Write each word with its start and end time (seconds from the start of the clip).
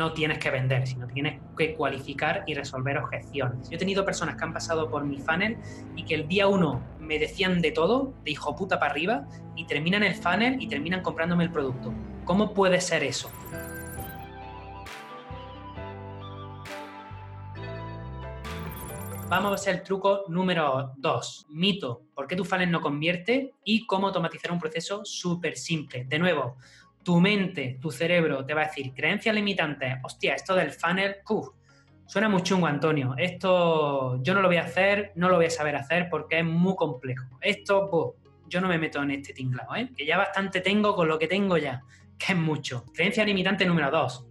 No 0.00 0.14
tienes 0.14 0.38
que 0.38 0.50
vender, 0.50 0.86
sino 0.86 1.06
tienes 1.06 1.42
que 1.58 1.74
cualificar 1.74 2.42
y 2.46 2.54
resolver 2.54 2.96
objeciones. 2.96 3.68
Yo 3.68 3.76
he 3.76 3.78
tenido 3.78 4.02
personas 4.02 4.36
que 4.36 4.44
han 4.44 4.54
pasado 4.54 4.88
por 4.88 5.04
mi 5.04 5.18
funnel 5.18 5.58
y 5.94 6.06
que 6.06 6.14
el 6.14 6.26
día 6.26 6.48
uno 6.48 6.82
me 6.98 7.18
decían 7.18 7.60
de 7.60 7.70
todo, 7.70 8.14
de 8.24 8.30
hijo 8.30 8.56
puta 8.56 8.78
para 8.78 8.92
arriba, 8.92 9.28
y 9.56 9.66
terminan 9.66 10.02
el 10.02 10.14
funnel 10.14 10.56
y 10.58 10.68
terminan 10.68 11.02
comprándome 11.02 11.44
el 11.44 11.52
producto. 11.52 11.92
¿Cómo 12.24 12.54
puede 12.54 12.80
ser 12.80 13.04
eso? 13.04 13.30
Vamos 19.28 19.52
a 19.52 19.54
hacer 19.56 19.74
el 19.76 19.82
truco 19.82 20.24
número 20.28 20.94
2, 20.96 21.46
mito, 21.50 22.04
¿por 22.14 22.26
qué 22.26 22.36
tu 22.36 22.44
funnel 22.46 22.70
no 22.70 22.80
convierte? 22.80 23.52
Y 23.64 23.86
cómo 23.86 24.06
automatizar 24.06 24.50
un 24.50 24.58
proceso 24.58 25.04
súper 25.04 25.58
simple. 25.58 26.06
De 26.06 26.18
nuevo, 26.18 26.56
tu 27.02 27.20
mente, 27.20 27.78
tu 27.80 27.90
cerebro 27.90 28.44
te 28.44 28.54
va 28.54 28.62
a 28.62 28.66
decir 28.66 28.92
creencias 28.94 29.34
limitantes, 29.34 29.96
hostia, 30.02 30.34
esto 30.34 30.54
del 30.54 30.70
funnel, 30.70 31.16
uf, 31.28 31.48
suena 32.06 32.28
muy 32.28 32.42
chungo, 32.42 32.66
Antonio, 32.66 33.14
esto 33.16 34.22
yo 34.22 34.34
no 34.34 34.42
lo 34.42 34.48
voy 34.48 34.58
a 34.58 34.64
hacer, 34.64 35.12
no 35.14 35.28
lo 35.28 35.36
voy 35.36 35.46
a 35.46 35.50
saber 35.50 35.76
hacer 35.76 36.08
porque 36.10 36.40
es 36.40 36.44
muy 36.44 36.74
complejo. 36.76 37.38
Esto, 37.40 38.16
yo 38.46 38.60
no 38.60 38.68
me 38.68 38.78
meto 38.78 39.02
en 39.02 39.12
este 39.12 39.32
tinglado, 39.32 39.74
¿eh? 39.76 39.90
que 39.96 40.04
ya 40.04 40.18
bastante 40.18 40.60
tengo 40.60 40.94
con 40.94 41.08
lo 41.08 41.18
que 41.18 41.28
tengo 41.28 41.56
ya, 41.56 41.82
que 42.18 42.32
es 42.32 42.38
mucho. 42.38 42.84
Creencia 42.92 43.24
limitante 43.24 43.64
número 43.64 43.90
dos, 43.90 44.26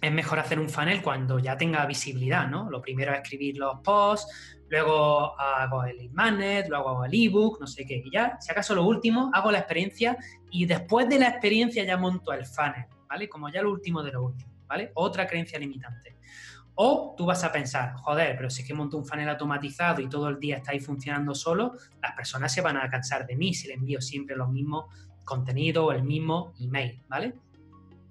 es 0.00 0.12
mejor 0.12 0.38
hacer 0.38 0.58
un 0.58 0.68
funnel 0.68 1.02
cuando 1.02 1.38
ya 1.38 1.56
tenga 1.56 1.84
visibilidad, 1.86 2.48
¿no? 2.48 2.70
Lo 2.70 2.80
primero 2.80 3.12
es 3.12 3.20
escribir 3.20 3.58
los 3.58 3.80
posts, 3.80 4.58
luego 4.68 5.38
hago 5.38 5.84
el 5.84 6.10
magnet, 6.10 6.68
luego 6.68 6.90
hago 6.90 7.04
el 7.04 7.12
ebook, 7.14 7.60
no 7.60 7.66
sé 7.66 7.84
qué, 7.84 8.02
y 8.04 8.10
ya, 8.10 8.38
si 8.40 8.50
acaso 8.50 8.74
lo 8.74 8.84
último, 8.84 9.30
hago 9.34 9.50
la 9.50 9.58
experiencia 9.58 10.16
y 10.50 10.64
después 10.64 11.08
de 11.08 11.18
la 11.18 11.28
experiencia 11.28 11.84
ya 11.84 11.96
monto 11.96 12.32
el 12.32 12.46
funnel, 12.46 12.86
¿vale? 13.08 13.28
Como 13.28 13.48
ya 13.50 13.62
lo 13.62 13.70
último 13.70 14.02
de 14.02 14.12
lo 14.12 14.22
último, 14.22 14.52
¿vale? 14.66 14.90
Otra 14.94 15.26
creencia 15.26 15.58
limitante. 15.58 16.16
O 16.76 17.14
tú 17.14 17.26
vas 17.26 17.44
a 17.44 17.52
pensar, 17.52 17.94
joder, 17.96 18.36
pero 18.36 18.48
si 18.48 18.62
es 18.62 18.68
que 18.68 18.72
monto 18.72 18.96
un 18.96 19.04
funnel 19.04 19.28
automatizado 19.28 20.00
y 20.00 20.08
todo 20.08 20.28
el 20.28 20.38
día 20.38 20.56
está 20.56 20.72
funcionando 20.80 21.34
solo, 21.34 21.74
las 22.00 22.12
personas 22.12 22.54
se 22.54 22.62
van 22.62 22.78
a 22.78 22.88
cansar 22.88 23.26
de 23.26 23.36
mí 23.36 23.52
si 23.52 23.68
le 23.68 23.74
envío 23.74 24.00
siempre 24.00 24.34
los 24.34 24.48
mismos 24.48 24.86
contenidos 25.24 25.84
o 25.84 25.92
el 25.92 26.04
mismo 26.04 26.54
email, 26.58 27.02
¿vale? 27.06 27.34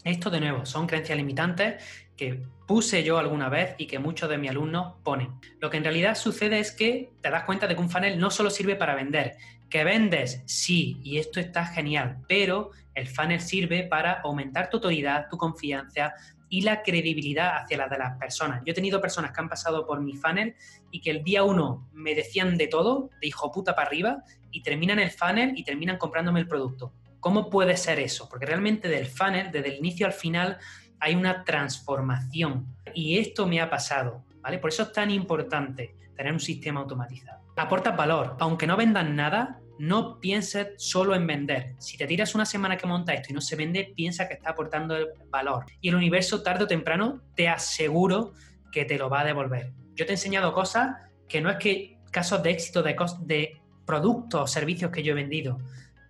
Esto 0.04 0.30
de 0.30 0.40
nuevo 0.40 0.66
son 0.66 0.88
creencias 0.88 1.18
limitantes 1.18 1.84
que 2.16 2.42
puse 2.68 3.04
yo 3.04 3.18
alguna 3.18 3.50
vez 3.50 3.76
y 3.78 3.88
que 3.88 4.00
muchos 4.00 4.30
de 4.30 4.38
mis 4.38 4.50
alumnos 4.50 4.96
ponen. 5.04 5.30
Lo 5.60 5.70
que 5.70 5.78
en 5.78 5.84
realidad 5.84 6.16
sucede 6.16 6.60
es 6.60 6.72
que 6.72 7.12
te 7.22 7.30
das 7.30 7.44
cuenta 7.44 7.68
de 7.68 7.76
que 7.76 7.82
un 7.82 7.90
funnel 7.90 8.20
no 8.20 8.30
solo 8.30 8.50
sirve 8.50 8.76
para 8.76 8.96
vender, 8.96 9.38
que 9.70 9.84
vendes, 9.84 10.42
sí, 10.46 11.00
y 11.04 11.18
esto 11.18 11.40
está 11.40 11.66
genial, 11.66 12.18
pero 12.28 12.72
el 12.96 13.08
funnel 13.08 13.40
sirve 13.40 13.84
para 13.84 14.22
aumentar 14.22 14.70
tu 14.70 14.78
autoridad, 14.78 15.28
tu 15.30 15.38
confianza 15.38 16.14
y 16.50 16.62
la 16.62 16.82
credibilidad 16.82 17.58
hacia 17.58 17.78
las 17.78 17.90
de 17.90 17.98
las 17.98 18.18
personas. 18.18 18.62
Yo 18.66 18.72
he 18.72 18.76
tenido 18.76 19.00
personas 19.00 19.32
que 19.32 19.40
han 19.40 19.50
pasado 19.50 19.86
por 19.86 20.02
mi 20.02 20.16
funnel 20.16 20.56
y 20.92 21.02
que 21.02 21.12
el 21.12 21.24
día 21.24 21.44
uno 21.44 21.88
me 21.94 22.16
decían 22.16 22.58
de 22.58 22.68
todo, 22.68 23.10
de 23.22 23.28
hijo 23.28 23.52
puta 23.52 23.76
para 23.76 23.88
arriba, 23.88 24.24
y 24.52 24.64
terminan 24.64 25.00
el 25.00 25.12
funnel 25.12 25.54
y 25.56 25.64
terminan 25.64 25.98
comprándome 25.98 26.40
el 26.40 26.48
producto. 26.48 26.92
¿Cómo 27.20 27.50
puede 27.50 27.78
ser 27.78 28.00
eso? 28.00 28.28
Porque 28.30 28.46
realmente 28.46 28.88
del 28.88 29.08
funnel, 29.08 29.52
desde 29.52 29.70
el 29.70 29.78
inicio 29.78 30.06
al 30.06 30.14
final, 30.14 30.58
hay 31.00 31.16
una 31.16 31.44
transformación. 31.44 32.68
Y 32.94 33.18
esto 33.18 33.48
me 33.48 33.62
ha 33.62 33.70
pasado, 33.70 34.24
¿vale? 34.42 34.58
Por 34.60 34.70
eso 34.70 34.84
es 34.84 34.92
tan 34.92 35.12
importante 35.12 35.96
tener 36.16 36.34
un 36.34 36.40
sistema 36.40 36.82
automatizado. 36.82 37.40
Aportas 37.56 37.96
valor. 37.96 38.38
Aunque 38.40 38.68
no 38.68 38.78
vendan 38.78 39.16
nada, 39.16 39.60
no 39.80 40.20
pienses 40.20 40.74
solo 40.78 41.16
en 41.16 41.26
vender. 41.26 41.76
Si 41.78 41.98
te 41.98 42.06
tiras 42.06 42.36
una 42.36 42.46
semana 42.46 42.78
que 42.78 42.86
monta 42.86 43.14
esto 43.14 43.30
y 43.32 43.34
no 43.34 43.42
se 43.42 43.56
vende, 43.56 43.94
piensa 43.96 44.28
que 44.28 44.34
está 44.34 44.52
aportando 44.52 44.96
valor. 45.30 45.66
Y 45.82 45.90
el 45.90 45.96
universo 45.96 46.44
tarde 46.44 46.66
o 46.66 46.68
temprano 46.68 47.22
te 47.36 47.48
aseguro 47.48 48.34
que 48.72 48.86
te 48.86 48.98
lo 48.98 49.10
va 49.10 49.22
a 49.22 49.26
devolver. 49.26 49.72
Yo 49.96 50.06
te 50.06 50.12
he 50.12 50.16
enseñado 50.16 50.54
cosas 50.54 50.98
que 51.28 51.42
no 51.42 51.50
es 51.50 51.58
que 51.58 51.98
casos 52.12 52.44
de 52.44 52.52
éxito 52.52 52.84
de, 52.84 52.96
de 53.22 53.62
productos 53.86 54.42
o 54.42 54.48
servicios 54.48 54.92
que 54.92 55.02
yo 55.02 55.14
he 55.14 55.16
vendido, 55.16 55.60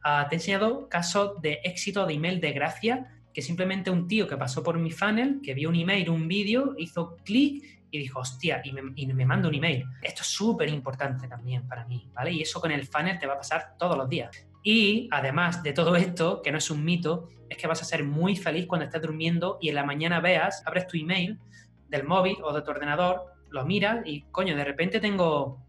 Te 0.04 0.36
he 0.36 0.38
enseñado 0.38 0.88
casos 0.90 1.42
de 1.42 1.60
éxito 1.64 2.06
de 2.06 2.14
email 2.14 2.40
de 2.40 2.52
gracia, 2.54 3.20
que 3.34 3.42
simplemente 3.42 3.92
un 3.92 4.08
tío 4.08 4.28
que 4.28 4.38
pasó 4.38 4.64
por 4.64 4.78
mi 4.80 4.92
funnel, 4.92 5.42
que 5.44 5.54
vio 5.54 5.70
un 5.70 5.76
email, 5.76 6.10
un 6.10 6.28
vídeo, 6.28 6.74
hizo 6.78 7.18
clic 7.24 7.64
y 7.92 8.00
dijo, 8.00 8.20
hostia, 8.20 8.62
y 8.64 8.72
me, 8.72 8.82
y 8.96 9.08
me 9.08 9.26
manda 9.26 9.50
un 9.50 9.56
email. 9.56 9.86
Esto 10.02 10.22
es 10.22 10.28
súper 10.28 10.70
importante 10.70 11.28
también 11.28 11.68
para 11.68 11.86
mí, 11.86 12.10
¿vale? 12.14 12.32
Y 12.32 12.42
eso 12.42 12.62
con 12.62 12.72
el 12.72 12.86
funnel 12.86 13.20
te 13.20 13.28
va 13.28 13.34
a 13.34 13.38
pasar 13.38 13.76
todos 13.78 13.98
los 13.98 14.08
días. 14.08 14.30
Y 14.64 15.08
además 15.12 15.64
de 15.64 15.74
todo 15.74 15.96
esto, 15.96 16.42
que 16.42 16.52
no 16.52 16.58
es 16.58 16.70
un 16.70 16.84
mito, 16.84 17.30
es 17.50 17.58
que 17.58 17.68
vas 17.68 17.82
a 17.82 17.86
ser 17.86 18.04
muy 18.04 18.36
feliz 18.36 18.68
cuando 18.68 18.86
estés 18.86 19.02
durmiendo 19.02 19.58
y 19.62 19.70
en 19.70 19.76
la 19.76 19.84
mañana 19.84 20.20
veas, 20.20 20.62
abres 20.66 20.88
tu 20.88 20.98
email 20.98 21.40
del 21.88 22.04
móvil 22.04 22.38
o 22.44 22.54
de 22.54 22.62
tu 22.62 22.72
ordenador, 22.72 23.34
lo 23.50 23.66
miras 23.66 24.06
y, 24.06 24.22
coño, 24.32 24.56
de 24.56 24.64
repente 24.64 25.00
tengo 25.00 25.66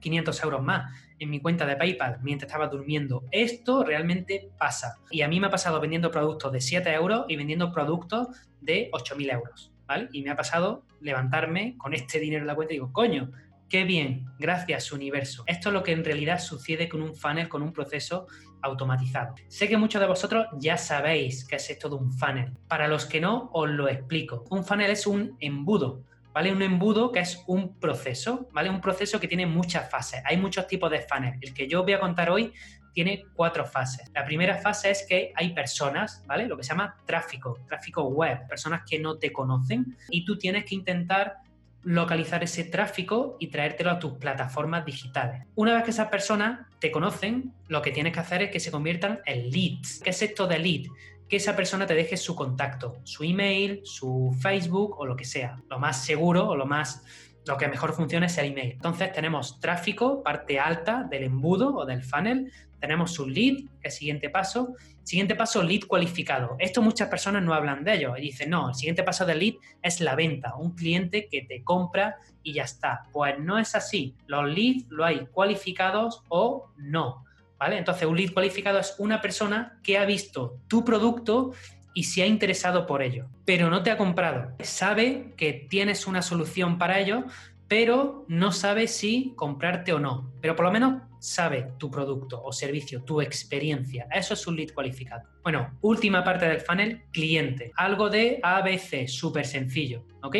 500 0.00 0.42
euros 0.42 0.62
más 0.62 0.92
en 1.20 1.30
mi 1.30 1.40
cuenta 1.40 1.66
de 1.66 1.76
PayPal 1.76 2.18
mientras 2.22 2.48
estaba 2.48 2.66
durmiendo. 2.66 3.24
Esto 3.30 3.84
realmente 3.84 4.50
pasa. 4.58 4.96
Y 5.10 5.22
a 5.22 5.28
mí 5.28 5.38
me 5.38 5.46
ha 5.46 5.50
pasado 5.50 5.78
vendiendo 5.80 6.10
productos 6.10 6.50
de 6.50 6.60
7 6.60 6.92
euros 6.94 7.26
y 7.28 7.36
vendiendo 7.36 7.70
productos 7.72 8.28
de 8.60 8.90
8.000 8.90 9.32
euros. 9.32 9.72
¿vale? 9.86 10.08
Y 10.12 10.22
me 10.22 10.30
ha 10.30 10.36
pasado 10.36 10.84
levantarme 11.00 11.76
con 11.78 11.94
este 11.94 12.18
dinero 12.18 12.42
en 12.42 12.46
la 12.46 12.54
cuenta 12.54 12.72
y 12.72 12.76
digo, 12.76 12.92
coño, 12.92 13.30
qué 13.68 13.84
bien, 13.84 14.26
gracias 14.38 14.92
universo. 14.92 15.44
Esto 15.46 15.68
es 15.68 15.72
lo 15.72 15.82
que 15.82 15.92
en 15.92 16.04
realidad 16.04 16.40
sucede 16.40 16.88
con 16.88 17.02
un 17.02 17.14
funnel, 17.14 17.48
con 17.48 17.62
un 17.62 17.72
proceso 17.72 18.26
automatizado. 18.62 19.34
Sé 19.48 19.68
que 19.68 19.76
muchos 19.76 20.00
de 20.00 20.06
vosotros 20.06 20.46
ya 20.58 20.76
sabéis 20.76 21.46
qué 21.46 21.56
es 21.56 21.70
esto 21.70 21.88
de 21.88 21.96
un 21.96 22.12
funnel. 22.12 22.52
Para 22.68 22.88
los 22.88 23.06
que 23.06 23.20
no, 23.20 23.50
os 23.52 23.70
lo 23.70 23.88
explico. 23.88 24.44
Un 24.50 24.64
funnel 24.64 24.90
es 24.90 25.06
un 25.06 25.36
embudo 25.38 26.04
¿vale? 26.32 26.52
Un 26.52 26.62
embudo 26.62 27.12
que 27.12 27.20
es 27.20 27.42
un 27.46 27.78
proceso, 27.78 28.48
¿vale? 28.52 28.70
Un 28.70 28.80
proceso 28.80 29.18
que 29.20 29.28
tiene 29.28 29.46
muchas 29.46 29.90
fases. 29.90 30.22
Hay 30.24 30.36
muchos 30.36 30.66
tipos 30.66 30.90
de 30.90 31.00
funnel. 31.00 31.34
El 31.40 31.54
que 31.54 31.68
yo 31.68 31.82
voy 31.82 31.92
a 31.92 32.00
contar 32.00 32.30
hoy 32.30 32.52
tiene 32.92 33.24
cuatro 33.34 33.64
fases. 33.64 34.10
La 34.14 34.24
primera 34.24 34.56
fase 34.56 34.90
es 34.90 35.06
que 35.08 35.32
hay 35.34 35.52
personas, 35.54 36.24
¿vale? 36.26 36.46
Lo 36.46 36.56
que 36.56 36.62
se 36.62 36.70
llama 36.70 36.96
tráfico, 37.06 37.58
tráfico 37.66 38.04
web, 38.04 38.46
personas 38.48 38.82
que 38.88 38.98
no 38.98 39.18
te 39.18 39.32
conocen 39.32 39.96
y 40.10 40.24
tú 40.24 40.36
tienes 40.38 40.64
que 40.64 40.74
intentar 40.74 41.38
localizar 41.82 42.42
ese 42.42 42.64
tráfico 42.64 43.36
y 43.40 43.46
traértelo 43.46 43.90
a 43.90 43.98
tus 43.98 44.12
plataformas 44.12 44.84
digitales. 44.84 45.46
Una 45.54 45.74
vez 45.74 45.84
que 45.84 45.90
esas 45.90 46.08
personas 46.08 46.66
te 46.78 46.90
conocen, 46.90 47.54
lo 47.68 47.80
que 47.80 47.90
tienes 47.90 48.12
que 48.12 48.20
hacer 48.20 48.42
es 48.42 48.50
que 48.50 48.60
se 48.60 48.70
conviertan 48.70 49.20
en 49.24 49.50
leads. 49.50 50.00
¿Qué 50.00 50.10
es 50.10 50.20
esto 50.20 50.46
de 50.46 50.58
lead? 50.58 50.82
Que 51.30 51.36
esa 51.36 51.54
persona 51.54 51.86
te 51.86 51.94
deje 51.94 52.16
su 52.16 52.34
contacto, 52.34 52.98
su 53.04 53.22
email, 53.22 53.80
su 53.84 54.36
Facebook 54.40 54.96
o 54.98 55.06
lo 55.06 55.14
que 55.14 55.24
sea. 55.24 55.62
Lo 55.70 55.78
más 55.78 56.04
seguro 56.04 56.48
o 56.48 56.56
lo 56.56 56.66
más 56.66 57.04
lo 57.46 57.56
que 57.56 57.68
mejor 57.68 57.94
funciona 57.94 58.26
es 58.26 58.36
el 58.36 58.46
email. 58.46 58.72
Entonces 58.72 59.12
tenemos 59.12 59.60
tráfico, 59.60 60.22
parte 60.22 60.58
alta 60.58 61.06
del 61.08 61.22
embudo 61.22 61.74
o 61.74 61.86
del 61.86 62.02
funnel, 62.02 62.52
tenemos 62.80 63.12
su 63.12 63.28
lead, 63.28 63.58
el 63.82 63.90
siguiente 63.90 64.28
paso. 64.28 64.74
Siguiente 65.02 65.34
paso, 65.34 65.62
lead 65.62 65.82
cualificado. 65.86 66.56
Esto 66.58 66.82
muchas 66.82 67.08
personas 67.08 67.42
no 67.42 67.54
hablan 67.54 67.84
de 67.84 67.94
ello 67.94 68.16
y 68.16 68.22
dicen, 68.22 68.50
no, 68.50 68.68
el 68.68 68.74
siguiente 68.74 69.02
paso 69.02 69.24
del 69.24 69.38
lead 69.38 69.54
es 69.82 70.00
la 70.00 70.14
venta, 70.16 70.56
un 70.56 70.74
cliente 70.74 71.28
que 71.30 71.42
te 71.42 71.62
compra 71.62 72.16
y 72.42 72.54
ya 72.54 72.64
está. 72.64 73.04
Pues 73.12 73.38
no 73.38 73.58
es 73.58 73.74
así. 73.74 74.16
Los 74.26 74.48
leads 74.48 74.86
lo 74.88 75.04
hay 75.04 75.26
cualificados 75.26 76.22
o 76.28 76.70
no. 76.76 77.24
Entonces, 77.60 78.06
un 78.06 78.16
lead 78.16 78.32
cualificado 78.32 78.78
es 78.78 78.94
una 78.98 79.20
persona 79.20 79.78
que 79.82 79.98
ha 79.98 80.04
visto 80.04 80.58
tu 80.66 80.84
producto 80.84 81.52
y 81.94 82.04
se 82.04 82.22
ha 82.22 82.26
interesado 82.26 82.86
por 82.86 83.02
ello, 83.02 83.26
pero 83.44 83.68
no 83.68 83.82
te 83.82 83.90
ha 83.90 83.98
comprado. 83.98 84.52
Sabe 84.60 85.34
que 85.36 85.52
tienes 85.52 86.06
una 86.06 86.22
solución 86.22 86.78
para 86.78 86.98
ello, 87.00 87.24
pero 87.68 88.24
no 88.28 88.52
sabe 88.52 88.88
si 88.88 89.32
comprarte 89.36 89.92
o 89.92 89.98
no. 89.98 90.32
Pero 90.40 90.56
por 90.56 90.66
lo 90.66 90.72
menos 90.72 91.02
sabe 91.20 91.68
tu 91.78 91.90
producto 91.90 92.42
o 92.42 92.52
servicio, 92.52 93.02
tu 93.02 93.20
experiencia. 93.20 94.08
Eso 94.10 94.34
es 94.34 94.46
un 94.46 94.56
lead 94.56 94.72
cualificado. 94.72 95.28
Bueno, 95.42 95.78
última 95.82 96.24
parte 96.24 96.48
del 96.48 96.60
funnel, 96.60 97.02
cliente. 97.12 97.72
Algo 97.76 98.08
de 98.08 98.40
ABC, 98.42 99.06
súper 99.06 99.46
sencillo, 99.46 100.04
¿ok? 100.22 100.36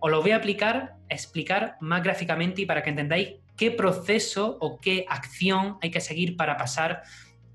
Os 0.00 0.10
lo 0.10 0.20
voy 0.20 0.32
a 0.32 0.36
aplicar, 0.36 0.96
explicar 1.08 1.76
más 1.80 2.02
gráficamente 2.02 2.62
y 2.62 2.66
para 2.66 2.82
que 2.82 2.90
entendáis 2.90 3.36
qué 3.58 3.70
proceso 3.70 4.56
o 4.60 4.80
qué 4.80 5.04
acción 5.08 5.76
hay 5.82 5.90
que 5.90 6.00
seguir 6.00 6.36
para 6.36 6.56
pasar 6.56 7.02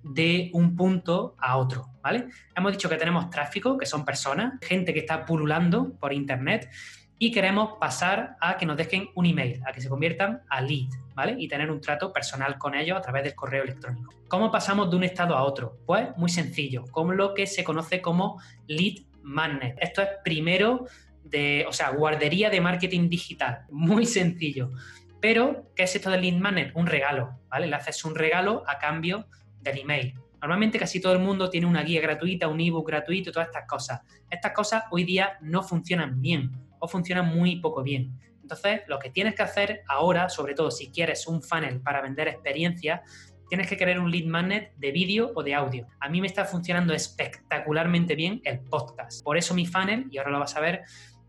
de 0.03 0.51
un 0.53 0.75
punto 0.75 1.35
a 1.39 1.57
otro, 1.57 1.87
¿vale? 2.03 2.27
Hemos 2.55 2.73
dicho 2.73 2.89
que 2.89 2.97
tenemos 2.97 3.29
tráfico, 3.29 3.77
que 3.77 3.85
son 3.85 4.03
personas, 4.03 4.59
gente 4.61 4.93
que 4.93 4.99
está 4.99 5.25
pululando 5.25 5.93
por 5.93 6.13
internet, 6.13 6.69
y 7.17 7.31
queremos 7.31 7.77
pasar 7.79 8.35
a 8.41 8.57
que 8.57 8.65
nos 8.65 8.75
dejen 8.75 9.09
un 9.15 9.25
email, 9.25 9.61
a 9.65 9.71
que 9.71 9.79
se 9.79 9.87
conviertan 9.87 10.41
a 10.49 10.59
lead, 10.59 10.89
¿vale? 11.15 11.35
Y 11.39 11.47
tener 11.47 11.71
un 11.71 11.79
trato 11.79 12.11
personal 12.11 12.57
con 12.57 12.75
ellos 12.75 12.97
a 12.97 13.01
través 13.01 13.23
del 13.23 13.33
correo 13.33 13.63
electrónico. 13.63 14.13
¿Cómo 14.27 14.51
pasamos 14.51 14.89
de 14.89 14.97
un 14.97 15.05
estado 15.05 15.37
a 15.37 15.43
otro? 15.43 15.77
Pues 15.85 16.09
muy 16.17 16.29
sencillo, 16.29 16.83
con 16.91 17.15
lo 17.15 17.33
que 17.33 17.47
se 17.47 17.63
conoce 17.63 18.01
como 18.01 18.41
lead 18.67 19.05
magnet. 19.21 19.77
Esto 19.79 20.01
es 20.01 20.09
primero 20.21 20.85
de, 21.23 21.65
o 21.65 21.71
sea, 21.71 21.91
guardería 21.91 22.49
de 22.49 22.59
marketing 22.59 23.07
digital, 23.07 23.59
muy 23.69 24.05
sencillo. 24.05 24.71
Pero, 25.23 25.71
¿qué 25.73 25.83
es 25.83 25.95
esto 25.95 26.11
del 26.11 26.19
lead 26.19 26.35
magnet? 26.35 26.75
Un 26.75 26.85
regalo, 26.85 27.39
¿vale? 27.47 27.67
Le 27.67 27.77
haces 27.77 28.03
un 28.03 28.13
regalo 28.13 28.61
a 28.67 28.77
cambio 28.77 29.29
del 29.61 29.77
email. 29.77 30.15
Normalmente 30.41 30.77
casi 30.77 30.99
todo 30.99 31.13
el 31.13 31.19
mundo 31.19 31.49
tiene 31.49 31.65
una 31.65 31.81
guía 31.81 32.01
gratuita, 32.01 32.49
un 32.49 32.59
ebook 32.59 32.85
gratuito, 32.85 33.31
todas 33.31 33.47
estas 33.47 33.65
cosas. 33.65 34.01
Estas 34.29 34.51
cosas 34.51 34.83
hoy 34.91 35.05
día 35.05 35.37
no 35.39 35.63
funcionan 35.63 36.19
bien 36.19 36.51
o 36.77 36.89
funcionan 36.89 37.33
muy 37.33 37.61
poco 37.61 37.83
bien. 37.83 38.19
Entonces, 38.41 38.81
lo 38.87 38.99
que 38.99 39.11
tienes 39.11 39.33
que 39.33 39.43
hacer 39.43 39.83
ahora, 39.87 40.27
sobre 40.27 40.55
todo 40.55 40.69
si 40.69 40.91
quieres 40.91 41.25
un 41.25 41.41
funnel 41.41 41.79
para 41.79 42.01
vender 42.01 42.27
experiencias, 42.27 42.99
tienes 43.47 43.69
que 43.69 43.77
crear 43.77 44.01
un 44.01 44.11
lead 44.11 44.25
magnet 44.25 44.73
de 44.75 44.91
vídeo 44.91 45.31
o 45.35 45.41
de 45.41 45.55
audio. 45.55 45.87
A 46.01 46.09
mí 46.09 46.19
me 46.19 46.27
está 46.27 46.43
funcionando 46.43 46.93
espectacularmente 46.93 48.15
bien 48.15 48.41
el 48.43 48.59
podcast. 48.59 49.23
Por 49.23 49.37
eso 49.37 49.53
mi 49.53 49.65
funnel, 49.65 50.05
y 50.11 50.17
ahora 50.17 50.31
lo 50.31 50.39
vas 50.39 50.57
a 50.57 50.59
ver, 50.59 50.81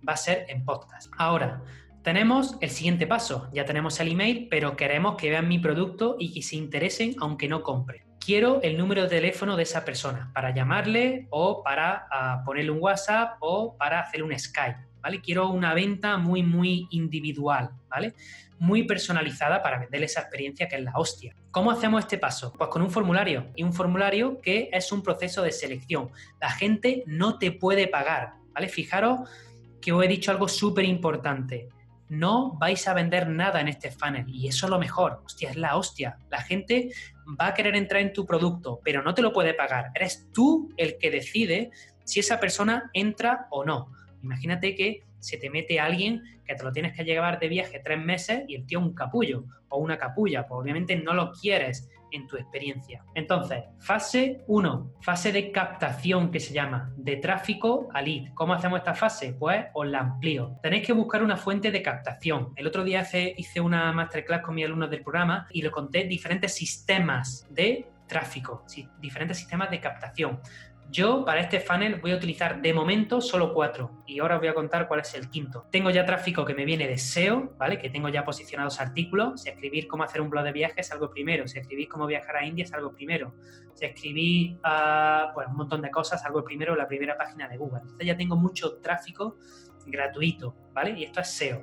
va 0.06 0.14
a 0.14 0.16
ser 0.16 0.46
en 0.48 0.64
podcast. 0.64 1.12
Ahora, 1.16 1.62
tenemos 2.04 2.56
el 2.60 2.68
siguiente 2.68 3.06
paso. 3.06 3.48
Ya 3.54 3.64
tenemos 3.64 3.98
el 3.98 4.12
email, 4.12 4.46
pero 4.50 4.76
queremos 4.76 5.16
que 5.16 5.30
vean 5.30 5.48
mi 5.48 5.58
producto 5.58 6.16
y 6.18 6.32
que 6.32 6.42
se 6.42 6.54
interesen 6.54 7.16
aunque 7.18 7.48
no 7.48 7.62
compren. 7.62 8.04
Quiero 8.20 8.60
el 8.62 8.76
número 8.76 9.04
de 9.04 9.08
teléfono 9.08 9.56
de 9.56 9.62
esa 9.62 9.86
persona 9.86 10.30
para 10.34 10.54
llamarle 10.54 11.26
o 11.30 11.62
para 11.62 12.06
ah, 12.10 12.42
ponerle 12.44 12.70
un 12.70 12.78
WhatsApp 12.80 13.38
o 13.40 13.74
para 13.78 14.00
hacerle 14.00 14.26
un 14.26 14.38
Skype. 14.38 14.76
¿vale? 15.00 15.22
Quiero 15.22 15.48
una 15.48 15.72
venta 15.72 16.18
muy, 16.18 16.42
muy 16.42 16.86
individual, 16.90 17.70
¿vale? 17.88 18.14
Muy 18.58 18.84
personalizada 18.84 19.62
para 19.62 19.78
venderle 19.78 20.06
esa 20.06 20.20
experiencia 20.20 20.68
que 20.68 20.76
es 20.76 20.82
la 20.82 20.92
hostia. 20.94 21.34
¿Cómo 21.50 21.70
hacemos 21.70 22.04
este 22.04 22.18
paso? 22.18 22.52
Pues 22.52 22.68
con 22.68 22.82
un 22.82 22.90
formulario. 22.90 23.46
Y 23.56 23.62
un 23.62 23.72
formulario 23.72 24.42
que 24.42 24.68
es 24.72 24.92
un 24.92 25.02
proceso 25.02 25.42
de 25.42 25.52
selección. 25.52 26.10
La 26.38 26.50
gente 26.50 27.02
no 27.06 27.38
te 27.38 27.50
puede 27.50 27.88
pagar, 27.88 28.34
¿vale? 28.52 28.68
Fijaros 28.68 29.28
que 29.80 29.92
os 29.92 30.04
he 30.04 30.08
dicho 30.08 30.30
algo 30.30 30.48
súper 30.48 30.84
importante. 30.84 31.68
No 32.08 32.56
vais 32.58 32.86
a 32.86 32.94
vender 32.94 33.28
nada 33.28 33.60
en 33.60 33.68
este 33.68 33.90
funnel 33.90 34.26
y 34.28 34.48
eso 34.48 34.66
es 34.66 34.70
lo 34.70 34.78
mejor. 34.78 35.22
Hostia, 35.24 35.50
es 35.50 35.56
la 35.56 35.76
hostia. 35.76 36.18
La 36.30 36.42
gente 36.42 36.90
va 37.40 37.48
a 37.48 37.54
querer 37.54 37.76
entrar 37.76 38.02
en 38.02 38.12
tu 38.12 38.26
producto, 38.26 38.80
pero 38.84 39.02
no 39.02 39.14
te 39.14 39.22
lo 39.22 39.32
puede 39.32 39.54
pagar. 39.54 39.90
Eres 39.94 40.28
tú 40.32 40.72
el 40.76 40.98
que 40.98 41.10
decide 41.10 41.70
si 42.04 42.20
esa 42.20 42.38
persona 42.38 42.90
entra 42.92 43.46
o 43.50 43.64
no. 43.64 43.90
Imagínate 44.22 44.74
que 44.74 45.02
se 45.18 45.38
te 45.38 45.48
mete 45.48 45.80
alguien 45.80 46.22
que 46.44 46.54
te 46.54 46.62
lo 46.62 46.72
tienes 46.72 46.94
que 46.94 47.04
llevar 47.04 47.38
de 47.38 47.48
viaje 47.48 47.80
tres 47.82 47.98
meses 47.98 48.44
y 48.46 48.56
el 48.56 48.66
tío 48.66 48.78
un 48.78 48.94
capullo 48.94 49.46
o 49.70 49.78
una 49.78 49.96
capulla, 49.96 50.46
pues 50.46 50.60
obviamente 50.60 50.96
no 50.96 51.14
lo 51.14 51.32
quieres 51.32 51.88
en 52.14 52.26
tu 52.26 52.36
experiencia. 52.36 53.04
Entonces, 53.14 53.64
fase 53.78 54.42
1, 54.46 54.92
fase 55.00 55.32
de 55.32 55.50
captación 55.50 56.30
que 56.30 56.40
se 56.40 56.54
llama, 56.54 56.92
de 56.96 57.16
tráfico 57.16 57.88
a 57.92 58.00
lead. 58.00 58.32
¿Cómo 58.34 58.54
hacemos 58.54 58.78
esta 58.78 58.94
fase? 58.94 59.34
Pues 59.34 59.66
os 59.74 59.86
la 59.86 60.00
amplío. 60.00 60.56
Tenéis 60.62 60.86
que 60.86 60.92
buscar 60.92 61.22
una 61.22 61.36
fuente 61.36 61.70
de 61.70 61.82
captación. 61.82 62.52
El 62.56 62.66
otro 62.66 62.84
día 62.84 63.06
hice 63.36 63.60
una 63.60 63.92
masterclass 63.92 64.42
con 64.42 64.54
mis 64.54 64.64
alumnos 64.64 64.90
del 64.90 65.02
programa 65.02 65.46
y 65.50 65.62
le 65.62 65.70
conté 65.70 66.04
diferentes 66.04 66.54
sistemas 66.54 67.46
de 67.50 67.88
tráfico, 68.06 68.64
diferentes 69.00 69.38
sistemas 69.38 69.70
de 69.70 69.80
captación. 69.80 70.40
Yo 70.90 71.24
para 71.24 71.40
este 71.40 71.60
funnel 71.60 72.00
voy 72.00 72.12
a 72.12 72.16
utilizar 72.16 72.62
de 72.62 72.72
momento 72.72 73.20
solo 73.20 73.52
cuatro 73.52 74.02
y 74.06 74.20
ahora 74.20 74.36
os 74.36 74.40
voy 74.40 74.48
a 74.48 74.54
contar 74.54 74.86
cuál 74.86 75.00
es 75.00 75.14
el 75.14 75.28
quinto. 75.28 75.66
Tengo 75.70 75.90
ya 75.90 76.04
tráfico 76.04 76.44
que 76.44 76.54
me 76.54 76.64
viene 76.64 76.86
de 76.86 76.98
SEO, 76.98 77.54
¿vale? 77.58 77.78
Que 77.78 77.90
tengo 77.90 78.08
ya 78.08 78.24
posicionados 78.24 78.80
artículos. 78.80 79.42
Si 79.42 79.48
escribir 79.48 79.88
cómo 79.88 80.04
hacer 80.04 80.20
un 80.20 80.30
blog 80.30 80.44
de 80.44 80.52
viajes 80.52 80.86
es 80.86 80.92
algo 80.92 81.10
primero. 81.10 81.48
Si 81.48 81.58
escribís 81.58 81.88
cómo 81.88 82.06
viajar 82.06 82.36
a 82.36 82.46
India 82.46 82.64
es 82.64 82.72
algo 82.72 82.92
primero. 82.92 83.34
Si 83.74 83.84
escribís 83.84 84.56
uh, 84.64 85.50
un 85.50 85.56
montón 85.56 85.82
de 85.82 85.90
cosas, 85.90 86.24
algo 86.24 86.44
primero 86.44 86.76
la 86.76 86.86
primera 86.86 87.16
página 87.16 87.48
de 87.48 87.56
Google. 87.56 87.80
Entonces 87.82 88.06
ya 88.06 88.16
tengo 88.16 88.36
mucho 88.36 88.76
tráfico 88.76 89.38
gratuito, 89.86 90.54
¿vale? 90.72 90.90
Y 90.90 91.04
esto 91.04 91.20
es 91.20 91.28
SEO. 91.28 91.62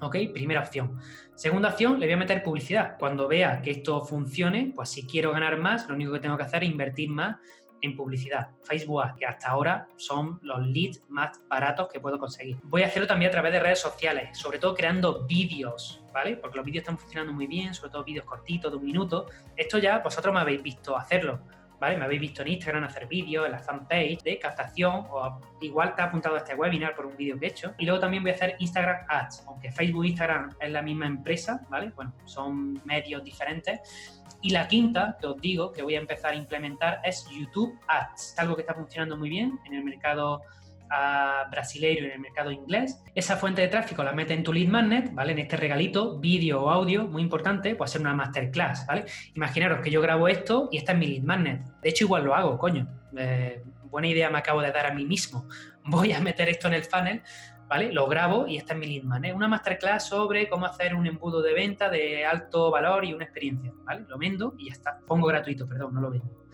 ¿Ok? 0.00 0.16
Primera 0.32 0.60
opción. 0.60 0.98
Segunda 1.34 1.70
opción, 1.70 2.00
le 2.00 2.06
voy 2.06 2.14
a 2.14 2.16
meter 2.16 2.42
publicidad. 2.42 2.96
Cuando 2.98 3.28
vea 3.28 3.60
que 3.62 3.70
esto 3.70 4.04
funcione, 4.04 4.72
pues 4.74 4.88
si 4.88 5.06
quiero 5.06 5.32
ganar 5.32 5.56
más, 5.58 5.88
lo 5.88 5.94
único 5.94 6.12
que 6.12 6.20
tengo 6.20 6.36
que 6.36 6.42
hacer 6.42 6.64
es 6.64 6.70
invertir 6.70 7.10
más 7.10 7.36
en 7.84 7.96
publicidad, 7.96 8.48
Facebook 8.62 9.02
que 9.18 9.26
hasta 9.26 9.48
ahora 9.48 9.86
son 9.96 10.38
los 10.42 10.66
leads 10.66 11.02
más 11.08 11.40
baratos 11.48 11.88
que 11.92 12.00
puedo 12.00 12.18
conseguir. 12.18 12.56
Voy 12.64 12.82
a 12.82 12.86
hacerlo 12.86 13.06
también 13.06 13.28
a 13.28 13.32
través 13.32 13.52
de 13.52 13.60
redes 13.60 13.80
sociales, 13.80 14.36
sobre 14.38 14.58
todo 14.58 14.74
creando 14.74 15.24
vídeos, 15.26 16.02
¿vale? 16.12 16.36
Porque 16.36 16.56
los 16.56 16.64
vídeos 16.64 16.82
están 16.82 16.98
funcionando 16.98 17.32
muy 17.32 17.46
bien, 17.46 17.74
sobre 17.74 17.90
todo 17.90 18.04
vídeos 18.04 18.24
cortitos 18.24 18.70
de 18.70 18.78
un 18.78 18.84
minuto. 18.84 19.26
Esto 19.56 19.78
ya 19.78 19.98
vosotros 19.98 20.32
me 20.32 20.40
habéis 20.40 20.62
visto 20.62 20.96
hacerlo. 20.96 21.40
¿Vale? 21.80 21.98
Me 21.98 22.04
habéis 22.04 22.20
visto 22.20 22.40
en 22.42 22.48
Instagram 22.48 22.84
hacer 22.84 23.06
vídeos, 23.06 23.44
en 23.44 23.52
la 23.52 23.58
fanpage 23.58 24.22
de 24.22 24.38
captación, 24.38 25.06
o 25.10 25.40
igual 25.60 25.94
te 25.94 26.02
ha 26.02 26.04
apuntado 26.06 26.36
a 26.36 26.38
este 26.38 26.54
webinar 26.54 26.94
por 26.94 27.04
un 27.04 27.16
vídeo 27.16 27.38
que 27.38 27.46
he 27.46 27.48
hecho. 27.50 27.74
Y 27.76 27.84
luego 27.84 28.00
también 28.00 28.22
voy 28.22 28.30
a 28.30 28.34
hacer 28.36 28.54
Instagram 28.60 29.04
Ads, 29.08 29.44
aunque 29.48 29.72
Facebook 29.72 30.04
e 30.04 30.08
Instagram 30.08 30.54
es 30.60 30.70
la 30.70 30.80
misma 30.80 31.06
empresa, 31.06 31.60
¿vale? 31.68 31.92
Bueno, 31.94 32.14
son 32.24 32.80
medios 32.86 33.22
diferentes 33.24 34.23
y 34.44 34.50
la 34.50 34.68
quinta, 34.68 35.16
que 35.18 35.26
os 35.26 35.40
digo, 35.40 35.72
que 35.72 35.82
voy 35.82 35.94
a 35.94 35.98
empezar 35.98 36.32
a 36.32 36.36
implementar 36.36 37.00
es 37.02 37.26
YouTube 37.30 37.80
Ads, 37.88 38.34
algo 38.38 38.54
que 38.54 38.60
está 38.60 38.74
funcionando 38.74 39.16
muy 39.16 39.30
bien 39.30 39.58
en 39.64 39.72
el 39.72 39.82
mercado 39.82 40.42
uh, 40.82 41.50
brasileiro 41.50 42.02
y 42.02 42.08
en 42.08 42.12
el 42.12 42.20
mercado 42.20 42.50
inglés. 42.50 43.02
Esa 43.14 43.38
fuente 43.38 43.62
de 43.62 43.68
tráfico 43.68 44.04
la 44.04 44.12
mete 44.12 44.34
en 44.34 44.42
tu 44.42 44.52
lead 44.52 44.68
magnet, 44.68 45.14
¿vale? 45.14 45.32
En 45.32 45.38
este 45.38 45.56
regalito, 45.56 46.18
vídeo 46.18 46.62
o 46.62 46.68
audio, 46.68 47.06
muy 47.06 47.22
importante, 47.22 47.74
puede 47.74 47.90
ser 47.90 48.02
una 48.02 48.12
masterclass, 48.12 48.84
¿vale? 48.86 49.06
Imaginaros 49.34 49.80
que 49.80 49.90
yo 49.90 50.02
grabo 50.02 50.28
esto 50.28 50.68
y 50.70 50.76
esta 50.76 50.92
es 50.92 50.98
mi 50.98 51.06
lead 51.06 51.22
magnet. 51.22 51.62
De 51.80 51.88
hecho, 51.88 52.04
igual 52.04 52.24
lo 52.24 52.34
hago, 52.34 52.58
coño. 52.58 52.86
Eh, 53.16 53.62
buena 53.84 54.08
idea 54.08 54.28
me 54.28 54.36
acabo 54.36 54.60
de 54.60 54.72
dar 54.72 54.84
a 54.84 54.92
mí 54.92 55.06
mismo. 55.06 55.48
Voy 55.86 56.12
a 56.12 56.20
meter 56.20 56.50
esto 56.50 56.68
en 56.68 56.74
el 56.74 56.84
funnel 56.84 57.22
¿vale? 57.68 57.92
Lo 57.92 58.06
grabo 58.06 58.46
y 58.46 58.56
esta 58.56 58.74
es 58.74 58.78
mi 58.78 58.86
lead 58.86 59.34
Una 59.34 59.48
masterclass 59.48 60.08
sobre 60.08 60.48
cómo 60.48 60.66
hacer 60.66 60.94
un 60.94 61.06
embudo 61.06 61.42
de 61.42 61.54
venta 61.54 61.88
de 61.88 62.24
alto 62.24 62.70
valor 62.70 63.04
y 63.04 63.12
una 63.12 63.24
experiencia, 63.24 63.72
¿vale? 63.84 64.04
Lo 64.08 64.18
vendo 64.18 64.54
y 64.58 64.66
ya 64.66 64.72
está. 64.72 64.98
Pongo 65.06 65.26
gratuito, 65.26 65.66
perdón, 65.68 65.94
no 65.94 66.00
lo 66.00 66.10
vendo. 66.10 66.44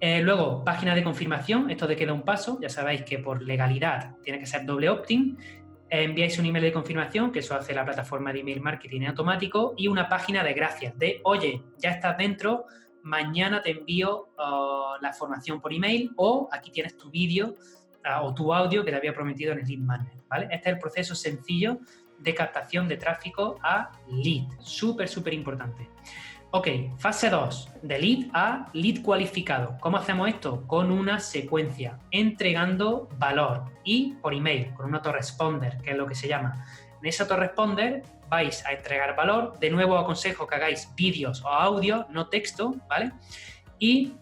Eh, 0.00 0.20
luego, 0.20 0.64
página 0.64 0.94
de 0.94 1.02
confirmación, 1.02 1.70
esto 1.70 1.86
de 1.86 1.96
queda 1.96 2.12
un 2.12 2.22
paso, 2.22 2.58
ya 2.60 2.68
sabéis 2.68 3.02
que 3.02 3.18
por 3.18 3.42
legalidad 3.42 4.16
tiene 4.22 4.38
que 4.38 4.46
ser 4.46 4.66
doble 4.66 4.88
opt-in. 4.88 5.38
enviáis 5.88 6.38
un 6.38 6.46
email 6.46 6.64
de 6.64 6.72
confirmación, 6.72 7.30
que 7.30 7.38
eso 7.38 7.54
hace 7.54 7.72
la 7.72 7.84
plataforma 7.84 8.32
de 8.32 8.40
email 8.40 8.60
marketing 8.60 9.06
automático, 9.06 9.74
y 9.76 9.88
una 9.88 10.08
página 10.08 10.42
de 10.42 10.52
gracias, 10.52 10.98
de 10.98 11.20
oye, 11.24 11.62
ya 11.78 11.90
estás 11.90 12.18
dentro, 12.18 12.66
mañana 13.04 13.62
te 13.62 13.70
envío 13.70 14.28
uh, 14.38 15.00
la 15.00 15.12
formación 15.12 15.60
por 15.60 15.72
email 15.72 16.10
o 16.16 16.48
aquí 16.50 16.70
tienes 16.70 16.96
tu 16.96 17.10
vídeo 17.10 17.54
o 18.22 18.34
tu 18.34 18.52
audio 18.52 18.84
que 18.84 18.90
te 18.90 18.96
había 18.96 19.14
prometido 19.14 19.52
en 19.52 19.60
el 19.60 19.66
lead 19.66 19.80
magnet, 19.80 20.28
¿vale? 20.28 20.48
Este 20.50 20.70
es 20.70 20.74
el 20.74 20.78
proceso 20.78 21.14
sencillo 21.14 21.78
de 22.18 22.34
captación 22.34 22.88
de 22.88 22.96
tráfico 22.96 23.58
a 23.62 23.92
lead, 24.08 24.44
súper, 24.60 25.08
súper 25.08 25.34
importante. 25.34 25.88
Ok, 26.50 26.68
fase 26.98 27.30
2, 27.30 27.70
de 27.82 27.98
lead 27.98 28.30
a 28.32 28.68
lead 28.72 29.02
cualificado. 29.02 29.76
¿Cómo 29.80 29.96
hacemos 29.96 30.28
esto? 30.28 30.66
Con 30.68 30.92
una 30.92 31.18
secuencia, 31.18 31.98
entregando 32.12 33.08
valor 33.18 33.64
y 33.82 34.12
por 34.22 34.34
email, 34.34 34.72
con 34.74 34.86
un 34.86 34.94
autoresponder, 34.94 35.78
que 35.78 35.90
es 35.90 35.96
lo 35.96 36.06
que 36.06 36.14
se 36.14 36.28
llama. 36.28 36.64
En 37.00 37.08
ese 37.08 37.24
autoresponder 37.24 38.04
vais 38.28 38.64
a 38.64 38.72
entregar 38.72 39.16
valor. 39.16 39.58
De 39.58 39.68
nuevo 39.68 39.98
aconsejo 39.98 40.46
que 40.46 40.54
hagáis 40.54 40.88
vídeos 40.94 41.42
o 41.42 41.48
audio, 41.48 42.06
no 42.10 42.28
texto, 42.28 42.76
¿vale? 42.88 43.12
Y 43.80 44.14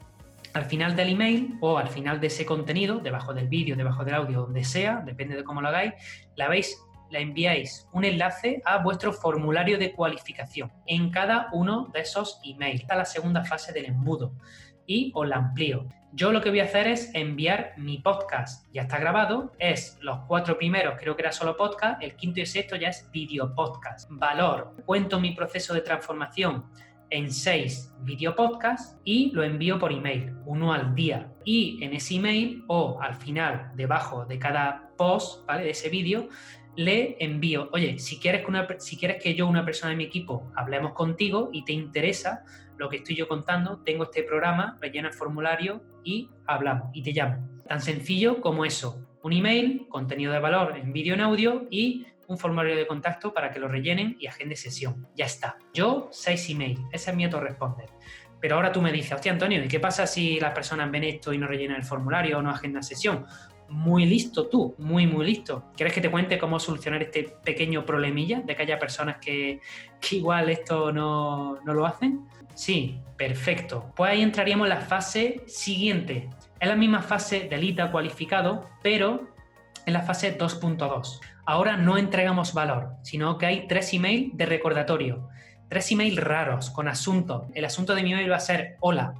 al 0.55 0.65
final 0.67 0.97
del 0.97 1.11
email 1.11 1.57
o 1.61 1.79
al 1.79 1.89
final 1.89 2.21
de 2.21 2.27
ese 2.27 2.45
contenido, 2.45 2.99
debajo 2.99 3.35
del 3.35 3.49
vídeo, 3.49 3.77
debajo 3.77 4.05
del 4.05 4.15
audio, 4.15 4.43
donde 4.43 4.65
sea, 4.65 5.03
depende 5.05 5.37
de 5.37 5.45
cómo 5.45 5.61
lo 5.61 5.69
hagáis, 5.69 5.95
la 6.37 6.49
veis, 6.49 6.79
la 7.11 7.19
enviáis 7.19 7.89
un 7.93 8.05
enlace 8.05 8.63
a 8.65 8.79
vuestro 8.79 9.13
formulario 9.13 9.79
de 9.79 9.93
cualificación 9.93 10.73
en 10.87 11.11
cada 11.11 11.49
uno 11.53 11.91
de 11.93 12.01
esos 12.01 12.41
emails. 12.45 12.83
Esta 12.83 12.95
es 12.95 12.99
la 12.99 13.05
segunda 13.05 13.45
fase 13.45 13.73
del 13.73 13.87
embudo 13.87 14.33
y 14.87 15.13
os 15.15 15.29
la 15.29 15.37
amplío. 15.37 15.87
Yo 16.15 16.31
lo 16.31 16.43
que 16.43 16.51
voy 16.51 16.61
a 16.61 16.65
hacer 16.65 16.89
es 16.89 17.15
enviar 17.15 17.73
mi 17.79 17.99
podcast. 17.99 18.67
Ya 18.75 18.83
está 18.83 18.99
grabado, 18.99 19.53
es 19.59 19.97
los 20.03 20.19
cuatro 20.27 20.59
primeros, 20.59 20.97
creo 21.01 21.17
que 21.17 21.23
era 21.23 21.33
solo 21.33 21.57
podcast, 21.57 22.03
el 22.03 22.17
quinto 22.17 22.41
y 22.41 22.47
sexto 22.47 22.77
ya 22.77 22.89
es 22.89 23.11
video 23.11 23.55
podcast. 23.55 24.11
Valor, 24.11 24.75
cuento 24.85 25.19
mi 25.19 25.33
proceso 25.33 25.73
de 25.73 25.81
transformación 25.81 26.67
en 27.13 27.31
seis 27.31 27.95
video 28.01 28.35
podcasts 28.35 28.99
y 29.05 29.31
lo 29.33 29.45
envío 29.45 29.79
por 29.79 29.93
email, 29.93 30.35
uno 30.47 30.73
al 30.73 30.95
día. 30.95 31.31
Y 31.45 31.79
en 31.85 31.93
ese 31.93 32.17
email 32.17 32.65
o 32.67 32.99
al 33.01 33.15
final, 33.15 33.71
debajo 33.77 34.25
de 34.25 34.39
cada 34.39 34.91
post 34.97 35.47
¿vale? 35.47 35.65
de 35.65 35.71
ese 35.71 35.91
vídeo, 35.91 36.29
le 36.75 37.23
envío, 37.23 37.69
oye, 37.73 37.99
si 37.99 38.19
quieres, 38.19 38.41
que 38.43 38.49
una, 38.49 38.67
si 38.79 38.97
quieres 38.97 39.23
que 39.23 39.35
yo, 39.35 39.47
una 39.47 39.65
persona 39.65 39.91
de 39.91 39.97
mi 39.97 40.05
equipo, 40.05 40.51
hablemos 40.57 40.93
contigo 40.93 41.51
y 41.53 41.65
te 41.65 41.73
interesa 41.73 42.45
lo 42.79 42.89
que 42.89 42.97
estoy 42.97 43.15
yo 43.15 43.29
contando, 43.29 43.83
tengo 43.85 44.05
este 44.05 44.23
programa, 44.23 44.79
rellena 44.81 45.09
el 45.09 45.15
formulario 45.15 45.83
y 46.03 46.31
hablamos 46.47 46.89
y 46.95 47.03
te 47.03 47.13
llamo. 47.13 47.47
Tan 47.69 47.81
sencillo 47.81 48.41
como 48.41 48.65
eso. 48.65 49.07
un 49.23 49.33
email, 49.33 49.87
contenido 49.89 50.33
de 50.33 50.41
valor 50.41 50.77
en 50.77 50.93
vídeo, 50.93 51.15
en 51.15 51.21
audio 51.21 51.69
y 51.71 52.07
un 52.29 52.39
formulario 52.39 52.77
de 52.77 52.87
contacto 52.87 53.33
para 53.33 53.51
que 53.51 53.59
lo 53.59 53.69
rellenen 53.69 54.17
y 54.19 54.27
agende 54.27 54.57
sesión. 54.57 55.09
Ya 55.15 55.27
está. 55.27 55.57
Yo, 55.75 56.09
seis 56.13 56.49
emails. 56.51 56.81
Ese 56.93 57.11
es 57.11 57.17
mi 57.17 57.25
autoresponder. 57.25 57.89
Pero 58.41 58.57
ahora 58.57 58.73
tú 58.73 58.83
me 58.83 58.91
dices, 58.91 59.13
hostia, 59.13 59.31
Antonio, 59.31 59.65
¿y 59.65 59.69
qué 59.69 59.79
pasa 59.79 60.07
si 60.07 60.41
las 60.41 60.53
personas 60.53 60.91
ven 60.91 61.05
esto 61.05 61.33
y 61.33 61.39
no 61.39 61.47
rellenan 61.47 61.77
el 61.77 61.85
formulario 61.85 62.39
o 62.39 62.43
no 62.43 62.51
agendan 62.51 62.83
sesión? 62.83 63.25
Muy 63.69 64.05
listo 64.05 64.49
tú, 64.49 64.75
muy, 64.79 65.07
muy 65.07 65.25
listo. 65.25 65.71
¿Quieres 65.77 65.95
que 65.95 66.01
te 66.01 66.11
cuente 66.11 66.39
cómo 66.39 66.59
solucionar 66.59 67.03
este 67.03 67.37
pequeño 67.45 67.87
problemilla 67.87 68.41
de 68.41 68.57
que 68.57 68.63
haya 68.63 68.79
personas 68.79 69.19
que, 69.19 69.61
igual 70.11 70.51
esto 70.51 70.93
no, 70.93 71.61
no 71.65 71.73
lo 71.73 71.87
hacen? 71.87 72.27
Sí, 72.55 73.01
perfecto. 73.17 73.93
Pues 73.95 74.11
ahí 74.11 74.23
entraríamos 74.23 74.67
en 74.67 74.71
la 74.71 74.81
fase 74.81 75.43
siguiente. 75.47 76.29
Es 76.59 76.69
la 76.69 76.77
misma 76.77 77.01
fase 77.01 77.49
de 77.49 77.65
ITA 77.65 77.91
cualificado, 77.91 78.69
pero 78.83 79.32
en 79.87 79.93
la 79.93 80.03
fase 80.03 80.39
2.2. 80.39 81.21
Ahora 81.47 81.77
no 81.77 81.99
entregamos 81.99 82.55
valor, 82.55 82.97
sino 83.03 83.39
que 83.39 83.47
hay 83.47 83.67
tres 83.67 83.93
emails 83.93 84.37
de 84.37 84.47
recordatorio 84.47 85.29
tres 85.73 85.91
emails 85.91 86.19
raros 86.23 86.69
con 86.69 86.87
asunto. 86.87 87.47
El 87.55 87.65
asunto 87.65 87.95
de 87.95 88.03
mi 88.03 88.13
email 88.13 88.31
va 88.31 88.37
a 88.37 88.41
ser 88.41 88.77
hola. 88.81 89.15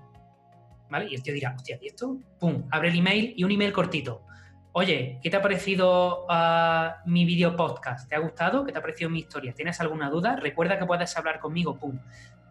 ¿Vale? 0.91 1.07
Y 1.09 1.15
el 1.15 1.23
tío 1.23 1.33
dirá, 1.33 1.55
hostia, 1.57 1.79
¿y 1.81 1.87
esto? 1.87 2.19
Pum, 2.39 2.65
abre 2.71 2.91
el 2.91 2.99
email 2.99 3.33
y 3.35 3.43
un 3.45 3.53
email 3.53 3.73
cortito. 3.73 4.27
Oye, 4.73 5.19
¿qué 5.23 5.31
te 5.31 5.39
ha 5.39 5.41
parecido 5.41 6.27
uh, 6.27 7.09
mi 7.09 7.25
video 7.25 7.57
podcast? 7.57 8.07
¿Te 8.07 8.17
ha 8.17 8.19
gustado? 8.19 8.67
¿Qué 8.67 8.73
te 8.73 8.79
ha 8.79 8.83
parecido 8.83 9.09
mi 9.09 9.21
historia? 9.21 9.55
¿Tienes 9.55 9.81
alguna 9.81 10.11
duda? 10.11 10.37
Recuerda 10.37 10.79
que 10.79 10.85
puedes 10.85 11.17
hablar 11.17 11.41
conmigo. 11.41 11.79
Pum. 11.79 11.99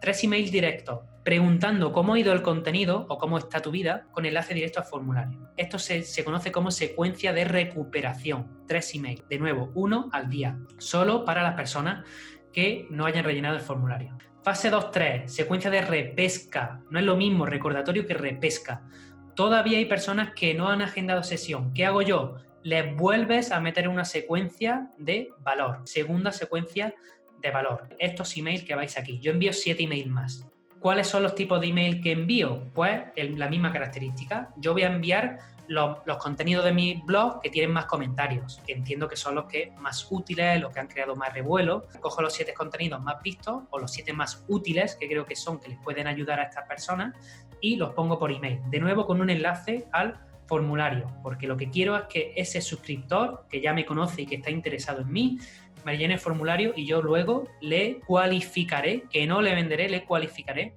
Tres 0.01 0.23
emails 0.23 0.51
directos 0.51 1.01
preguntando 1.23 1.93
cómo 1.93 2.15
ha 2.15 2.19
ido 2.19 2.33
el 2.33 2.41
contenido 2.41 3.05
o 3.07 3.19
cómo 3.19 3.37
está 3.37 3.61
tu 3.61 3.69
vida 3.69 4.07
con 4.11 4.25
enlace 4.25 4.55
directo 4.55 4.79
al 4.79 4.85
formulario. 4.85 5.51
Esto 5.55 5.77
se, 5.77 6.01
se 6.01 6.23
conoce 6.23 6.51
como 6.51 6.71
secuencia 6.71 7.33
de 7.33 7.45
recuperación. 7.45 8.65
Tres 8.67 8.95
emails. 8.95 9.23
De 9.29 9.37
nuevo, 9.37 9.71
uno 9.75 10.09
al 10.11 10.27
día. 10.27 10.57
Solo 10.79 11.23
para 11.23 11.43
las 11.43 11.53
personas 11.53 12.03
que 12.51 12.87
no 12.89 13.05
hayan 13.05 13.23
rellenado 13.23 13.55
el 13.55 13.61
formulario. 13.61 14.17
Fase 14.43 14.71
2-3, 14.71 15.27
secuencia 15.27 15.69
de 15.69 15.81
repesca. 15.81 16.81
No 16.89 16.97
es 16.97 17.05
lo 17.05 17.15
mismo 17.15 17.45
recordatorio 17.45 18.07
que 18.07 18.15
repesca. 18.15 18.81
Todavía 19.35 19.77
hay 19.77 19.85
personas 19.85 20.33
que 20.33 20.55
no 20.55 20.69
han 20.69 20.81
agendado 20.81 21.21
sesión. 21.21 21.73
¿Qué 21.75 21.85
hago 21.85 22.01
yo? 22.01 22.37
Les 22.63 22.95
vuelves 22.95 23.51
a 23.51 23.59
meter 23.59 23.87
una 23.87 24.05
secuencia 24.05 24.89
de 24.97 25.29
valor. 25.41 25.81
Segunda 25.83 26.31
secuencia 26.31 26.95
de 27.41 27.51
valor. 27.51 27.89
Estos 27.99 28.35
emails 28.37 28.63
que 28.63 28.75
vais 28.75 28.97
aquí. 28.97 29.19
Yo 29.19 29.31
envío 29.31 29.53
7 29.53 29.83
emails 29.83 30.07
más. 30.07 30.47
¿Cuáles 30.79 31.07
son 31.07 31.23
los 31.23 31.35
tipos 31.35 31.61
de 31.61 31.67
email 31.67 32.01
que 32.01 32.11
envío? 32.11 32.71
Pues 32.73 33.01
la 33.15 33.49
misma 33.49 33.71
característica. 33.71 34.49
Yo 34.57 34.73
voy 34.73 34.83
a 34.83 34.87
enviar 34.87 35.39
los, 35.67 35.99
contenidos 36.17 36.65
de 36.65 36.73
mi 36.73 37.01
blog 37.05 37.39
que 37.41 37.49
tienen 37.49 37.71
más 37.71 37.85
comentarios, 37.85 38.61
que 38.65 38.73
entiendo 38.73 39.07
que 39.07 39.15
son 39.15 39.35
los 39.35 39.45
que 39.45 39.71
más 39.77 40.07
útiles, 40.11 40.59
los 40.59 40.73
que 40.73 40.79
han 40.79 40.87
creado 40.87 41.15
más 41.15 41.33
revuelo. 41.33 41.87
Cojo 41.99 42.21
los 42.21 42.33
siete 42.33 42.53
contenidos 42.53 43.01
más 43.01 43.21
vistos 43.21 43.63
o 43.69 43.79
los 43.79 43.91
siete 43.91 44.11
más 44.11 44.43
útiles, 44.47 44.95
que 44.95 45.07
creo 45.07 45.25
que 45.25 45.35
son 45.35 45.59
que 45.59 45.69
les 45.69 45.79
pueden 45.79 46.07
ayudar 46.07 46.39
a 46.39 46.43
estas 46.43 46.67
personas, 46.67 47.15
y 47.61 47.75
los 47.75 47.93
pongo 47.93 48.17
por 48.19 48.31
email. 48.31 48.59
De 48.69 48.79
nuevo 48.79 49.05
con 49.05 49.21
un 49.21 49.29
enlace 49.29 49.85
al 49.91 50.19
formulario, 50.47 51.07
porque 51.23 51.47
lo 51.47 51.55
que 51.55 51.69
quiero 51.69 51.95
es 51.95 52.03
que 52.09 52.33
ese 52.35 52.59
suscriptor 52.59 53.45
que 53.49 53.61
ya 53.61 53.73
me 53.73 53.85
conoce 53.85 54.23
y 54.23 54.25
que 54.25 54.35
está 54.35 54.49
interesado 54.49 55.01
en 55.01 55.11
mí, 55.11 55.39
me 55.85 55.97
llene 55.97 56.15
el 56.15 56.19
formulario 56.19 56.73
y 56.75 56.85
yo 56.85 57.01
luego 57.01 57.47
le 57.61 57.99
cualificaré, 58.01 59.03
que 59.09 59.25
no 59.27 59.41
le 59.41 59.55
venderé, 59.55 59.89
le 59.89 60.05
cualificaré 60.05 60.75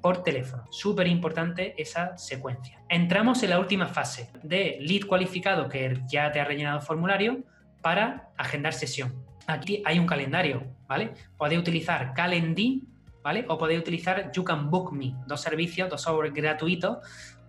por 0.00 0.22
teléfono. 0.22 0.64
Súper 0.70 1.06
importante 1.06 1.74
esa 1.80 2.16
secuencia. 2.18 2.82
Entramos 2.88 3.42
en 3.42 3.50
la 3.50 3.58
última 3.58 3.86
fase 3.86 4.30
de 4.42 4.78
lead 4.80 5.06
cualificado 5.06 5.68
que 5.68 6.02
ya 6.08 6.30
te 6.32 6.40
ha 6.40 6.44
rellenado 6.44 6.78
el 6.78 6.84
formulario 6.84 7.44
para 7.80 8.30
agendar 8.36 8.74
sesión. 8.74 9.24
Aquí 9.46 9.82
hay 9.84 9.98
un 9.98 10.06
calendario, 10.06 10.64
¿vale? 10.86 11.12
Podéis 11.36 11.60
utilizar 11.60 12.12
Calendly, 12.14 12.84
¿vale? 13.22 13.44
O 13.48 13.58
podéis 13.58 13.80
utilizar 13.80 14.30
You 14.32 14.44
Can 14.44 14.70
Book 14.70 14.92
Me, 14.92 15.14
dos 15.26 15.40
servicios, 15.40 15.88
dos 15.88 16.02
software 16.02 16.32
gratuitos 16.32 16.98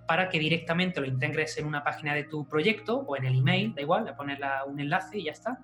para 0.07 0.29
que 0.29 0.39
directamente 0.39 0.99
lo 0.99 1.07
integres 1.07 1.57
en 1.57 1.65
una 1.65 1.83
página 1.83 2.13
de 2.13 2.25
tu 2.25 2.47
proyecto 2.47 2.99
o 2.99 3.15
en 3.15 3.25
el 3.25 3.39
email, 3.39 3.73
da 3.73 3.81
igual, 3.81 4.05
le 4.05 4.13
pones 4.13 4.37
un 4.67 4.79
enlace 4.79 5.19
y 5.19 5.25
ya 5.25 5.31
está, 5.31 5.59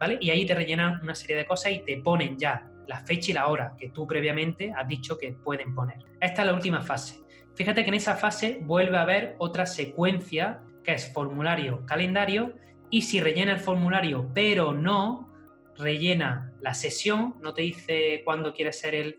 ¿vale? 0.00 0.18
Y 0.20 0.30
ahí 0.30 0.46
te 0.46 0.54
rellenan 0.54 0.98
una 1.02 1.14
serie 1.14 1.36
de 1.36 1.44
cosas 1.44 1.72
y 1.72 1.80
te 1.80 1.98
ponen 1.98 2.38
ya 2.38 2.66
la 2.88 3.00
fecha 3.00 3.30
y 3.30 3.34
la 3.34 3.46
hora 3.46 3.74
que 3.78 3.90
tú 3.90 4.06
previamente 4.06 4.72
has 4.76 4.88
dicho 4.88 5.16
que 5.16 5.32
pueden 5.32 5.74
poner. 5.74 5.98
Esta 6.20 6.42
es 6.42 6.46
la 6.46 6.54
última 6.54 6.80
fase. 6.80 7.20
Fíjate 7.54 7.82
que 7.82 7.88
en 7.88 7.94
esa 7.94 8.16
fase 8.16 8.58
vuelve 8.62 8.96
a 8.96 9.02
haber 9.02 9.36
otra 9.38 9.66
secuencia 9.66 10.60
que 10.82 10.94
es 10.94 11.12
formulario, 11.12 11.84
calendario 11.84 12.54
y 12.88 13.02
si 13.02 13.20
rellena 13.20 13.52
el 13.52 13.60
formulario 13.60 14.30
pero 14.34 14.72
no 14.72 15.28
rellena 15.76 16.52
la 16.60 16.74
sesión, 16.74 17.36
no 17.40 17.52
te 17.52 17.62
dice 17.62 18.22
cuándo 18.24 18.52
quiere 18.52 18.72
ser 18.72 18.94
el, 18.94 19.16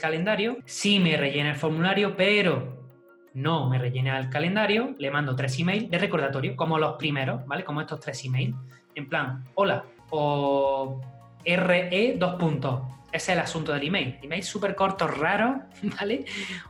calendario, 0.00 0.58
si 0.64 1.00
me 1.00 1.16
rellena 1.16 1.50
el 1.50 1.56
formulario 1.56 2.16
pero 2.16 2.88
no 3.34 3.68
me 3.68 3.78
rellena 3.78 4.18
el 4.18 4.28
calendario, 4.28 4.94
le 4.98 5.10
mando 5.10 5.34
tres 5.34 5.58
emails 5.58 5.90
de 5.90 5.98
recordatorio, 5.98 6.56
como 6.56 6.78
los 6.78 6.96
primeros, 6.96 7.46
¿vale? 7.46 7.64
Como 7.64 7.80
estos 7.80 8.00
tres 8.00 8.24
emails, 8.24 8.54
en 8.94 9.08
plan, 9.08 9.44
hola, 9.54 9.84
o 10.10 11.00
RE 11.44 12.16
dos 12.18 12.34
puntos, 12.34 12.82
ese 13.12 13.32
es 13.32 13.36
el 13.36 13.38
asunto 13.40 13.72
del 13.72 13.86
email. 13.86 14.18
Email 14.22 14.42
súper 14.42 14.74
corto, 14.74 15.08
raro, 15.08 15.62
¿vale? 16.00 16.24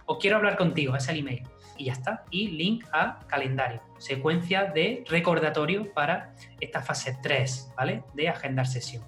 O 0.06 0.18
quiero 0.18 0.36
hablar 0.36 0.56
contigo, 0.56 0.96
es 0.96 1.08
el 1.08 1.18
email. 1.18 1.42
Y 1.76 1.86
ya 1.86 1.92
está. 1.92 2.24
Y 2.30 2.48
link 2.48 2.84
a 2.92 3.20
calendario. 3.26 3.82
Secuencia 3.98 4.64
de 4.64 5.04
recordatorio 5.08 5.92
para 5.92 6.34
esta 6.60 6.82
fase 6.82 7.18
3, 7.22 7.72
¿vale? 7.76 8.02
De 8.14 8.28
agendar 8.28 8.66
sesión. 8.66 9.02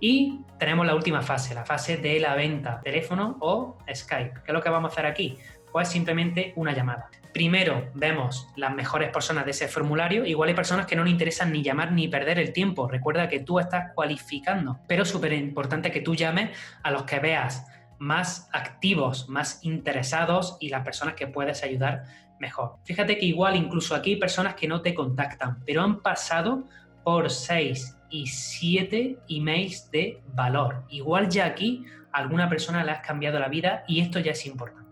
Y 0.00 0.40
tenemos 0.58 0.86
la 0.86 0.94
última 0.94 1.22
fase, 1.22 1.54
la 1.54 1.64
fase 1.64 1.96
de 1.96 2.20
la 2.20 2.34
venta, 2.34 2.80
teléfono 2.82 3.36
o 3.40 3.78
Skype. 3.92 4.42
¿Qué 4.44 4.48
es 4.48 4.52
lo 4.52 4.62
que 4.62 4.68
vamos 4.68 4.90
a 4.90 4.92
hacer 4.92 5.06
aquí? 5.06 5.38
Pues 5.72 5.88
simplemente 5.88 6.52
una 6.56 6.72
llamada. 6.72 7.10
Primero 7.34 7.90
vemos 7.94 8.46
las 8.54 8.72
mejores 8.72 9.10
personas 9.10 9.44
de 9.44 9.50
ese 9.50 9.66
formulario. 9.66 10.24
Igual 10.24 10.50
hay 10.50 10.54
personas 10.54 10.86
que 10.86 10.94
no 10.94 11.02
le 11.02 11.10
interesan 11.10 11.50
ni 11.50 11.64
llamar 11.64 11.90
ni 11.90 12.06
perder 12.06 12.38
el 12.38 12.52
tiempo. 12.52 12.86
Recuerda 12.86 13.28
que 13.28 13.40
tú 13.40 13.58
estás 13.58 13.92
cualificando, 13.92 14.78
pero 14.86 15.04
súper 15.04 15.32
importante 15.32 15.90
que 15.90 16.00
tú 16.00 16.14
llames 16.14 16.56
a 16.84 16.92
los 16.92 17.02
que 17.02 17.18
veas 17.18 17.66
más 17.98 18.48
activos, 18.52 19.28
más 19.28 19.58
interesados 19.64 20.56
y 20.60 20.68
las 20.68 20.84
personas 20.84 21.14
que 21.14 21.26
puedes 21.26 21.64
ayudar 21.64 22.04
mejor. 22.38 22.76
Fíjate 22.84 23.18
que 23.18 23.26
igual 23.26 23.56
incluso 23.56 23.96
aquí 23.96 24.12
hay 24.12 24.20
personas 24.20 24.54
que 24.54 24.68
no 24.68 24.80
te 24.80 24.94
contactan, 24.94 25.58
pero 25.66 25.82
han 25.82 26.02
pasado 26.02 26.62
por 27.02 27.30
6 27.30 27.96
y 28.10 28.28
7 28.28 29.18
emails 29.28 29.90
de 29.90 30.22
valor. 30.34 30.84
Igual 30.88 31.28
ya 31.28 31.46
aquí 31.46 31.84
alguna 32.12 32.48
persona 32.48 32.84
le 32.84 32.92
has 32.92 33.04
cambiado 33.04 33.40
la 33.40 33.48
vida 33.48 33.82
y 33.88 33.98
esto 33.98 34.20
ya 34.20 34.30
es 34.30 34.46
importante. 34.46 34.83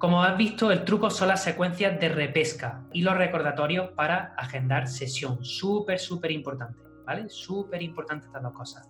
Como 0.00 0.22
has 0.22 0.34
visto, 0.34 0.72
el 0.72 0.82
truco 0.82 1.10
son 1.10 1.28
las 1.28 1.44
secuencias 1.44 2.00
de 2.00 2.08
repesca 2.08 2.86
y 2.90 3.02
los 3.02 3.18
recordatorios 3.18 3.90
para 3.90 4.32
agendar 4.38 4.88
sesión. 4.88 5.44
Súper, 5.44 5.98
súper 5.98 6.30
importante, 6.30 6.80
¿vale? 7.04 7.28
Súper 7.28 7.82
importante 7.82 8.24
estas 8.24 8.42
dos 8.42 8.54
cosas. 8.54 8.88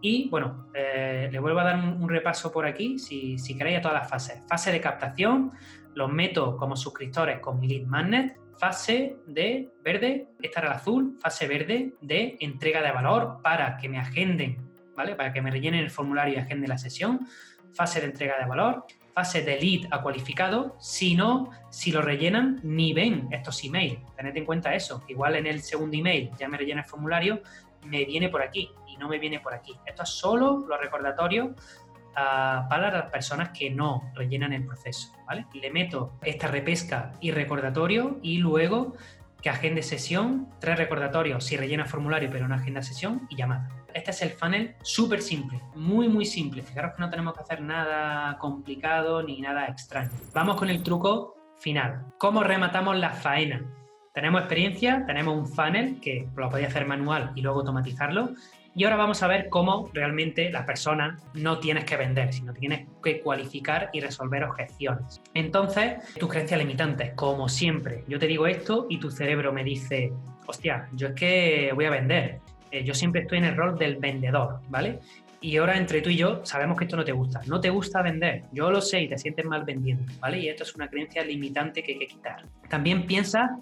Y 0.00 0.30
bueno, 0.30 0.68
eh, 0.72 1.28
le 1.30 1.38
vuelvo 1.40 1.60
a 1.60 1.64
dar 1.64 1.76
un, 1.76 2.08
repaso 2.08 2.50
por 2.50 2.64
aquí, 2.64 2.98
si, 2.98 3.36
queréis, 3.58 3.80
a 3.80 3.82
todas 3.82 3.98
las 3.98 4.08
fases. 4.08 4.46
Fase 4.48 4.72
de 4.72 4.80
captación, 4.80 5.52
los 5.94 6.10
meto 6.10 6.56
como 6.56 6.74
suscriptores 6.74 7.38
con 7.40 7.60
mi 7.60 7.68
lead 7.68 7.86
magnet. 7.86 8.38
Fase 8.58 9.18
de 9.26 9.68
verde, 9.84 10.28
esta 10.40 10.60
era 10.60 10.70
la 10.70 10.76
azul, 10.76 11.18
fase 11.20 11.46
verde 11.46 11.92
de 12.00 12.38
entrega 12.40 12.80
de 12.80 12.92
valor 12.92 13.42
para 13.42 13.76
que 13.76 13.90
me 13.90 13.98
agenden, 13.98 14.56
¿vale? 14.96 15.16
Para 15.16 15.34
que 15.34 15.42
me 15.42 15.50
rellenen 15.50 15.80
el 15.80 15.90
formulario 15.90 16.32
y 16.32 16.38
agenden 16.38 16.70
la 16.70 16.78
sesión. 16.78 17.28
Fase 17.74 18.00
de 18.00 18.06
entrega 18.06 18.38
de 18.38 18.46
valor 18.46 18.86
fase 19.16 19.40
de 19.40 19.58
lead 19.58 19.88
a 19.90 20.02
cualificado, 20.02 20.76
si 20.78 21.14
no, 21.14 21.50
si 21.70 21.90
lo 21.90 22.02
rellenan, 22.02 22.60
ni 22.62 22.92
ven 22.92 23.28
estos 23.30 23.64
emails. 23.64 23.98
Tened 24.14 24.36
en 24.36 24.44
cuenta 24.44 24.74
eso. 24.74 25.04
Igual 25.08 25.36
en 25.36 25.46
el 25.46 25.62
segundo 25.62 25.96
email 25.96 26.30
ya 26.38 26.48
me 26.48 26.58
rellena 26.58 26.82
el 26.82 26.86
formulario, 26.86 27.40
me 27.86 28.04
viene 28.04 28.28
por 28.28 28.42
aquí 28.42 28.70
y 28.86 28.98
no 28.98 29.08
me 29.08 29.18
viene 29.18 29.40
por 29.40 29.54
aquí. 29.54 29.74
Esto 29.86 30.02
es 30.02 30.10
solo 30.10 30.66
los 30.68 30.78
recordatorios 30.78 31.48
uh, 31.48 32.68
para 32.68 32.90
las 32.90 33.10
personas 33.10 33.58
que 33.58 33.70
no 33.70 34.12
rellenan 34.14 34.52
el 34.52 34.66
proceso. 34.66 35.14
¿vale? 35.26 35.46
Le 35.54 35.70
meto 35.70 36.18
esta 36.20 36.48
repesca 36.48 37.12
y 37.18 37.30
recordatorio 37.30 38.18
y 38.22 38.36
luego 38.36 38.96
que 39.40 39.48
agende 39.48 39.82
sesión, 39.82 40.50
tres 40.60 40.76
recordatorios 40.76 41.42
si 41.42 41.56
rellena 41.56 41.86
formulario 41.86 42.28
pero 42.30 42.48
no 42.48 42.54
agenda 42.54 42.82
sesión 42.82 43.26
y 43.30 43.36
llamada 43.36 43.85
este 43.96 44.10
es 44.10 44.22
el 44.22 44.30
funnel 44.30 44.74
súper 44.82 45.22
simple, 45.22 45.58
muy, 45.74 46.08
muy 46.08 46.26
simple. 46.26 46.62
Fijaros 46.62 46.94
que 46.94 47.00
no 47.00 47.08
tenemos 47.08 47.34
que 47.34 47.40
hacer 47.40 47.62
nada 47.62 48.36
complicado 48.38 49.22
ni 49.22 49.40
nada 49.40 49.66
extraño. 49.66 50.10
Vamos 50.34 50.56
con 50.56 50.68
el 50.68 50.82
truco 50.82 51.34
final. 51.58 52.04
¿Cómo 52.18 52.44
rematamos 52.44 52.96
la 52.96 53.10
faena? 53.10 53.64
Tenemos 54.12 54.42
experiencia, 54.42 55.04
tenemos 55.06 55.34
un 55.34 55.46
funnel 55.46 55.98
que 56.00 56.28
lo 56.36 56.50
podéis 56.50 56.68
hacer 56.68 56.86
manual 56.86 57.32
y 57.34 57.40
luego 57.40 57.60
automatizarlo. 57.60 58.30
Y 58.74 58.84
ahora 58.84 58.96
vamos 58.96 59.22
a 59.22 59.28
ver 59.28 59.48
cómo 59.48 59.90
realmente 59.94 60.50
la 60.50 60.66
persona 60.66 61.16
no 61.32 61.58
tienes 61.58 61.84
que 61.84 61.96
vender, 61.96 62.34
sino 62.34 62.52
tienes 62.52 62.86
que 63.02 63.22
cualificar 63.22 63.88
y 63.94 64.00
resolver 64.00 64.44
objeciones. 64.44 65.22
Entonces, 65.32 65.94
tus 66.18 66.28
creencias 66.28 66.60
limitantes, 66.60 67.14
como 67.14 67.48
siempre, 67.48 68.04
yo 68.06 68.18
te 68.18 68.26
digo 68.26 68.46
esto 68.46 68.86
y 68.90 68.98
tu 69.00 69.10
cerebro 69.10 69.54
me 69.54 69.64
dice, 69.64 70.12
hostia, 70.46 70.90
yo 70.92 71.08
es 71.08 71.14
que 71.14 71.72
voy 71.74 71.86
a 71.86 71.90
vender. 71.90 72.40
Yo 72.84 72.94
siempre 72.94 73.22
estoy 73.22 73.38
en 73.38 73.44
el 73.44 73.56
rol 73.56 73.78
del 73.78 73.96
vendedor, 73.96 74.60
¿vale? 74.68 75.00
Y 75.40 75.56
ahora 75.58 75.76
entre 75.76 76.00
tú 76.00 76.10
y 76.10 76.16
yo 76.16 76.44
sabemos 76.44 76.78
que 76.78 76.84
esto 76.84 76.96
no 76.96 77.04
te 77.04 77.12
gusta. 77.12 77.40
No 77.46 77.60
te 77.60 77.70
gusta 77.70 78.02
vender. 78.02 78.44
Yo 78.52 78.70
lo 78.70 78.80
sé 78.80 79.02
y 79.02 79.08
te 79.08 79.18
sientes 79.18 79.44
mal 79.44 79.64
vendiendo, 79.64 80.12
¿vale? 80.20 80.38
Y 80.38 80.48
esto 80.48 80.62
es 80.62 80.74
una 80.74 80.88
creencia 80.88 81.24
limitante 81.24 81.82
que 81.82 81.92
hay 81.92 81.98
que 81.98 82.06
quitar. 82.06 82.44
También 82.68 83.06
piensa 83.06 83.58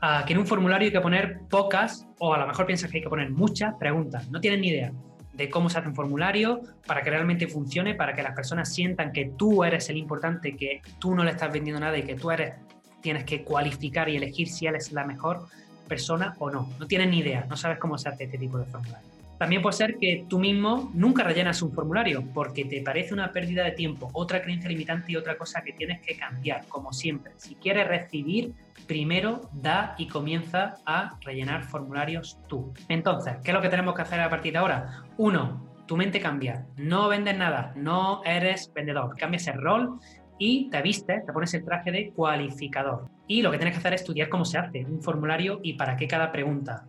ah, 0.00 0.24
que 0.26 0.32
en 0.32 0.38
un 0.38 0.46
formulario 0.46 0.86
hay 0.86 0.92
que 0.92 1.00
poner 1.00 1.40
pocas 1.48 2.06
o 2.18 2.34
a 2.34 2.38
lo 2.38 2.46
mejor 2.46 2.66
piensas 2.66 2.90
que 2.90 2.98
hay 2.98 3.02
que 3.02 3.10
poner 3.10 3.30
muchas 3.30 3.74
preguntas. 3.74 4.28
No 4.30 4.40
tienes 4.40 4.60
ni 4.60 4.68
idea 4.68 4.92
de 5.32 5.48
cómo 5.48 5.70
se 5.70 5.78
hace 5.78 5.88
un 5.88 5.94
formulario 5.94 6.60
para 6.86 7.02
que 7.02 7.10
realmente 7.10 7.46
funcione, 7.46 7.94
para 7.94 8.14
que 8.14 8.22
las 8.22 8.34
personas 8.34 8.72
sientan 8.72 9.12
que 9.12 9.32
tú 9.36 9.64
eres 9.64 9.88
el 9.90 9.96
importante, 9.96 10.56
que 10.56 10.82
tú 10.98 11.14
no 11.14 11.24
le 11.24 11.30
estás 11.30 11.52
vendiendo 11.52 11.80
nada 11.80 11.96
y 11.96 12.02
que 12.02 12.14
tú 12.14 12.30
eres 12.30 12.54
tienes 13.02 13.24
que 13.24 13.44
cualificar 13.44 14.08
y 14.08 14.16
elegir 14.16 14.48
si 14.48 14.66
él 14.66 14.76
es 14.76 14.92
la 14.92 15.04
mejor 15.04 15.46
persona 15.92 16.34
o 16.38 16.48
no. 16.48 16.70
No 16.80 16.86
tienes 16.86 17.10
ni 17.10 17.18
idea, 17.18 17.44
no 17.50 17.54
sabes 17.54 17.78
cómo 17.78 17.98
se 17.98 18.08
hace 18.08 18.24
este 18.24 18.38
tipo 18.38 18.56
de 18.56 18.64
formulario. 18.64 19.06
También 19.36 19.60
puede 19.60 19.76
ser 19.76 19.98
que 19.98 20.24
tú 20.26 20.38
mismo 20.38 20.90
nunca 20.94 21.22
rellenas 21.22 21.60
un 21.60 21.70
formulario 21.70 22.24
porque 22.32 22.64
te 22.64 22.80
parece 22.80 23.12
una 23.12 23.30
pérdida 23.30 23.62
de 23.64 23.72
tiempo, 23.72 24.08
otra 24.14 24.40
creencia 24.40 24.70
limitante 24.70 25.12
y 25.12 25.16
otra 25.16 25.36
cosa 25.36 25.60
que 25.60 25.74
tienes 25.74 26.00
que 26.00 26.16
cambiar, 26.16 26.64
como 26.68 26.94
siempre. 26.94 27.32
Si 27.36 27.56
quieres 27.56 27.86
recibir, 27.88 28.54
primero 28.86 29.50
da 29.52 29.94
y 29.98 30.06
comienza 30.06 30.76
a 30.86 31.18
rellenar 31.20 31.64
formularios 31.64 32.38
tú. 32.48 32.72
Entonces, 32.88 33.34
¿qué 33.44 33.50
es 33.50 33.54
lo 33.54 33.60
que 33.60 33.68
tenemos 33.68 33.94
que 33.94 34.00
hacer 34.00 34.20
a 34.20 34.30
partir 34.30 34.52
de 34.52 34.60
ahora? 34.60 35.02
Uno, 35.18 35.60
tu 35.86 35.98
mente 35.98 36.20
cambia. 36.20 36.64
No 36.78 37.08
vendes 37.08 37.36
nada, 37.36 37.74
no 37.76 38.22
eres 38.24 38.72
vendedor. 38.72 39.14
Cambias 39.18 39.46
el 39.48 39.60
rol 39.60 39.98
y 40.38 40.70
te 40.70 40.80
vistes, 40.80 41.26
te 41.26 41.32
pones 41.32 41.52
el 41.52 41.64
traje 41.64 41.90
de 41.90 42.12
cualificador. 42.12 43.10
Y 43.26 43.42
lo 43.42 43.50
que 43.50 43.58
tienes 43.58 43.74
que 43.74 43.78
hacer 43.78 43.94
es 43.94 44.02
estudiar 44.02 44.28
cómo 44.28 44.44
se 44.44 44.58
hace 44.58 44.84
un 44.84 45.02
formulario 45.02 45.60
y 45.62 45.74
para 45.74 45.96
qué 45.96 46.06
cada 46.06 46.32
pregunta. 46.32 46.86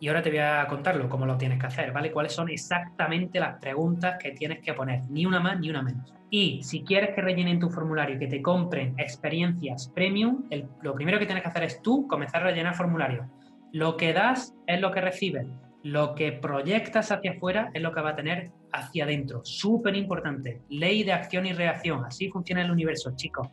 Y 0.00 0.08
ahora 0.08 0.22
te 0.22 0.30
voy 0.30 0.40
a 0.40 0.66
contarlo, 0.68 1.08
cómo 1.08 1.24
lo 1.24 1.36
tienes 1.36 1.58
que 1.58 1.66
hacer, 1.66 1.92
¿vale? 1.92 2.10
Cuáles 2.10 2.32
son 2.32 2.50
exactamente 2.50 3.38
las 3.38 3.58
preguntas 3.58 4.16
que 4.18 4.32
tienes 4.32 4.60
que 4.60 4.74
poner, 4.74 5.02
ni 5.08 5.24
una 5.24 5.40
más 5.40 5.58
ni 5.60 5.70
una 5.70 5.82
menos. 5.82 6.12
Y 6.30 6.62
si 6.62 6.82
quieres 6.82 7.14
que 7.14 7.22
rellenen 7.22 7.60
tu 7.60 7.70
formulario 7.70 8.16
y 8.16 8.18
que 8.18 8.26
te 8.26 8.42
compren 8.42 8.94
experiencias 8.98 9.90
premium, 9.94 10.44
lo 10.82 10.94
primero 10.94 11.18
que 11.18 11.26
tienes 11.26 11.42
que 11.42 11.48
hacer 11.48 11.62
es 11.62 11.80
tú 11.80 12.08
comenzar 12.08 12.42
a 12.42 12.46
rellenar 12.46 12.74
formulario. 12.74 13.30
Lo 13.72 13.96
que 13.96 14.12
das 14.12 14.54
es 14.66 14.80
lo 14.80 14.90
que 14.90 15.00
recibes. 15.00 15.46
Lo 15.84 16.14
que 16.14 16.32
proyectas 16.32 17.12
hacia 17.12 17.32
afuera 17.32 17.70
es 17.72 17.82
lo 17.82 17.92
que 17.92 18.00
va 18.00 18.10
a 18.10 18.16
tener 18.16 18.50
hacia 18.72 19.04
adentro. 19.04 19.42
Súper 19.44 19.94
importante. 19.94 20.62
Ley 20.70 21.04
de 21.04 21.12
acción 21.12 21.46
y 21.46 21.52
reacción. 21.52 22.04
Así 22.04 22.30
funciona 22.30 22.62
el 22.62 22.70
universo, 22.70 23.12
chicos. 23.14 23.48